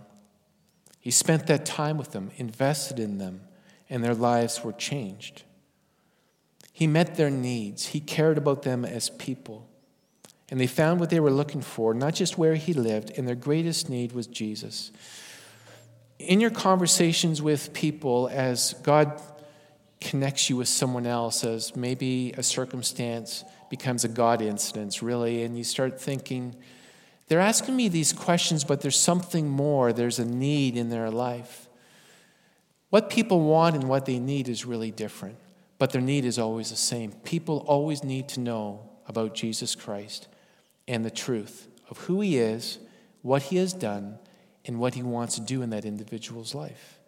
He 1.01 1.11
spent 1.11 1.47
that 1.47 1.65
time 1.65 1.97
with 1.97 2.13
them, 2.13 2.31
invested 2.37 2.99
in 2.99 3.19
them, 3.19 3.41
and 3.89 4.05
their 4.05 4.15
lives 4.15 4.63
were 4.63 4.73
changed. 4.73 5.45
He 6.73 6.87
met 6.87 7.17
their 7.17 7.31
needs, 7.31 7.87
He 7.87 8.01
cared 8.01 8.39
about 8.39 8.63
them 8.63 8.85
as 8.85 9.11
people. 9.11 9.67
And 10.51 10.61
they 10.61 10.67
found 10.67 10.99
what 10.99 11.11
they 11.11 11.21
were 11.21 11.31
looking 11.31 11.61
for, 11.61 11.93
not 11.93 12.15
just 12.15 12.39
where 12.39 12.55
He 12.55 12.73
lived, 12.73 13.13
and 13.17 13.27
their 13.27 13.35
greatest 13.35 13.89
need 13.89 14.13
was 14.13 14.27
Jesus. 14.27 14.93
In 16.19 16.41
your 16.41 16.51
conversations 16.51 17.41
with 17.41 17.73
people, 17.73 18.29
as 18.33 18.75
God 18.83 19.21
connects 20.01 20.51
you 20.51 20.57
with 20.57 20.69
someone 20.69 21.07
else, 21.07 21.45
as 21.45 21.77
maybe 21.77 22.33
a 22.37 22.43
circumstance 22.43 23.45
becomes 23.71 24.05
a 24.05 24.09
God 24.09 24.43
incident, 24.43 25.01
really, 25.03 25.43
and 25.43 25.57
you 25.57 25.65
start 25.65 26.01
thinking, 26.01 26.57
they're 27.29 27.41
asking 27.41 27.77
me 27.77 27.89
these 27.89 28.13
questions, 28.13 28.65
but 28.65 28.81
there's 28.81 28.99
something 28.99 29.49
more. 29.49 29.93
There's 29.93 30.19
a 30.19 30.25
need 30.25 30.77
in 30.77 30.89
their 30.89 31.11
life. 31.11 31.69
What 32.91 33.11
people 33.11 33.43
want 33.43 33.77
and 33.77 33.89
what 33.89 34.07
they 34.07 34.19
need 34.19 34.49
is 34.49 34.65
really 34.65 34.91
different, 34.91 35.37
but 35.79 35.93
their 35.93 36.01
need 36.01 36.25
is 36.25 36.39
always 36.39 36.71
the 36.71 36.77
same. 36.77 37.13
People 37.13 37.59
always 37.67 38.03
need 38.03 38.29
to 38.31 38.41
know 38.41 38.89
about 39.07 39.35
Jesus 39.35 39.75
Christ 39.75 40.27
and 40.87 41.05
the 41.05 41.11
truth 41.11 41.69
of 41.91 41.99
who 41.99 42.21
he 42.21 42.39
is, 42.39 42.79
what 43.23 43.43
he 43.43 43.57
has 43.57 43.73
done, 43.75 44.19
and 44.69 44.79
what 44.79 44.95
he 44.95 45.03
wants 45.03 45.35
to 45.35 45.41
do 45.41 45.63
in 45.63 45.71
that 45.71 45.85
individual's 45.85 46.55
life. 46.55 46.99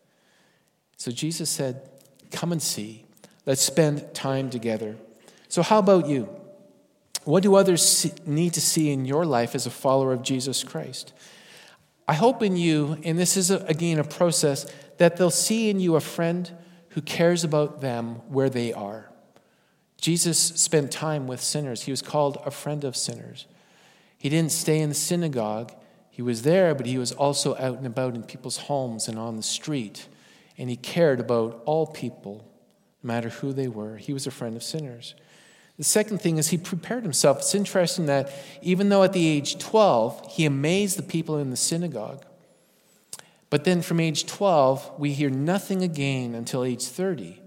So 0.96 1.12
Jesus 1.12 1.48
said, 1.48 1.88
Come 2.32 2.52
and 2.52 2.62
see. 2.62 3.04
Let's 3.46 3.62
spend 3.62 4.14
time 4.14 4.50
together. 4.50 4.96
So, 5.48 5.62
how 5.62 5.78
about 5.78 6.06
you? 6.06 6.28
What 7.24 7.42
do 7.42 7.54
others 7.56 7.86
see, 7.86 8.12
need 8.24 8.54
to 8.54 8.60
see 8.60 8.90
in 8.90 9.04
your 9.04 9.26
life 9.26 9.54
as 9.54 9.66
a 9.66 9.70
follower 9.70 10.12
of 10.12 10.22
Jesus 10.22 10.62
Christ? 10.62 11.12
I 12.06 12.14
hope 12.14 12.42
in 12.42 12.56
you, 12.56 12.98
and 13.04 13.18
this 13.18 13.36
is 13.36 13.50
a, 13.50 13.58
again 13.66 13.98
a 13.98 14.04
process, 14.04 14.72
that 14.98 15.16
they'll 15.16 15.30
see 15.30 15.70
in 15.70 15.80
you 15.80 15.96
a 15.96 16.00
friend 16.00 16.50
who 16.90 17.02
cares 17.02 17.44
about 17.44 17.80
them 17.80 18.16
where 18.28 18.50
they 18.50 18.72
are. 18.72 19.10
Jesus 20.00 20.38
spent 20.38 20.90
time 20.90 21.26
with 21.26 21.40
sinners, 21.40 21.82
he 21.82 21.90
was 21.90 22.02
called 22.02 22.40
a 22.44 22.50
friend 22.50 22.84
of 22.84 22.96
sinners. 22.96 23.46
He 24.16 24.28
didn't 24.28 24.52
stay 24.52 24.80
in 24.80 24.90
the 24.90 24.94
synagogue, 24.94 25.72
he 26.10 26.22
was 26.22 26.42
there, 26.42 26.74
but 26.74 26.86
he 26.86 26.98
was 26.98 27.12
also 27.12 27.56
out 27.56 27.78
and 27.78 27.86
about 27.86 28.14
in 28.14 28.22
people's 28.22 28.58
homes 28.58 29.08
and 29.08 29.18
on 29.18 29.36
the 29.36 29.42
street. 29.42 30.06
And 30.58 30.68
he 30.68 30.76
cared 30.76 31.20
about 31.20 31.62
all 31.64 31.86
people, 31.86 32.44
no 33.02 33.08
matter 33.08 33.30
who 33.30 33.52
they 33.52 33.68
were. 33.68 33.96
He 33.96 34.12
was 34.12 34.26
a 34.26 34.30
friend 34.30 34.56
of 34.56 34.62
sinners. 34.62 35.14
The 35.78 35.84
second 35.84 36.20
thing 36.20 36.36
is 36.36 36.48
he 36.48 36.58
prepared 36.58 37.04
himself. 37.04 37.38
It's 37.38 37.54
interesting 37.54 38.04
that 38.06 38.30
even 38.60 38.90
though 38.90 39.02
at 39.02 39.14
the 39.14 39.26
age 39.26 39.58
12, 39.58 40.32
he 40.32 40.44
amazed 40.44 40.98
the 40.98 41.02
people 41.02 41.38
in 41.38 41.48
the 41.48 41.56
synagogue, 41.56 42.26
but 43.48 43.64
then 43.64 43.80
from 43.80 43.98
age 43.98 44.26
12, 44.26 44.92
we 44.98 45.12
hear 45.12 45.30
nothing 45.30 45.82
again 45.82 46.34
until 46.34 46.64
age 46.64 46.84
30. 46.84 47.39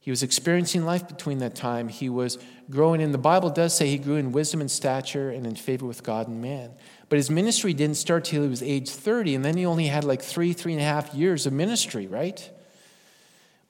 He 0.00 0.10
was 0.10 0.22
experiencing 0.22 0.84
life 0.84 1.08
between 1.08 1.38
that 1.38 1.54
time. 1.54 1.88
He 1.88 2.08
was 2.08 2.38
growing 2.70 3.00
in, 3.00 3.12
the 3.12 3.18
Bible 3.18 3.50
does 3.50 3.74
say 3.76 3.88
he 3.88 3.98
grew 3.98 4.16
in 4.16 4.32
wisdom 4.32 4.60
and 4.60 4.70
stature 4.70 5.30
and 5.30 5.46
in 5.46 5.56
favor 5.56 5.86
with 5.86 6.02
God 6.02 6.28
and 6.28 6.40
man. 6.40 6.70
But 7.08 7.16
his 7.16 7.30
ministry 7.30 7.74
didn't 7.74 7.96
start 7.96 8.24
till 8.24 8.42
he 8.42 8.48
was 8.48 8.62
age 8.62 8.90
30, 8.90 9.34
and 9.34 9.44
then 9.44 9.56
he 9.56 9.66
only 9.66 9.86
had 9.86 10.04
like 10.04 10.22
three, 10.22 10.52
three 10.52 10.72
and 10.72 10.80
a 10.80 10.84
half 10.84 11.14
years 11.14 11.46
of 11.46 11.52
ministry, 11.52 12.06
right? 12.06 12.50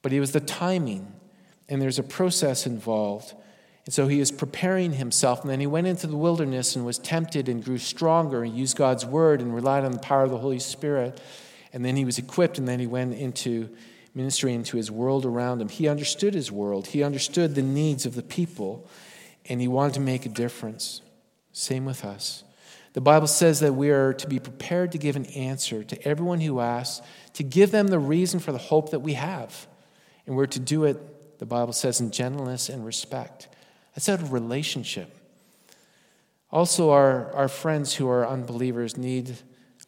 But 0.02 0.12
it 0.12 0.20
was 0.20 0.32
the 0.32 0.40
timing, 0.40 1.12
and 1.68 1.80
there's 1.80 1.98
a 1.98 2.04
process 2.04 2.66
involved. 2.66 3.34
And 3.84 3.94
so 3.94 4.06
he 4.06 4.18
was 4.18 4.30
preparing 4.30 4.92
himself, 4.92 5.40
and 5.40 5.50
then 5.50 5.60
he 5.60 5.66
went 5.66 5.86
into 5.86 6.06
the 6.06 6.16
wilderness 6.16 6.76
and 6.76 6.84
was 6.84 6.98
tempted 6.98 7.48
and 7.48 7.64
grew 7.64 7.78
stronger 7.78 8.42
and 8.42 8.54
used 8.54 8.76
God's 8.76 9.06
word 9.06 9.40
and 9.40 9.54
relied 9.54 9.84
on 9.84 9.92
the 9.92 9.98
power 9.98 10.24
of 10.24 10.30
the 10.30 10.38
Holy 10.38 10.58
Spirit. 10.58 11.20
And 11.72 11.84
then 11.84 11.96
he 11.96 12.04
was 12.04 12.18
equipped, 12.18 12.58
and 12.58 12.68
then 12.68 12.80
he 12.80 12.86
went 12.86 13.14
into 13.14 13.70
ministry 14.18 14.52
into 14.52 14.76
his 14.76 14.90
world 14.90 15.24
around 15.24 15.62
him. 15.62 15.68
He 15.68 15.86
understood 15.86 16.34
his 16.34 16.50
world, 16.50 16.88
he 16.88 17.04
understood 17.04 17.54
the 17.54 17.62
needs 17.62 18.04
of 18.04 18.16
the 18.16 18.22
people, 18.22 18.84
and 19.46 19.60
he 19.60 19.68
wanted 19.68 19.94
to 19.94 20.00
make 20.00 20.26
a 20.26 20.28
difference. 20.28 21.02
Same 21.52 21.84
with 21.84 22.04
us. 22.04 22.42
The 22.94 23.00
Bible 23.00 23.28
says 23.28 23.60
that 23.60 23.74
we 23.74 23.90
are 23.90 24.12
to 24.14 24.26
be 24.26 24.40
prepared 24.40 24.90
to 24.92 24.98
give 24.98 25.14
an 25.14 25.26
answer 25.26 25.84
to 25.84 26.08
everyone 26.08 26.40
who 26.40 26.58
asks, 26.58 27.06
to 27.34 27.44
give 27.44 27.70
them 27.70 27.86
the 27.86 27.98
reason 28.00 28.40
for 28.40 28.50
the 28.50 28.58
hope 28.58 28.90
that 28.90 29.00
we 29.00 29.12
have. 29.12 29.68
And 30.26 30.34
we're 30.34 30.46
to 30.46 30.58
do 30.58 30.84
it, 30.84 31.38
the 31.38 31.46
Bible 31.46 31.72
says, 31.72 32.00
in 32.00 32.10
gentleness 32.10 32.68
and 32.68 32.84
respect. 32.84 33.46
That's 33.94 34.08
out 34.08 34.20
of 34.20 34.32
relationship. 34.32 35.14
Also, 36.50 36.90
our, 36.90 37.32
our 37.34 37.48
friends 37.48 37.94
who 37.94 38.08
are 38.08 38.26
unbelievers 38.26 38.96
need 38.96 39.36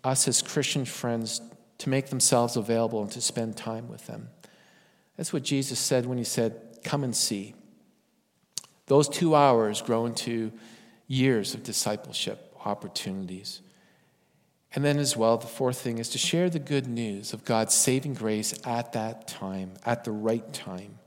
us 0.04 0.28
as 0.28 0.40
Christian 0.40 0.84
friends 0.84 1.40
to 1.80 1.88
make 1.88 2.08
themselves 2.08 2.56
available 2.56 3.02
and 3.02 3.10
to 3.10 3.20
spend 3.20 3.56
time 3.56 3.88
with 3.88 4.06
them. 4.06 4.28
That's 5.16 5.32
what 5.32 5.42
Jesus 5.42 5.78
said 5.78 6.06
when 6.06 6.18
he 6.18 6.24
said, 6.24 6.78
Come 6.84 7.04
and 7.04 7.14
see. 7.14 7.54
Those 8.86 9.08
two 9.08 9.34
hours 9.34 9.82
grow 9.82 10.06
into 10.06 10.52
years 11.06 11.54
of 11.54 11.62
discipleship 11.62 12.54
opportunities. 12.64 13.60
And 14.74 14.84
then, 14.84 14.98
as 14.98 15.16
well, 15.16 15.36
the 15.36 15.46
fourth 15.46 15.80
thing 15.80 15.98
is 15.98 16.08
to 16.10 16.18
share 16.18 16.48
the 16.48 16.58
good 16.58 16.86
news 16.86 17.32
of 17.32 17.44
God's 17.44 17.74
saving 17.74 18.14
grace 18.14 18.54
at 18.64 18.92
that 18.92 19.26
time, 19.26 19.74
at 19.84 20.04
the 20.04 20.12
right 20.12 20.52
time. 20.52 20.98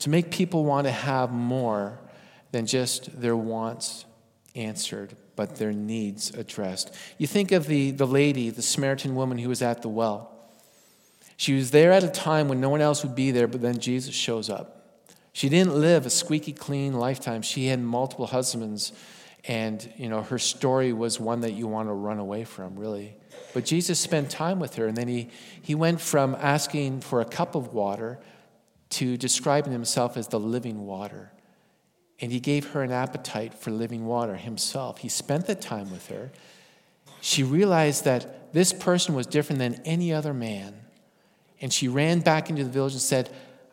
To 0.00 0.10
make 0.10 0.30
people 0.30 0.64
want 0.64 0.86
to 0.86 0.92
have 0.92 1.32
more 1.32 1.98
than 2.52 2.66
just 2.66 3.20
their 3.20 3.36
wants 3.36 4.04
answered, 4.54 5.16
but 5.36 5.56
their 5.56 5.72
needs 5.72 6.30
addressed. 6.30 6.94
You 7.18 7.26
think 7.26 7.52
of 7.52 7.66
the, 7.66 7.92
the 7.92 8.06
lady, 8.06 8.50
the 8.50 8.62
Samaritan 8.62 9.14
woman 9.14 9.38
who 9.38 9.48
was 9.48 9.62
at 9.62 9.82
the 9.82 9.88
well. 9.88 10.32
She 11.36 11.54
was 11.54 11.70
there 11.70 11.92
at 11.92 12.02
a 12.02 12.08
time 12.08 12.48
when 12.48 12.60
no 12.60 12.70
one 12.70 12.80
else 12.80 13.04
would 13.04 13.14
be 13.14 13.30
there, 13.30 13.46
but 13.46 13.60
then 13.60 13.78
Jesus 13.78 14.14
shows 14.14 14.48
up. 14.48 14.72
She 15.32 15.50
didn't 15.50 15.74
live 15.74 16.06
a 16.06 16.10
squeaky 16.10 16.54
clean 16.54 16.94
lifetime. 16.94 17.42
She 17.42 17.66
had 17.66 17.78
multiple 17.78 18.26
husbands, 18.26 18.92
and 19.44 19.86
you 19.98 20.08
know 20.08 20.22
her 20.22 20.38
story 20.38 20.94
was 20.94 21.20
one 21.20 21.42
that 21.42 21.52
you 21.52 21.66
want 21.66 21.90
to 21.90 21.92
run 21.92 22.18
away 22.18 22.44
from, 22.44 22.78
really. 22.78 23.16
But 23.52 23.66
Jesus 23.66 24.00
spent 24.00 24.30
time 24.30 24.58
with 24.58 24.76
her, 24.76 24.86
and 24.86 24.96
then 24.96 25.08
he, 25.08 25.28
he 25.60 25.74
went 25.74 26.00
from 26.00 26.34
asking 26.40 27.02
for 27.02 27.20
a 27.20 27.26
cup 27.26 27.54
of 27.54 27.74
water 27.74 28.18
to 28.90 29.18
describing 29.18 29.72
himself 29.72 30.16
as 30.16 30.28
the 30.28 30.40
living 30.40 30.86
water. 30.86 31.32
And 32.20 32.32
he 32.32 32.40
gave 32.40 32.70
her 32.70 32.82
an 32.82 32.92
appetite 32.92 33.54
for 33.54 33.70
living 33.70 34.06
water 34.06 34.36
himself. 34.36 34.98
He 34.98 35.08
spent 35.08 35.46
the 35.46 35.54
time 35.54 35.90
with 35.90 36.08
her. 36.08 36.30
She 37.20 37.42
realized 37.42 38.04
that 38.04 38.52
this 38.52 38.72
person 38.72 39.14
was 39.14 39.26
different 39.26 39.58
than 39.58 39.80
any 39.84 40.12
other 40.12 40.32
man. 40.32 40.74
And 41.60 41.72
she 41.72 41.88
ran 41.88 42.20
back 42.20 42.48
into 42.48 42.64
the 42.64 42.70
village 42.70 42.92
and 42.92 43.02
said, 43.02 43.30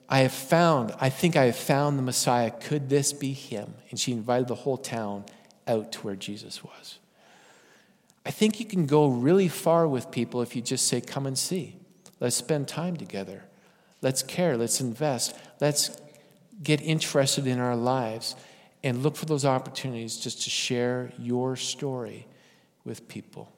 I 0.09 0.19
have 0.19 0.33
found, 0.33 0.93
I 0.99 1.09
think 1.09 1.35
I 1.35 1.45
have 1.45 1.55
found 1.55 1.97
the 1.97 2.03
Messiah. 2.03 2.51
Could 2.51 2.89
this 2.89 3.13
be 3.13 3.33
him? 3.33 3.73
And 3.89 3.99
she 3.99 4.11
invited 4.11 4.47
the 4.47 4.55
whole 4.55 4.77
town 4.77 5.25
out 5.67 5.91
to 5.93 5.99
where 5.99 6.15
Jesus 6.15 6.63
was. 6.63 6.99
I 8.25 8.31
think 8.31 8.59
you 8.59 8.65
can 8.65 8.85
go 8.85 9.07
really 9.07 9.47
far 9.47 9.87
with 9.87 10.11
people 10.11 10.41
if 10.41 10.55
you 10.55 10.61
just 10.61 10.87
say, 10.87 11.01
Come 11.01 11.25
and 11.25 11.37
see. 11.37 11.77
Let's 12.19 12.35
spend 12.35 12.67
time 12.67 12.95
together. 12.95 13.43
Let's 14.01 14.23
care. 14.23 14.57
Let's 14.57 14.79
invest. 14.79 15.35
Let's 15.59 15.89
get 16.63 16.81
interested 16.81 17.47
in 17.47 17.59
our 17.59 17.75
lives 17.75 18.35
and 18.83 19.03
look 19.03 19.15
for 19.15 19.25
those 19.25 19.45
opportunities 19.45 20.17
just 20.17 20.43
to 20.43 20.49
share 20.49 21.11
your 21.17 21.55
story 21.55 22.27
with 22.83 23.07
people. 23.07 23.51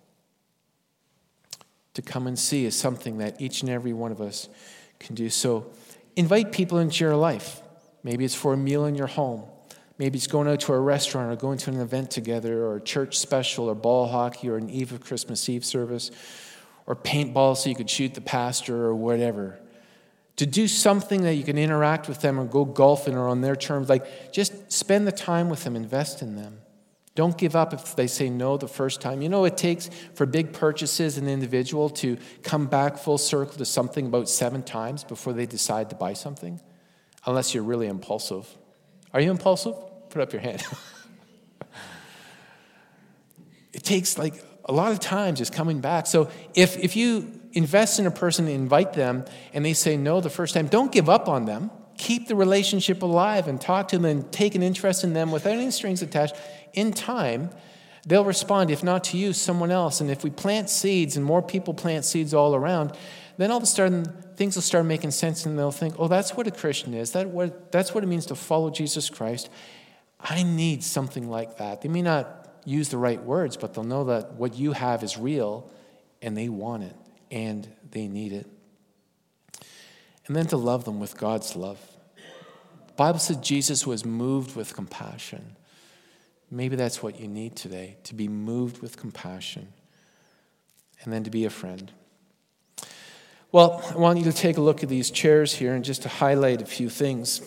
To 1.95 2.01
come 2.01 2.27
and 2.27 2.37
see 2.37 2.65
is 2.65 2.75
something 2.75 3.19
that 3.19 3.39
each 3.41 3.61
and 3.61 3.69
every 3.69 3.93
one 3.93 4.11
of 4.11 4.21
us 4.21 4.49
can 4.99 5.15
do. 5.15 5.29
So 5.29 5.71
invite 6.15 6.51
people 6.51 6.79
into 6.79 7.03
your 7.03 7.15
life. 7.15 7.61
Maybe 8.03 8.25
it's 8.25 8.35
for 8.35 8.53
a 8.53 8.57
meal 8.57 8.85
in 8.85 8.95
your 8.95 9.07
home. 9.07 9.43
Maybe 9.97 10.17
it's 10.17 10.27
going 10.27 10.47
out 10.47 10.59
to 10.61 10.73
a 10.73 10.79
restaurant 10.79 11.31
or 11.31 11.35
going 11.37 11.57
to 11.59 11.71
an 11.71 11.79
event 11.79 12.11
together 12.11 12.65
or 12.65 12.75
a 12.75 12.81
church 12.81 13.17
special 13.17 13.69
or 13.69 13.75
ball 13.75 14.07
hockey 14.07 14.49
or 14.49 14.57
an 14.57 14.69
Eve 14.69 14.91
of 14.91 15.01
Christmas 15.01 15.47
Eve 15.47 15.63
service 15.63 16.11
or 16.85 16.95
paintball 16.95 17.55
so 17.55 17.69
you 17.69 17.75
could 17.75 17.89
shoot 17.89 18.13
the 18.13 18.21
pastor 18.21 18.85
or 18.85 18.93
whatever 18.93 19.57
to 20.38 20.45
do 20.45 20.67
something 20.67 21.21
that 21.21 21.36
you 21.36 21.43
can 21.43 21.57
interact 21.57 22.07
with 22.07 22.21
them 22.21 22.39
or 22.39 22.45
go 22.45 22.65
golfing 22.65 23.15
or 23.15 23.27
on 23.27 23.41
their 23.41 23.55
terms. 23.55 23.88
Like, 23.88 24.33
just 24.33 24.71
spend 24.71 25.07
the 25.07 25.11
time 25.11 25.49
with 25.49 25.63
them, 25.63 25.75
invest 25.75 26.21
in 26.21 26.36
them. 26.36 26.59
Don't 27.15 27.38
give 27.38 27.55
up 27.55 27.73
if 27.73 27.95
they 27.95 28.07
say 28.07 28.29
no 28.29 28.57
the 28.57 28.67
first 28.67 28.99
time. 28.99 29.21
You 29.21 29.29
know, 29.29 29.45
it 29.45 29.55
takes 29.55 29.89
for 30.15 30.25
big 30.25 30.51
purchases 30.51 31.17
an 31.17 31.29
individual 31.29 31.89
to 31.91 32.17
come 32.43 32.67
back 32.67 32.97
full 32.97 33.17
circle 33.17 33.57
to 33.57 33.65
something 33.65 34.07
about 34.07 34.27
seven 34.27 34.61
times 34.61 35.05
before 35.05 35.31
they 35.31 35.45
decide 35.45 35.89
to 35.91 35.95
buy 35.95 36.11
something, 36.11 36.59
unless 37.25 37.53
you're 37.53 37.63
really 37.63 37.88
impulsive. 37.88 38.45
Are 39.13 39.21
you 39.21 39.31
impulsive? 39.31 39.75
Put 40.09 40.21
up 40.21 40.33
your 40.33 40.41
hand. 40.41 40.61
it 43.73 43.83
takes 43.83 44.17
like 44.17 44.33
a 44.65 44.73
lot 44.73 44.91
of 44.91 44.99
times 44.99 45.39
just 45.39 45.53
coming 45.53 45.79
back. 45.79 46.07
So 46.07 46.29
if, 46.53 46.77
if 46.77 46.97
you 46.97 47.39
invest 47.55 47.99
in 47.99 48.05
a 48.05 48.11
person, 48.11 48.47
invite 48.47 48.93
them, 48.93 49.25
and 49.53 49.65
they 49.65 49.73
say 49.73 49.97
no 49.97 50.21
the 50.21 50.29
first 50.29 50.53
time, 50.53 50.67
don't 50.67 50.91
give 50.91 51.09
up 51.09 51.27
on 51.27 51.45
them. 51.45 51.71
Keep 51.97 52.27
the 52.27 52.35
relationship 52.35 53.01
alive 53.01 53.47
and 53.47 53.59
talk 53.59 53.87
to 53.87 53.97
them 53.97 54.05
and 54.05 54.31
take 54.31 54.53
an 54.53 54.61
interest 54.61 55.05
in 55.05 55.13
them 55.13 55.31
without 55.31 55.53
any 55.53 55.71
strings 55.71 56.01
attached. 56.01 56.35
In 56.73 56.91
time, 56.91 57.49
they'll 58.05 58.25
respond, 58.25 58.69
if 58.69 58.83
not 58.83 59.05
to 59.05 59.17
you, 59.17 59.31
someone 59.31 59.71
else. 59.71 60.01
And 60.01 60.11
if 60.11 60.21
we 60.21 60.29
plant 60.29 60.69
seeds 60.69 61.15
and 61.15 61.25
more 61.25 61.41
people 61.41 61.73
plant 61.73 62.03
seeds 62.03 62.33
all 62.33 62.53
around, 62.53 62.91
Then 63.37 63.51
all 63.51 63.57
of 63.57 63.63
a 63.63 63.65
sudden, 63.65 64.05
things 64.35 64.55
will 64.55 64.61
start 64.61 64.85
making 64.85 65.11
sense 65.11 65.45
and 65.45 65.57
they'll 65.57 65.71
think, 65.71 65.95
oh, 65.97 66.07
that's 66.07 66.35
what 66.35 66.47
a 66.47 66.51
Christian 66.51 66.93
is. 66.93 67.11
That 67.11 67.29
what, 67.29 67.71
that's 67.71 67.93
what 67.93 68.03
it 68.03 68.07
means 68.07 68.27
to 68.27 68.35
follow 68.35 68.69
Jesus 68.69 69.09
Christ. 69.09 69.49
I 70.19 70.43
need 70.43 70.83
something 70.83 71.29
like 71.29 71.57
that. 71.57 71.81
They 71.81 71.89
may 71.89 72.01
not 72.01 72.61
use 72.65 72.89
the 72.89 72.97
right 72.97 73.21
words, 73.21 73.57
but 73.57 73.73
they'll 73.73 73.83
know 73.83 74.05
that 74.05 74.33
what 74.33 74.55
you 74.55 74.71
have 74.71 75.03
is 75.03 75.17
real 75.17 75.69
and 76.21 76.35
they 76.37 76.49
want 76.49 76.83
it 76.83 76.95
and 77.32 77.67
they 77.91 78.07
need 78.07 78.34
it. 78.34 78.47
And 80.28 80.36
then 80.36 80.47
to 80.47 80.57
love 80.57 80.86
them 80.86 80.99
with 80.99 81.17
God's 81.17 81.55
love. 81.55 81.80
The 82.88 82.93
Bible 82.93 83.19
said 83.19 83.43
Jesus 83.43 83.86
was 83.86 84.05
moved 84.05 84.55
with 84.55 84.73
compassion. 84.73 85.55
Maybe 86.49 86.76
that's 86.76 87.03
what 87.03 87.19
you 87.19 87.28
need 87.28 87.55
today 87.55 87.97
to 88.03 88.15
be 88.15 88.28
moved 88.28 88.82
with 88.82 88.97
compassion 88.97 89.67
and 91.03 91.13
then 91.13 91.23
to 91.23 91.30
be 91.30 91.45
a 91.45 91.49
friend. 91.49 91.91
Well, 93.51 93.84
I 93.89 93.97
want 93.97 94.17
you 94.19 94.26
to 94.26 94.34
take 94.34 94.57
a 94.57 94.61
look 94.61 94.84
at 94.84 94.89
these 94.89 95.11
chairs 95.11 95.53
here 95.53 95.73
and 95.73 95.84
just 95.84 96.01
to 96.03 96.09
highlight 96.09 96.61
a 96.61 96.65
few 96.65 96.89
things. 96.89 97.41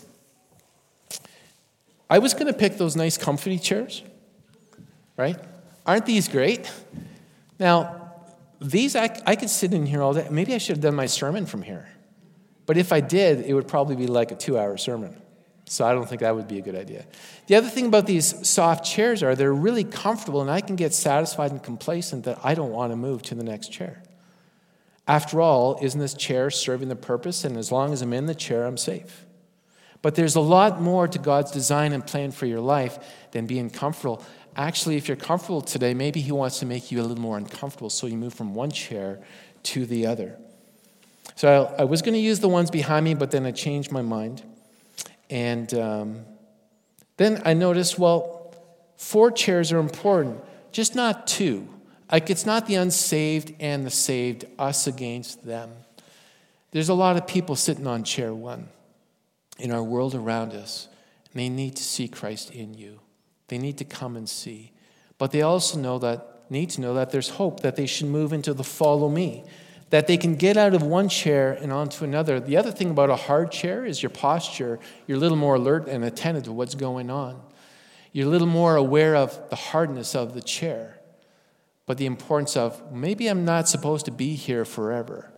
I 2.09 2.18
was 2.18 2.33
going 2.33 2.47
to 2.47 2.55
pick 2.55 2.79
those 2.79 2.97
nice, 2.97 3.18
comfy 3.18 3.59
chairs, 3.59 4.03
right? 5.16 5.37
Aren't 5.85 6.07
these 6.07 6.29
great? 6.29 6.70
Now, 7.59 8.07
these, 8.61 8.96
I, 8.96 9.16
I 9.26 9.36
could 9.36 9.50
sit 9.50 9.72
in 9.72 9.86
here 9.86 10.02
all 10.02 10.14
day. 10.14 10.26
Maybe 10.30 10.54
I 10.54 10.59
should 10.59 10.76
have 10.76 10.82
done 10.82 10.94
my 10.94 11.06
sermon 11.06 11.46
from 11.46 11.62
here. 11.62 11.88
But 12.66 12.76
if 12.76 12.92
I 12.92 13.00
did, 13.00 13.46
it 13.46 13.54
would 13.54 13.68
probably 13.68 13.96
be 13.96 14.06
like 14.06 14.30
a 14.30 14.34
two 14.34 14.59
hour 14.59 14.76
sermon. 14.76 15.20
So 15.66 15.86
I 15.86 15.92
don't 15.92 16.09
think 16.09 16.22
that 16.22 16.34
would 16.34 16.48
be 16.48 16.59
a 16.59 16.62
good 16.62 16.74
idea. 16.74 17.06
The 17.46 17.54
other 17.54 17.68
thing 17.68 17.86
about 17.86 18.06
these 18.06 18.48
soft 18.48 18.84
chairs 18.84 19.22
are 19.22 19.34
they're 19.34 19.52
really 19.52 19.84
comfortable, 19.84 20.40
and 20.40 20.50
I 20.50 20.61
can 20.61 20.76
get 20.76 20.94
satisfied 20.94 21.50
and 21.50 21.62
complacent 21.62 22.24
that 22.24 22.38
I 22.42 22.54
don't 22.54 22.70
want 22.70 22.92
to 22.92 22.96
move 22.96 23.22
to 23.24 23.34
the 23.34 23.44
next 23.44 23.70
chair. 23.70 24.02
After 25.06 25.40
all, 25.40 25.78
isn't 25.80 26.00
this 26.00 26.14
chair 26.14 26.50
serving 26.50 26.88
the 26.88 26.96
purpose? 26.96 27.44
And 27.44 27.56
as 27.56 27.70
long 27.70 27.92
as 27.92 28.02
I'm 28.02 28.12
in 28.12 28.26
the 28.26 28.34
chair, 28.34 28.66
I'm 28.66 28.76
safe. 28.76 29.26
But 30.00 30.14
there's 30.14 30.36
a 30.36 30.40
lot 30.40 30.80
more 30.80 31.09
to 31.09 31.18
God's 31.18 31.50
design 31.50 31.92
and 31.92 32.06
plan 32.06 32.30
for 32.30 32.46
your 32.46 32.61
life 32.61 32.98
than 33.32 33.46
being 33.46 33.68
comfortable. 33.70 34.22
Actually, 34.59 34.96
if 34.96 35.06
you're 35.06 35.16
comfortable 35.16 35.62
today, 35.62 35.94
maybe 35.94 36.20
He 36.20 36.32
wants 36.32 36.59
to 36.59 36.66
make 36.66 36.90
you 36.90 37.00
a 37.00 37.02
little 37.02 37.22
more 37.22 37.38
uncomfortable, 37.38 37.88
so 37.90 38.09
you 38.09 38.16
move 38.16 38.34
from 38.34 38.56
one 38.56 38.72
chair 38.72 39.20
to 39.62 39.86
the 39.86 40.04
other. 40.04 40.36
So 41.36 41.72
I, 41.78 41.82
I 41.82 41.84
was 41.84 42.02
going 42.02 42.14
to 42.14 42.20
use 42.20 42.40
the 42.40 42.48
ones 42.48 42.68
behind 42.68 43.04
me, 43.04 43.14
but 43.14 43.30
then 43.30 43.46
I 43.46 43.52
changed 43.52 43.92
my 43.92 44.02
mind. 44.02 44.42
And 45.30 45.72
um, 45.74 46.24
then 47.18 47.40
I 47.44 47.54
noticed, 47.54 48.00
well, 48.00 48.52
four 48.96 49.30
chairs 49.30 49.70
are 49.70 49.78
important, 49.78 50.42
just 50.72 50.96
not 50.96 51.28
two. 51.28 51.68
Like 52.11 52.28
it's 52.28 52.44
not 52.44 52.66
the 52.66 52.74
unsaved 52.74 53.54
and 53.61 53.86
the 53.86 53.90
saved, 53.90 54.44
us 54.59 54.88
against 54.88 55.46
them. 55.46 55.70
There's 56.72 56.88
a 56.88 56.94
lot 56.94 57.16
of 57.16 57.28
people 57.28 57.54
sitting 57.54 57.86
on 57.86 58.02
chair 58.02 58.34
one 58.34 58.70
in 59.56 59.70
our 59.70 59.84
world 59.84 60.16
around 60.16 60.52
us, 60.52 60.88
and 61.32 61.40
they 61.40 61.48
need 61.48 61.76
to 61.76 61.82
see 61.84 62.09
Christ 62.09 62.50
in 62.50 62.74
you. 62.74 62.98
They 63.49 63.59
need 63.59 63.78
to 63.78 63.84
come 63.84 64.16
and 64.16 64.28
see. 64.28 64.72
But 65.18 65.32
they 65.32 65.42
also 65.42 65.78
know 65.78 65.99
that, 65.99 66.51
need 66.51 66.70
to 66.70 66.80
know 66.80 66.94
that 66.94 67.11
there's 67.11 67.30
hope, 67.30 67.61
that 67.61 67.76
they 67.76 67.86
should 67.86 68.07
move 68.07 68.32
into 68.32 68.55
the 68.55 68.64
follow 68.64 69.09
me 69.09 69.44
that 69.90 70.07
they 70.07 70.16
can 70.16 70.34
get 70.34 70.57
out 70.57 70.74
of 70.74 70.82
one 70.82 71.09
chair 71.09 71.53
and 71.53 71.72
onto 71.72 72.05
another. 72.05 72.40
The 72.40 72.57
other 72.57 72.70
thing 72.70 72.90
about 72.90 73.11
a 73.11 73.16
hard 73.16 73.51
chair 73.51 73.86
is 73.86 74.03
your 74.03 74.11
posture. 74.11 74.78
You're 75.07 75.16
a 75.16 75.20
little 75.20 75.36
more 75.36 75.55
alert 75.55 75.88
and 75.88 76.05
attentive 76.05 76.44
to 76.44 76.53
what's 76.53 76.74
going 76.74 77.11
on. 77.11 77.40
You're 78.12 78.26
a 78.26 78.30
little 78.30 78.49
more 78.49 78.76
aware 78.76 79.16
of 79.16 79.51
the 79.51 79.57
hardness 79.57 80.14
of 80.14 80.34
the 80.34 80.42
chair, 80.42 80.99
but 81.86 81.99
the 81.99 82.07
importance 82.07 82.57
of 82.57 82.92
maybe 82.92 83.28
I'm 83.28 83.44
not 83.44 83.68
supposed 83.68 84.05
to 84.07 84.11
be 84.11 84.34
here 84.34 84.64
forever. 84.64 85.30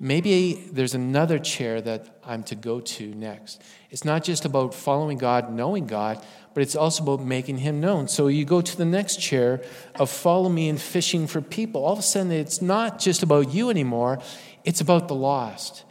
Maybe 0.00 0.54
there's 0.72 0.94
another 0.94 1.38
chair 1.38 1.80
that 1.80 2.20
I'm 2.24 2.44
to 2.44 2.54
go 2.54 2.80
to 2.80 3.06
next. 3.14 3.60
It's 3.90 4.04
not 4.04 4.22
just 4.22 4.44
about 4.44 4.72
following 4.72 5.18
God, 5.18 5.52
knowing 5.52 5.86
God, 5.86 6.24
but 6.58 6.62
it's 6.62 6.74
also 6.74 7.04
about 7.04 7.24
making 7.24 7.58
Him 7.58 7.78
known. 7.78 8.08
So 8.08 8.26
you 8.26 8.44
go 8.44 8.60
to 8.60 8.76
the 8.76 8.84
next 8.84 9.20
chair 9.20 9.62
of 9.94 10.10
follow 10.10 10.48
me 10.48 10.68
and 10.68 10.80
fishing 10.80 11.28
for 11.28 11.40
people. 11.40 11.84
All 11.84 11.92
of 11.92 12.00
a 12.00 12.02
sudden, 12.02 12.32
it's 12.32 12.60
not 12.60 12.98
just 12.98 13.22
about 13.22 13.54
you 13.54 13.70
anymore, 13.70 14.18
it's 14.64 14.80
about 14.80 15.06
the 15.06 15.14
lost. 15.14 15.84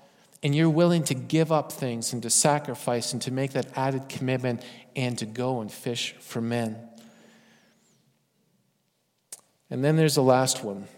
And 0.44 0.54
you're 0.54 0.70
willing 0.70 1.06
to 1.06 1.14
give 1.14 1.54
up 1.54 1.72
things 1.72 2.12
and 2.12 2.22
to 2.24 2.30
sacrifice 2.30 3.14
and 3.14 3.22
to 3.22 3.32
make 3.32 3.54
that 3.54 3.78
added 3.78 4.10
commitment 4.10 4.62
and 4.94 5.18
to 5.20 5.26
go 5.26 5.62
and 5.62 5.72
fish 5.72 6.14
for 6.20 6.42
men. 6.42 6.76
And 9.70 9.86
then 9.86 9.96
there's 9.96 10.16
the 10.16 10.22
last 10.22 10.66
one 10.66 10.90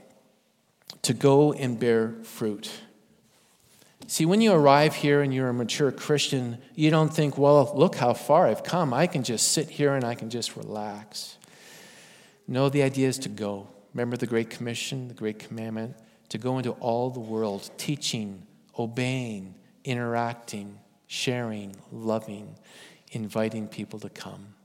to 1.04 1.14
go 1.14 1.54
and 1.54 1.80
bear 1.80 2.16
fruit. 2.24 2.72
See, 4.10 4.26
when 4.26 4.42
you 4.42 4.54
arrive 4.54 4.96
here 4.96 5.22
and 5.22 5.32
you're 5.32 5.50
a 5.50 5.54
mature 5.54 5.92
Christian, 5.92 6.58
you 6.74 6.90
don't 6.90 7.14
think, 7.14 7.38
well, 7.38 7.72
look 7.76 7.94
how 7.94 8.14
far 8.16 8.48
I've 8.48 8.64
come. 8.64 8.92
I 8.92 9.06
can 9.06 9.22
just 9.22 9.52
sit 9.52 9.70
here 9.70 9.94
and 9.94 10.04
I 10.04 10.16
can 10.16 10.32
just 10.32 10.56
relax. 10.56 11.38
No, 12.48 12.70
the 12.70 12.82
idea 12.82 13.08
is 13.08 13.20
to 13.20 13.30
go. 13.30 13.68
Remember 13.94 14.18
the 14.18 14.26
Great 14.26 14.50
Commission, 14.50 15.10
the 15.10 15.14
Great 15.14 15.38
Commandment? 15.38 15.96
To 16.30 16.40
go 16.40 16.58
into 16.58 16.72
all 16.72 17.12
the 17.12 17.20
world, 17.20 17.70
teaching, 17.78 18.48
obeying, 18.80 19.54
interacting, 19.84 20.80
sharing, 21.06 21.76
loving, 21.92 22.56
inviting 23.12 23.68
people 23.68 24.00
to 24.00 24.10
come. 24.10 24.56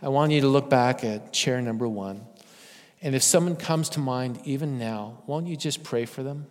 I 0.00 0.08
want 0.08 0.32
you 0.32 0.40
to 0.40 0.48
look 0.48 0.70
back 0.70 1.04
at 1.04 1.34
chair 1.34 1.60
number 1.60 1.86
one. 1.86 2.26
And 3.02 3.14
if 3.14 3.22
someone 3.22 3.56
comes 3.56 3.90
to 3.90 4.00
mind 4.00 4.40
even 4.44 4.78
now, 4.78 5.22
won't 5.26 5.48
you 5.48 5.56
just 5.56 5.82
pray 5.82 6.06
for 6.06 6.22
them? 6.22 6.46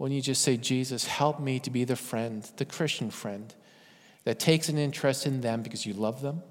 When 0.00 0.12
you 0.12 0.22
just 0.22 0.40
say, 0.40 0.56
Jesus, 0.56 1.06
help 1.06 1.40
me 1.40 1.58
to 1.58 1.68
be 1.68 1.84
the 1.84 1.94
friend, 1.94 2.42
the 2.56 2.64
Christian 2.64 3.10
friend, 3.10 3.54
that 4.24 4.38
takes 4.38 4.70
an 4.70 4.78
interest 4.78 5.26
in 5.26 5.42
them 5.42 5.60
because 5.60 5.84
you 5.84 5.92
love 5.92 6.22
them, 6.22 6.42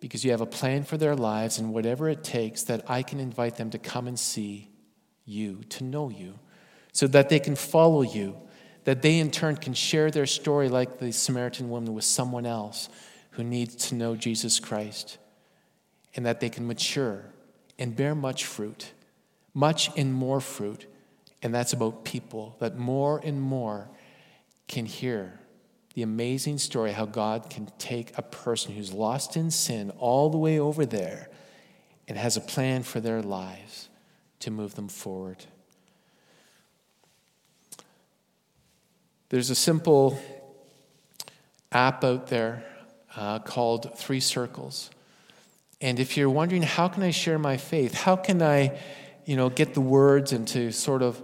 because 0.00 0.24
you 0.24 0.30
have 0.30 0.40
a 0.40 0.46
plan 0.46 0.84
for 0.84 0.96
their 0.96 1.14
lives, 1.14 1.58
and 1.58 1.74
whatever 1.74 2.08
it 2.08 2.24
takes, 2.24 2.62
that 2.62 2.82
I 2.88 3.02
can 3.02 3.20
invite 3.20 3.58
them 3.58 3.68
to 3.72 3.78
come 3.78 4.08
and 4.08 4.18
see 4.18 4.70
you, 5.26 5.60
to 5.68 5.84
know 5.84 6.08
you, 6.08 6.38
so 6.92 7.06
that 7.08 7.28
they 7.28 7.38
can 7.38 7.56
follow 7.56 8.00
you, 8.00 8.38
that 8.84 9.02
they 9.02 9.18
in 9.18 9.30
turn 9.30 9.56
can 9.56 9.74
share 9.74 10.10
their 10.10 10.24
story 10.24 10.70
like 10.70 10.98
the 10.98 11.12
Samaritan 11.12 11.68
woman 11.68 11.92
with 11.92 12.04
someone 12.04 12.46
else 12.46 12.88
who 13.32 13.44
needs 13.44 13.74
to 13.88 13.94
know 13.96 14.16
Jesus 14.16 14.58
Christ, 14.58 15.18
and 16.16 16.24
that 16.24 16.40
they 16.40 16.48
can 16.48 16.66
mature 16.66 17.26
and 17.78 17.94
bear 17.94 18.14
much 18.14 18.46
fruit, 18.46 18.92
much 19.52 19.90
and 19.94 20.14
more 20.14 20.40
fruit 20.40 20.86
and 21.42 21.54
that's 21.54 21.72
about 21.72 22.04
people, 22.04 22.56
that 22.60 22.78
more 22.78 23.20
and 23.22 23.40
more 23.40 23.88
can 24.68 24.86
hear 24.86 25.40
the 25.94 26.02
amazing 26.02 26.58
story 26.58 26.92
how 26.92 27.04
God 27.04 27.50
can 27.50 27.70
take 27.78 28.16
a 28.16 28.22
person 28.22 28.72
who's 28.74 28.92
lost 28.92 29.36
in 29.36 29.50
sin 29.50 29.90
all 29.98 30.30
the 30.30 30.38
way 30.38 30.58
over 30.58 30.86
there 30.86 31.28
and 32.08 32.16
has 32.16 32.36
a 32.36 32.40
plan 32.40 32.82
for 32.82 33.00
their 33.00 33.20
lives 33.20 33.88
to 34.40 34.50
move 34.50 34.74
them 34.74 34.88
forward. 34.88 35.44
There's 39.28 39.50
a 39.50 39.54
simple 39.54 40.18
app 41.70 42.04
out 42.04 42.26
there 42.28 42.64
uh, 43.16 43.38
called 43.40 43.96
Three 43.98 44.20
Circles. 44.20 44.90
And 45.80 45.98
if 45.98 46.16
you're 46.16 46.30
wondering, 46.30 46.62
how 46.62 46.88
can 46.88 47.02
I 47.02 47.10
share 47.10 47.38
my 47.38 47.56
faith? 47.56 47.94
How 47.94 48.16
can 48.16 48.42
I, 48.42 48.78
you 49.24 49.36
know, 49.36 49.48
get 49.48 49.74
the 49.74 49.80
words 49.80 50.32
and 50.32 50.46
to 50.48 50.72
sort 50.72 51.02
of 51.02 51.22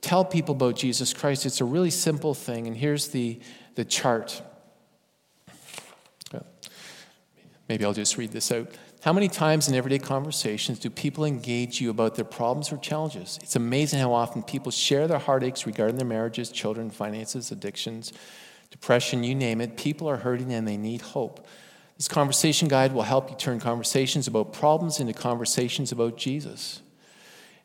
tell 0.00 0.24
people 0.24 0.54
about 0.54 0.76
Jesus 0.76 1.12
Christ, 1.12 1.46
it's 1.46 1.60
a 1.60 1.64
really 1.64 1.90
simple 1.90 2.34
thing. 2.34 2.66
And 2.66 2.76
here's 2.76 3.08
the, 3.08 3.40
the 3.74 3.84
chart. 3.84 4.42
Maybe 7.70 7.84
I'll 7.84 7.92
just 7.92 8.18
read 8.18 8.32
this 8.32 8.50
out. 8.50 8.66
How 9.02 9.12
many 9.12 9.28
times 9.28 9.68
in 9.68 9.76
everyday 9.76 10.00
conversations 10.00 10.80
do 10.80 10.90
people 10.90 11.24
engage 11.24 11.80
you 11.80 11.88
about 11.90 12.16
their 12.16 12.24
problems 12.24 12.72
or 12.72 12.78
challenges? 12.78 13.38
It's 13.44 13.54
amazing 13.54 14.00
how 14.00 14.12
often 14.12 14.42
people 14.42 14.72
share 14.72 15.06
their 15.06 15.20
heartaches 15.20 15.66
regarding 15.66 15.96
their 15.96 16.06
marriages, 16.06 16.50
children, 16.50 16.90
finances, 16.90 17.52
addictions, 17.52 18.12
depression, 18.72 19.22
you 19.22 19.36
name 19.36 19.60
it. 19.60 19.76
People 19.76 20.10
are 20.10 20.16
hurting 20.16 20.52
and 20.52 20.66
they 20.66 20.76
need 20.76 21.00
hope. 21.00 21.46
This 21.96 22.08
conversation 22.08 22.66
guide 22.66 22.92
will 22.92 23.02
help 23.02 23.30
you 23.30 23.36
turn 23.36 23.60
conversations 23.60 24.26
about 24.26 24.52
problems 24.52 24.98
into 24.98 25.12
conversations 25.12 25.92
about 25.92 26.16
Jesus. 26.16 26.82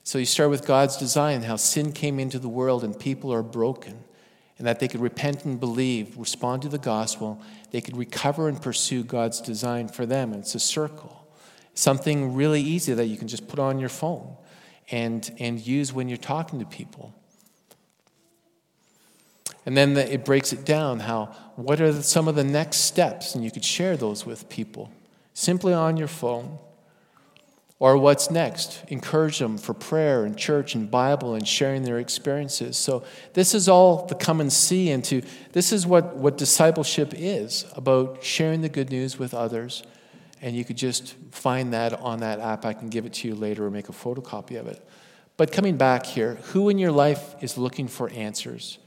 So 0.06 0.20
you 0.20 0.26
start 0.26 0.52
with 0.52 0.68
God's 0.68 0.98
design, 0.98 1.42
how 1.42 1.56
sin 1.56 1.92
came 1.92 2.20
into 2.20 2.38
the 2.38 2.48
world 2.48 2.84
and 2.84 2.98
people 2.98 3.34
are 3.34 3.42
broken, 3.42 4.04
and 4.60 4.68
that 4.68 4.80
they 4.80 4.88
could 4.88 5.02
repent 5.02 5.46
and 5.46 5.60
believe, 5.60 6.16
respond 6.16 6.62
to 6.62 6.70
the 6.70 6.78
gospel, 6.78 7.42
they 7.72 7.82
could 7.82 7.98
recover 7.98 8.48
and 8.48 8.62
pursue 8.62 9.04
God's 9.04 9.42
design 9.42 9.88
for 9.88 10.06
them. 10.06 10.32
And 10.32 10.44
it's 10.44 10.54
a 10.54 10.60
circle, 10.60 11.28
something 11.74 12.36
really 12.36 12.62
easy 12.62 12.94
that 12.94 13.08
you 13.08 13.18
can 13.18 13.28
just 13.28 13.48
put 13.48 13.58
on 13.58 13.80
your 13.80 13.90
phone 13.90 14.36
and, 14.92 15.30
and 15.40 15.60
use 15.60 15.92
when 15.92 16.08
you're 16.08 16.18
talking 16.20 16.60
to 16.60 16.66
people. 16.66 17.12
And 19.66 19.76
then 19.76 19.96
the, 19.96 20.14
it 20.14 20.24
breaks 20.24 20.54
it 20.54 20.66
down 20.66 21.00
how, 21.00 21.36
what 21.56 21.82
are 21.82 21.92
the, 21.92 22.04
some 22.04 22.28
of 22.28 22.36
the 22.36 22.44
next 22.44 22.82
steps? 22.82 23.34
And 23.34 23.44
you 23.44 23.50
could 23.50 23.66
share 23.66 23.98
those 23.98 24.24
with 24.24 24.50
people 24.50 24.92
simply 25.34 25.74
on 25.74 25.98
your 25.98 26.08
phone. 26.08 26.60
Or 27.78 27.98
what's 27.98 28.32
next? 28.32 28.84
Encourage 28.88 29.40
them 29.40 29.58
for 29.58 29.74
prayer 29.74 30.24
and 30.24 30.38
church 30.38 30.76
and 30.76 30.90
Bible 30.90 31.36
and 31.36 31.46
sharing 31.46 31.84
their 31.84 32.00
experiences. 32.00 32.78
So, 32.78 33.04
this 33.34 33.54
is 33.54 33.68
all 33.68 34.06
the 34.06 34.16
come 34.16 34.40
and 34.40 34.52
see 34.52 34.90
into 34.90 35.22
this 35.52 35.74
is 35.74 35.86
what, 35.86 36.16
what 36.16 36.38
discipleship 36.38 37.14
is 37.14 37.66
about 37.76 38.24
sharing 38.24 38.62
the 38.62 38.70
good 38.70 38.92
news 38.92 39.20
with 39.20 39.34
others. 39.34 39.84
And 40.42 40.56
you 40.56 40.64
could 40.64 40.78
just 40.78 41.16
find 41.32 41.74
that 41.74 41.94
on 41.94 42.20
that 42.20 42.40
app. 42.40 42.66
I 42.66 42.74
can 42.74 42.90
give 42.90 43.06
it 43.06 43.14
to 43.16 43.28
you 43.28 43.36
later 43.36 43.66
or 43.66 43.72
make 43.72 43.90
a 43.90 43.94
photocopy 43.94 44.58
of 44.58 44.68
it. 44.68 44.88
But 45.38 45.52
coming 45.52 45.76
back 45.76 46.06
here, 46.06 46.36
who 46.36 46.70
in 46.70 46.78
your 46.78 46.92
life 46.92 47.36
is 47.42 47.58
looking 47.58 47.88
for 47.88 48.10
answers? 48.12 48.78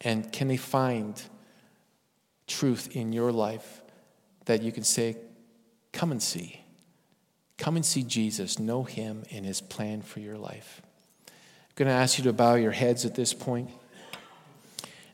And 0.00 0.32
can 0.32 0.48
they 0.48 0.56
find 0.56 1.20
truth 2.48 2.96
in 2.96 3.12
your 3.12 3.30
life 3.30 3.82
that 4.46 4.62
you 4.62 4.72
can 4.72 4.82
say, 4.82 5.16
Come 5.92 6.10
and 6.10 6.22
see? 6.22 6.60
Come 7.58 7.74
and 7.74 7.84
see 7.84 8.04
Jesus, 8.04 8.58
know 8.58 8.84
him 8.84 9.24
and 9.32 9.44
his 9.44 9.60
plan 9.60 10.00
for 10.00 10.20
your 10.20 10.38
life. 10.38 10.80
I'm 11.26 11.34
going 11.74 11.88
to 11.88 11.94
ask 11.94 12.16
you 12.16 12.24
to 12.24 12.32
bow 12.32 12.54
your 12.54 12.70
heads 12.70 13.04
at 13.04 13.16
this 13.16 13.34
point. 13.34 13.70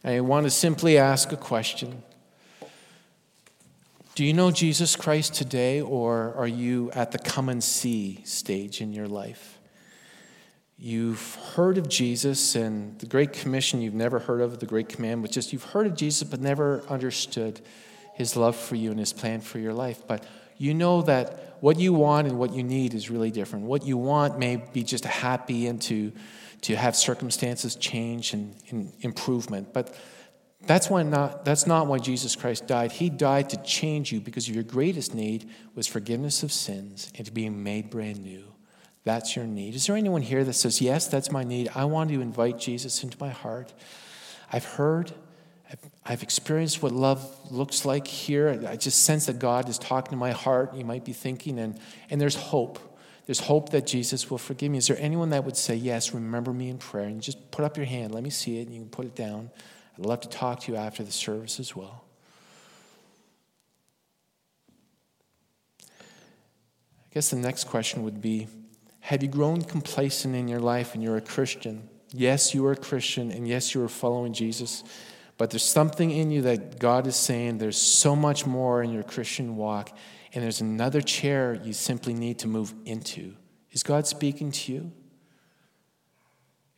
I 0.04 0.20
want 0.20 0.44
to 0.44 0.50
simply 0.50 0.98
ask 0.98 1.32
a 1.32 1.36
question 1.36 2.02
Do 4.14 4.24
you 4.24 4.34
know 4.34 4.50
Jesus 4.50 4.94
Christ 4.94 5.34
today, 5.34 5.80
or 5.80 6.34
are 6.34 6.46
you 6.46 6.90
at 6.92 7.12
the 7.12 7.18
come 7.18 7.48
and 7.48 7.64
see 7.64 8.20
stage 8.24 8.82
in 8.82 8.92
your 8.92 9.08
life? 9.08 9.58
You've 10.78 11.36
heard 11.54 11.78
of 11.78 11.88
Jesus 11.88 12.54
and 12.54 12.98
the 12.98 13.06
Great 13.06 13.32
Commission, 13.32 13.80
you've 13.80 13.94
never 13.94 14.18
heard 14.18 14.42
of 14.42 14.60
the 14.60 14.66
Great 14.66 14.90
Command, 14.90 15.22
but 15.22 15.30
just 15.30 15.52
you've 15.52 15.64
heard 15.64 15.86
of 15.86 15.96
Jesus 15.96 16.28
but 16.28 16.40
never 16.40 16.82
understood 16.90 17.62
his 18.12 18.36
love 18.36 18.54
for 18.54 18.76
you 18.76 18.90
and 18.90 19.00
his 19.00 19.12
plan 19.12 19.40
for 19.40 19.58
your 19.58 19.72
life. 19.72 20.02
But 20.06 20.24
you 20.56 20.74
know 20.74 21.02
that 21.02 21.56
what 21.60 21.78
you 21.78 21.92
want 21.92 22.28
and 22.28 22.38
what 22.38 22.52
you 22.52 22.62
need 22.62 22.94
is 22.94 23.10
really 23.10 23.30
different. 23.30 23.64
What 23.64 23.86
you 23.86 23.96
want 23.96 24.38
may 24.38 24.56
be 24.56 24.82
just 24.82 25.04
happy 25.04 25.66
and 25.66 25.80
to, 25.82 26.12
to 26.62 26.76
have 26.76 26.94
circumstances 26.96 27.76
change 27.76 28.32
and, 28.32 28.54
and 28.70 28.92
improvement. 29.00 29.72
But 29.72 29.96
that's, 30.66 30.88
why 30.88 31.02
not, 31.02 31.44
that's 31.44 31.66
not 31.66 31.86
why 31.86 31.98
Jesus 31.98 32.36
Christ 32.36 32.66
died. 32.66 32.92
He 32.92 33.10
died 33.10 33.50
to 33.50 33.56
change 33.62 34.12
you 34.12 34.20
because 34.20 34.48
your 34.48 34.62
greatest 34.62 35.14
need 35.14 35.48
was 35.74 35.86
forgiveness 35.86 36.42
of 36.42 36.52
sins 36.52 37.12
and 37.16 37.26
to 37.26 37.32
be 37.32 37.48
made 37.48 37.90
brand 37.90 38.22
new. 38.22 38.44
That's 39.04 39.36
your 39.36 39.46
need. 39.46 39.74
Is 39.74 39.86
there 39.86 39.96
anyone 39.96 40.22
here 40.22 40.44
that 40.44 40.54
says, 40.54 40.80
Yes, 40.80 41.06
that's 41.06 41.30
my 41.30 41.44
need? 41.44 41.68
I 41.74 41.84
want 41.84 42.10
to 42.10 42.20
invite 42.22 42.58
Jesus 42.58 43.02
into 43.02 43.18
my 43.20 43.28
heart. 43.28 43.72
I've 44.50 44.64
heard 44.64 45.12
I've 46.06 46.22
experienced 46.22 46.82
what 46.82 46.92
love 46.92 47.50
looks 47.50 47.84
like 47.84 48.06
here. 48.06 48.62
I 48.68 48.76
just 48.76 49.04
sense 49.04 49.26
that 49.26 49.38
God 49.38 49.68
is 49.68 49.78
talking 49.78 50.10
to 50.10 50.16
my 50.16 50.32
heart. 50.32 50.74
You 50.74 50.84
might 50.84 51.04
be 51.04 51.14
thinking, 51.14 51.58
and, 51.58 51.78
and 52.10 52.20
there's 52.20 52.34
hope. 52.34 52.78
There's 53.24 53.40
hope 53.40 53.70
that 53.70 53.86
Jesus 53.86 54.30
will 54.30 54.36
forgive 54.36 54.70
me. 54.70 54.78
Is 54.78 54.88
there 54.88 54.98
anyone 55.00 55.30
that 55.30 55.44
would 55.44 55.56
say, 55.56 55.74
Yes, 55.74 56.12
remember 56.12 56.52
me 56.52 56.68
in 56.68 56.76
prayer? 56.76 57.06
And 57.06 57.22
just 57.22 57.50
put 57.50 57.64
up 57.64 57.78
your 57.78 57.86
hand. 57.86 58.12
Let 58.12 58.22
me 58.22 58.28
see 58.28 58.58
it, 58.58 58.66
and 58.66 58.74
you 58.74 58.82
can 58.82 58.90
put 58.90 59.06
it 59.06 59.14
down. 59.14 59.50
I'd 59.98 60.04
love 60.04 60.20
to 60.22 60.28
talk 60.28 60.60
to 60.60 60.72
you 60.72 60.76
after 60.76 61.02
the 61.02 61.12
service 61.12 61.58
as 61.58 61.74
well. 61.74 62.04
I 65.80 67.14
guess 67.14 67.30
the 67.30 67.36
next 67.36 67.64
question 67.64 68.02
would 68.02 68.20
be 68.20 68.48
Have 69.00 69.22
you 69.22 69.28
grown 69.30 69.62
complacent 69.62 70.34
in 70.34 70.48
your 70.48 70.60
life 70.60 70.92
and 70.92 71.02
you're 71.02 71.16
a 71.16 71.22
Christian? 71.22 71.88
Yes, 72.12 72.54
you 72.54 72.66
are 72.66 72.72
a 72.72 72.76
Christian, 72.76 73.30
and 73.30 73.48
yes, 73.48 73.74
you 73.74 73.82
are 73.82 73.88
following 73.88 74.34
Jesus. 74.34 74.84
But 75.36 75.50
there's 75.50 75.64
something 75.64 76.10
in 76.10 76.30
you 76.30 76.42
that 76.42 76.78
God 76.78 77.06
is 77.06 77.16
saying 77.16 77.58
there's 77.58 77.76
so 77.76 78.14
much 78.14 78.46
more 78.46 78.82
in 78.82 78.92
your 78.92 79.02
Christian 79.02 79.56
walk, 79.56 79.96
and 80.32 80.44
there's 80.44 80.60
another 80.60 81.00
chair 81.00 81.54
you 81.54 81.72
simply 81.72 82.14
need 82.14 82.38
to 82.40 82.48
move 82.48 82.72
into. 82.84 83.34
Is 83.72 83.82
God 83.82 84.06
speaking 84.06 84.52
to 84.52 84.72
you? 84.72 84.92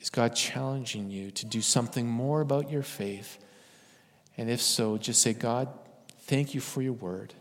Is 0.01 0.11
God 0.11 0.35
challenging 0.35 1.11
you 1.11 1.31
to 1.33 1.47
do 1.47 1.61
something 1.61 2.07
more 2.07 2.41
about 2.41 2.71
your 2.71 2.83
faith? 2.83 3.39
And 4.37 4.51
if 4.51 4.61
so, 4.61 4.99
just 4.99 5.21
say, 5.21 5.33
God, 5.33 5.69
thank 6.21 6.55
you 6.55 6.61
for 6.61 6.83
your 6.83 6.93
word. 6.93 7.35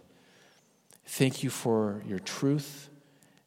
Thank 1.05 1.43
you 1.43 1.49
for 1.49 2.01
your 2.05 2.19
truth. 2.19 2.89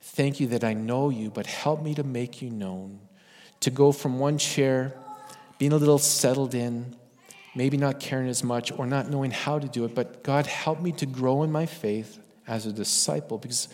Thank 0.01 0.41
you 0.41 0.47
that 0.49 0.65
I 0.65 0.75
know 0.75 1.11
you, 1.11 1.31
but 1.31 1.47
help 1.47 1.83
me 1.83 1.95
to 1.95 2.05
make 2.05 2.41
you 2.41 2.51
known. 2.51 3.01
To 3.61 3.71
go 3.71 3.93
from 3.93 4.19
one 4.19 4.39
chair, 4.39 4.95
being 5.59 5.73
a 5.73 5.77
little 5.77 5.99
settled 5.99 6.55
in, 6.55 6.95
maybe 7.55 7.77
not 7.77 8.01
caring 8.01 8.29
as 8.29 8.45
much 8.45 8.73
or 8.73 8.87
not 8.87 9.11
knowing 9.11 9.31
how 9.31 9.59
to 9.59 9.69
do 9.69 9.85
it, 9.85 9.95
but 9.95 10.23
God, 10.23 10.47
help 10.47 10.81
me 10.81 10.93
to 10.93 11.07
grow 11.07 11.43
in 11.43 11.51
my 11.51 11.67
faith 11.67 12.19
as 12.47 12.67
a 12.67 12.73
disciple 12.73 13.39
because 13.39 13.69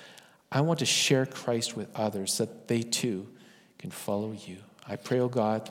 I 0.50 0.60
want 0.60 0.78
to 0.78 0.86
share 0.86 1.26
Christ 1.26 1.76
with 1.76 1.88
others 1.94 2.38
that 2.38 2.68
they 2.68 2.82
too 2.82 3.28
can 3.78 3.90
follow 3.90 4.32
you. 4.32 4.58
I 4.88 4.96
pray, 4.96 5.20
oh 5.20 5.28
God, 5.28 5.70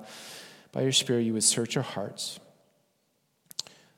by 0.72 0.82
your 0.82 0.92
Spirit, 0.92 1.22
you 1.22 1.34
would 1.34 1.44
search 1.44 1.78
our 1.78 1.84
hearts, 1.84 2.40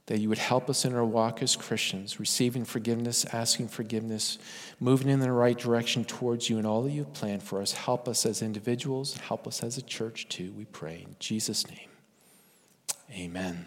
that 0.05 0.19
you 0.19 0.29
would 0.29 0.37
help 0.37 0.69
us 0.69 0.85
in 0.85 0.93
our 0.93 1.05
walk 1.05 1.41
as 1.41 1.55
Christians, 1.55 2.19
receiving 2.19 2.65
forgiveness, 2.65 3.25
asking 3.33 3.69
forgiveness, 3.69 4.37
moving 4.79 5.09
in 5.09 5.19
the 5.19 5.31
right 5.31 5.57
direction 5.57 6.05
towards 6.05 6.49
you 6.49 6.57
and 6.57 6.67
all 6.67 6.83
that 6.83 6.91
you've 6.91 7.13
planned 7.13 7.41
for 7.41 7.61
us. 7.61 7.71
Help 7.71 8.07
us 8.07 8.25
as 8.25 8.41
individuals, 8.41 9.17
help 9.17 9.47
us 9.47 9.63
as 9.63 9.77
a 9.77 9.81
church 9.81 10.27
too, 10.27 10.51
we 10.53 10.65
pray. 10.65 11.03
In 11.05 11.15
Jesus' 11.19 11.67
name, 11.67 11.89
amen. 13.11 13.65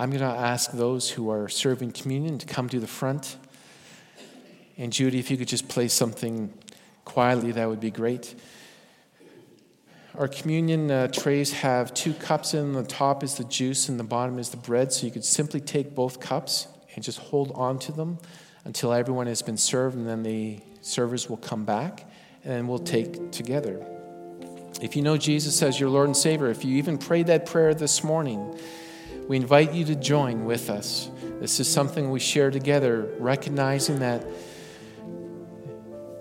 I'm 0.00 0.10
going 0.10 0.20
to 0.20 0.26
ask 0.26 0.70
those 0.70 1.10
who 1.10 1.28
are 1.28 1.48
serving 1.48 1.90
communion 1.90 2.38
to 2.38 2.46
come 2.46 2.68
to 2.68 2.78
the 2.78 2.86
front. 2.86 3.36
And 4.76 4.92
Judy, 4.92 5.18
if 5.18 5.28
you 5.28 5.36
could 5.36 5.48
just 5.48 5.68
play 5.68 5.88
something 5.88 6.54
quietly, 7.04 7.50
that 7.50 7.68
would 7.68 7.80
be 7.80 7.90
great. 7.90 8.36
Our 10.16 10.28
communion 10.28 10.88
uh, 10.88 11.08
trays 11.08 11.50
have 11.50 11.92
two 11.94 12.14
cups 12.14 12.54
in. 12.54 12.74
The 12.74 12.84
top 12.84 13.24
is 13.24 13.34
the 13.34 13.44
juice, 13.44 13.88
and 13.88 13.98
the 13.98 14.04
bottom 14.04 14.38
is 14.38 14.50
the 14.50 14.56
bread. 14.56 14.92
So 14.92 15.04
you 15.04 15.10
could 15.10 15.24
simply 15.24 15.60
take 15.60 15.96
both 15.96 16.20
cups 16.20 16.68
and 16.94 17.02
just 17.02 17.18
hold 17.18 17.50
on 17.56 17.80
to 17.80 17.92
them 17.92 18.18
until 18.64 18.92
everyone 18.92 19.26
has 19.26 19.42
been 19.42 19.56
served, 19.56 19.96
and 19.96 20.06
then 20.06 20.22
the 20.22 20.60
servers 20.80 21.28
will 21.28 21.38
come 21.38 21.64
back, 21.64 22.08
and 22.44 22.68
we'll 22.68 22.78
take 22.78 23.32
together. 23.32 23.84
If 24.80 24.94
you 24.94 25.02
know 25.02 25.16
Jesus 25.16 25.60
as 25.60 25.80
your 25.80 25.90
Lord 25.90 26.06
and 26.06 26.16
Savior, 26.16 26.46
if 26.50 26.64
you 26.64 26.76
even 26.76 26.98
prayed 26.98 27.26
that 27.26 27.46
prayer 27.46 27.74
this 27.74 28.04
morning, 28.04 28.56
we 29.28 29.36
invite 29.36 29.74
you 29.74 29.84
to 29.84 29.94
join 29.94 30.46
with 30.46 30.70
us. 30.70 31.10
This 31.38 31.60
is 31.60 31.70
something 31.70 32.10
we 32.10 32.18
share 32.18 32.50
together, 32.50 33.14
recognizing 33.18 33.98
that 33.98 34.26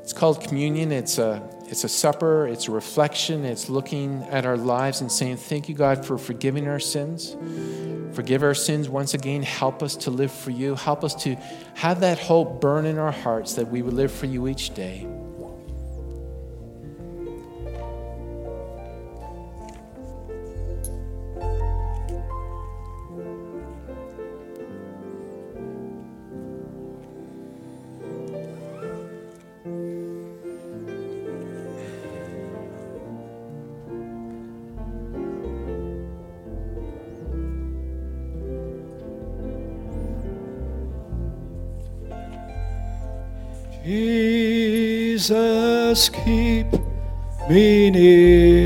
it's 0.02 0.14
called 0.14 0.44
communion. 0.44 0.92
It's 0.92 1.18
a, 1.18 1.42
it's 1.68 1.86
a 1.86 1.90
supper, 1.90 2.48
it's 2.48 2.68
a 2.68 2.72
reflection, 2.72 3.46
it's 3.46 3.70
looking 3.70 4.24
at 4.24 4.46
our 4.46 4.58
lives 4.58 5.02
and 5.02 5.12
saying, 5.12 5.38
Thank 5.38 5.70
you, 5.70 5.76
God, 5.76 6.06
for 6.06 6.18
forgiving 6.18 6.68
our 6.68 6.80
sins. 6.80 7.36
Forgive 8.14 8.44
our 8.44 8.54
sins 8.54 8.90
once 8.90 9.14
again. 9.14 9.42
Help 9.42 9.82
us 9.82 9.96
to 9.98 10.12
live 10.12 10.32
for 10.32 10.52
you. 10.52 10.76
Help 10.76 11.04
us 11.04 11.16
to 11.24 11.36
have 11.76 12.02
that 12.02 12.20
hope 12.20 12.60
burn 12.60 12.86
in 12.86 12.98
our 12.98 13.12
hearts 13.12 13.54
that 13.54 13.68
we 13.68 13.82
would 13.82 13.94
live 13.94 14.12
for 14.12 14.26
you 14.26 14.48
each 14.48 14.74
day. 14.74 15.08
Jesus, 45.28 46.08
keep 46.08 46.68
me 47.50 47.92
near 47.92 48.57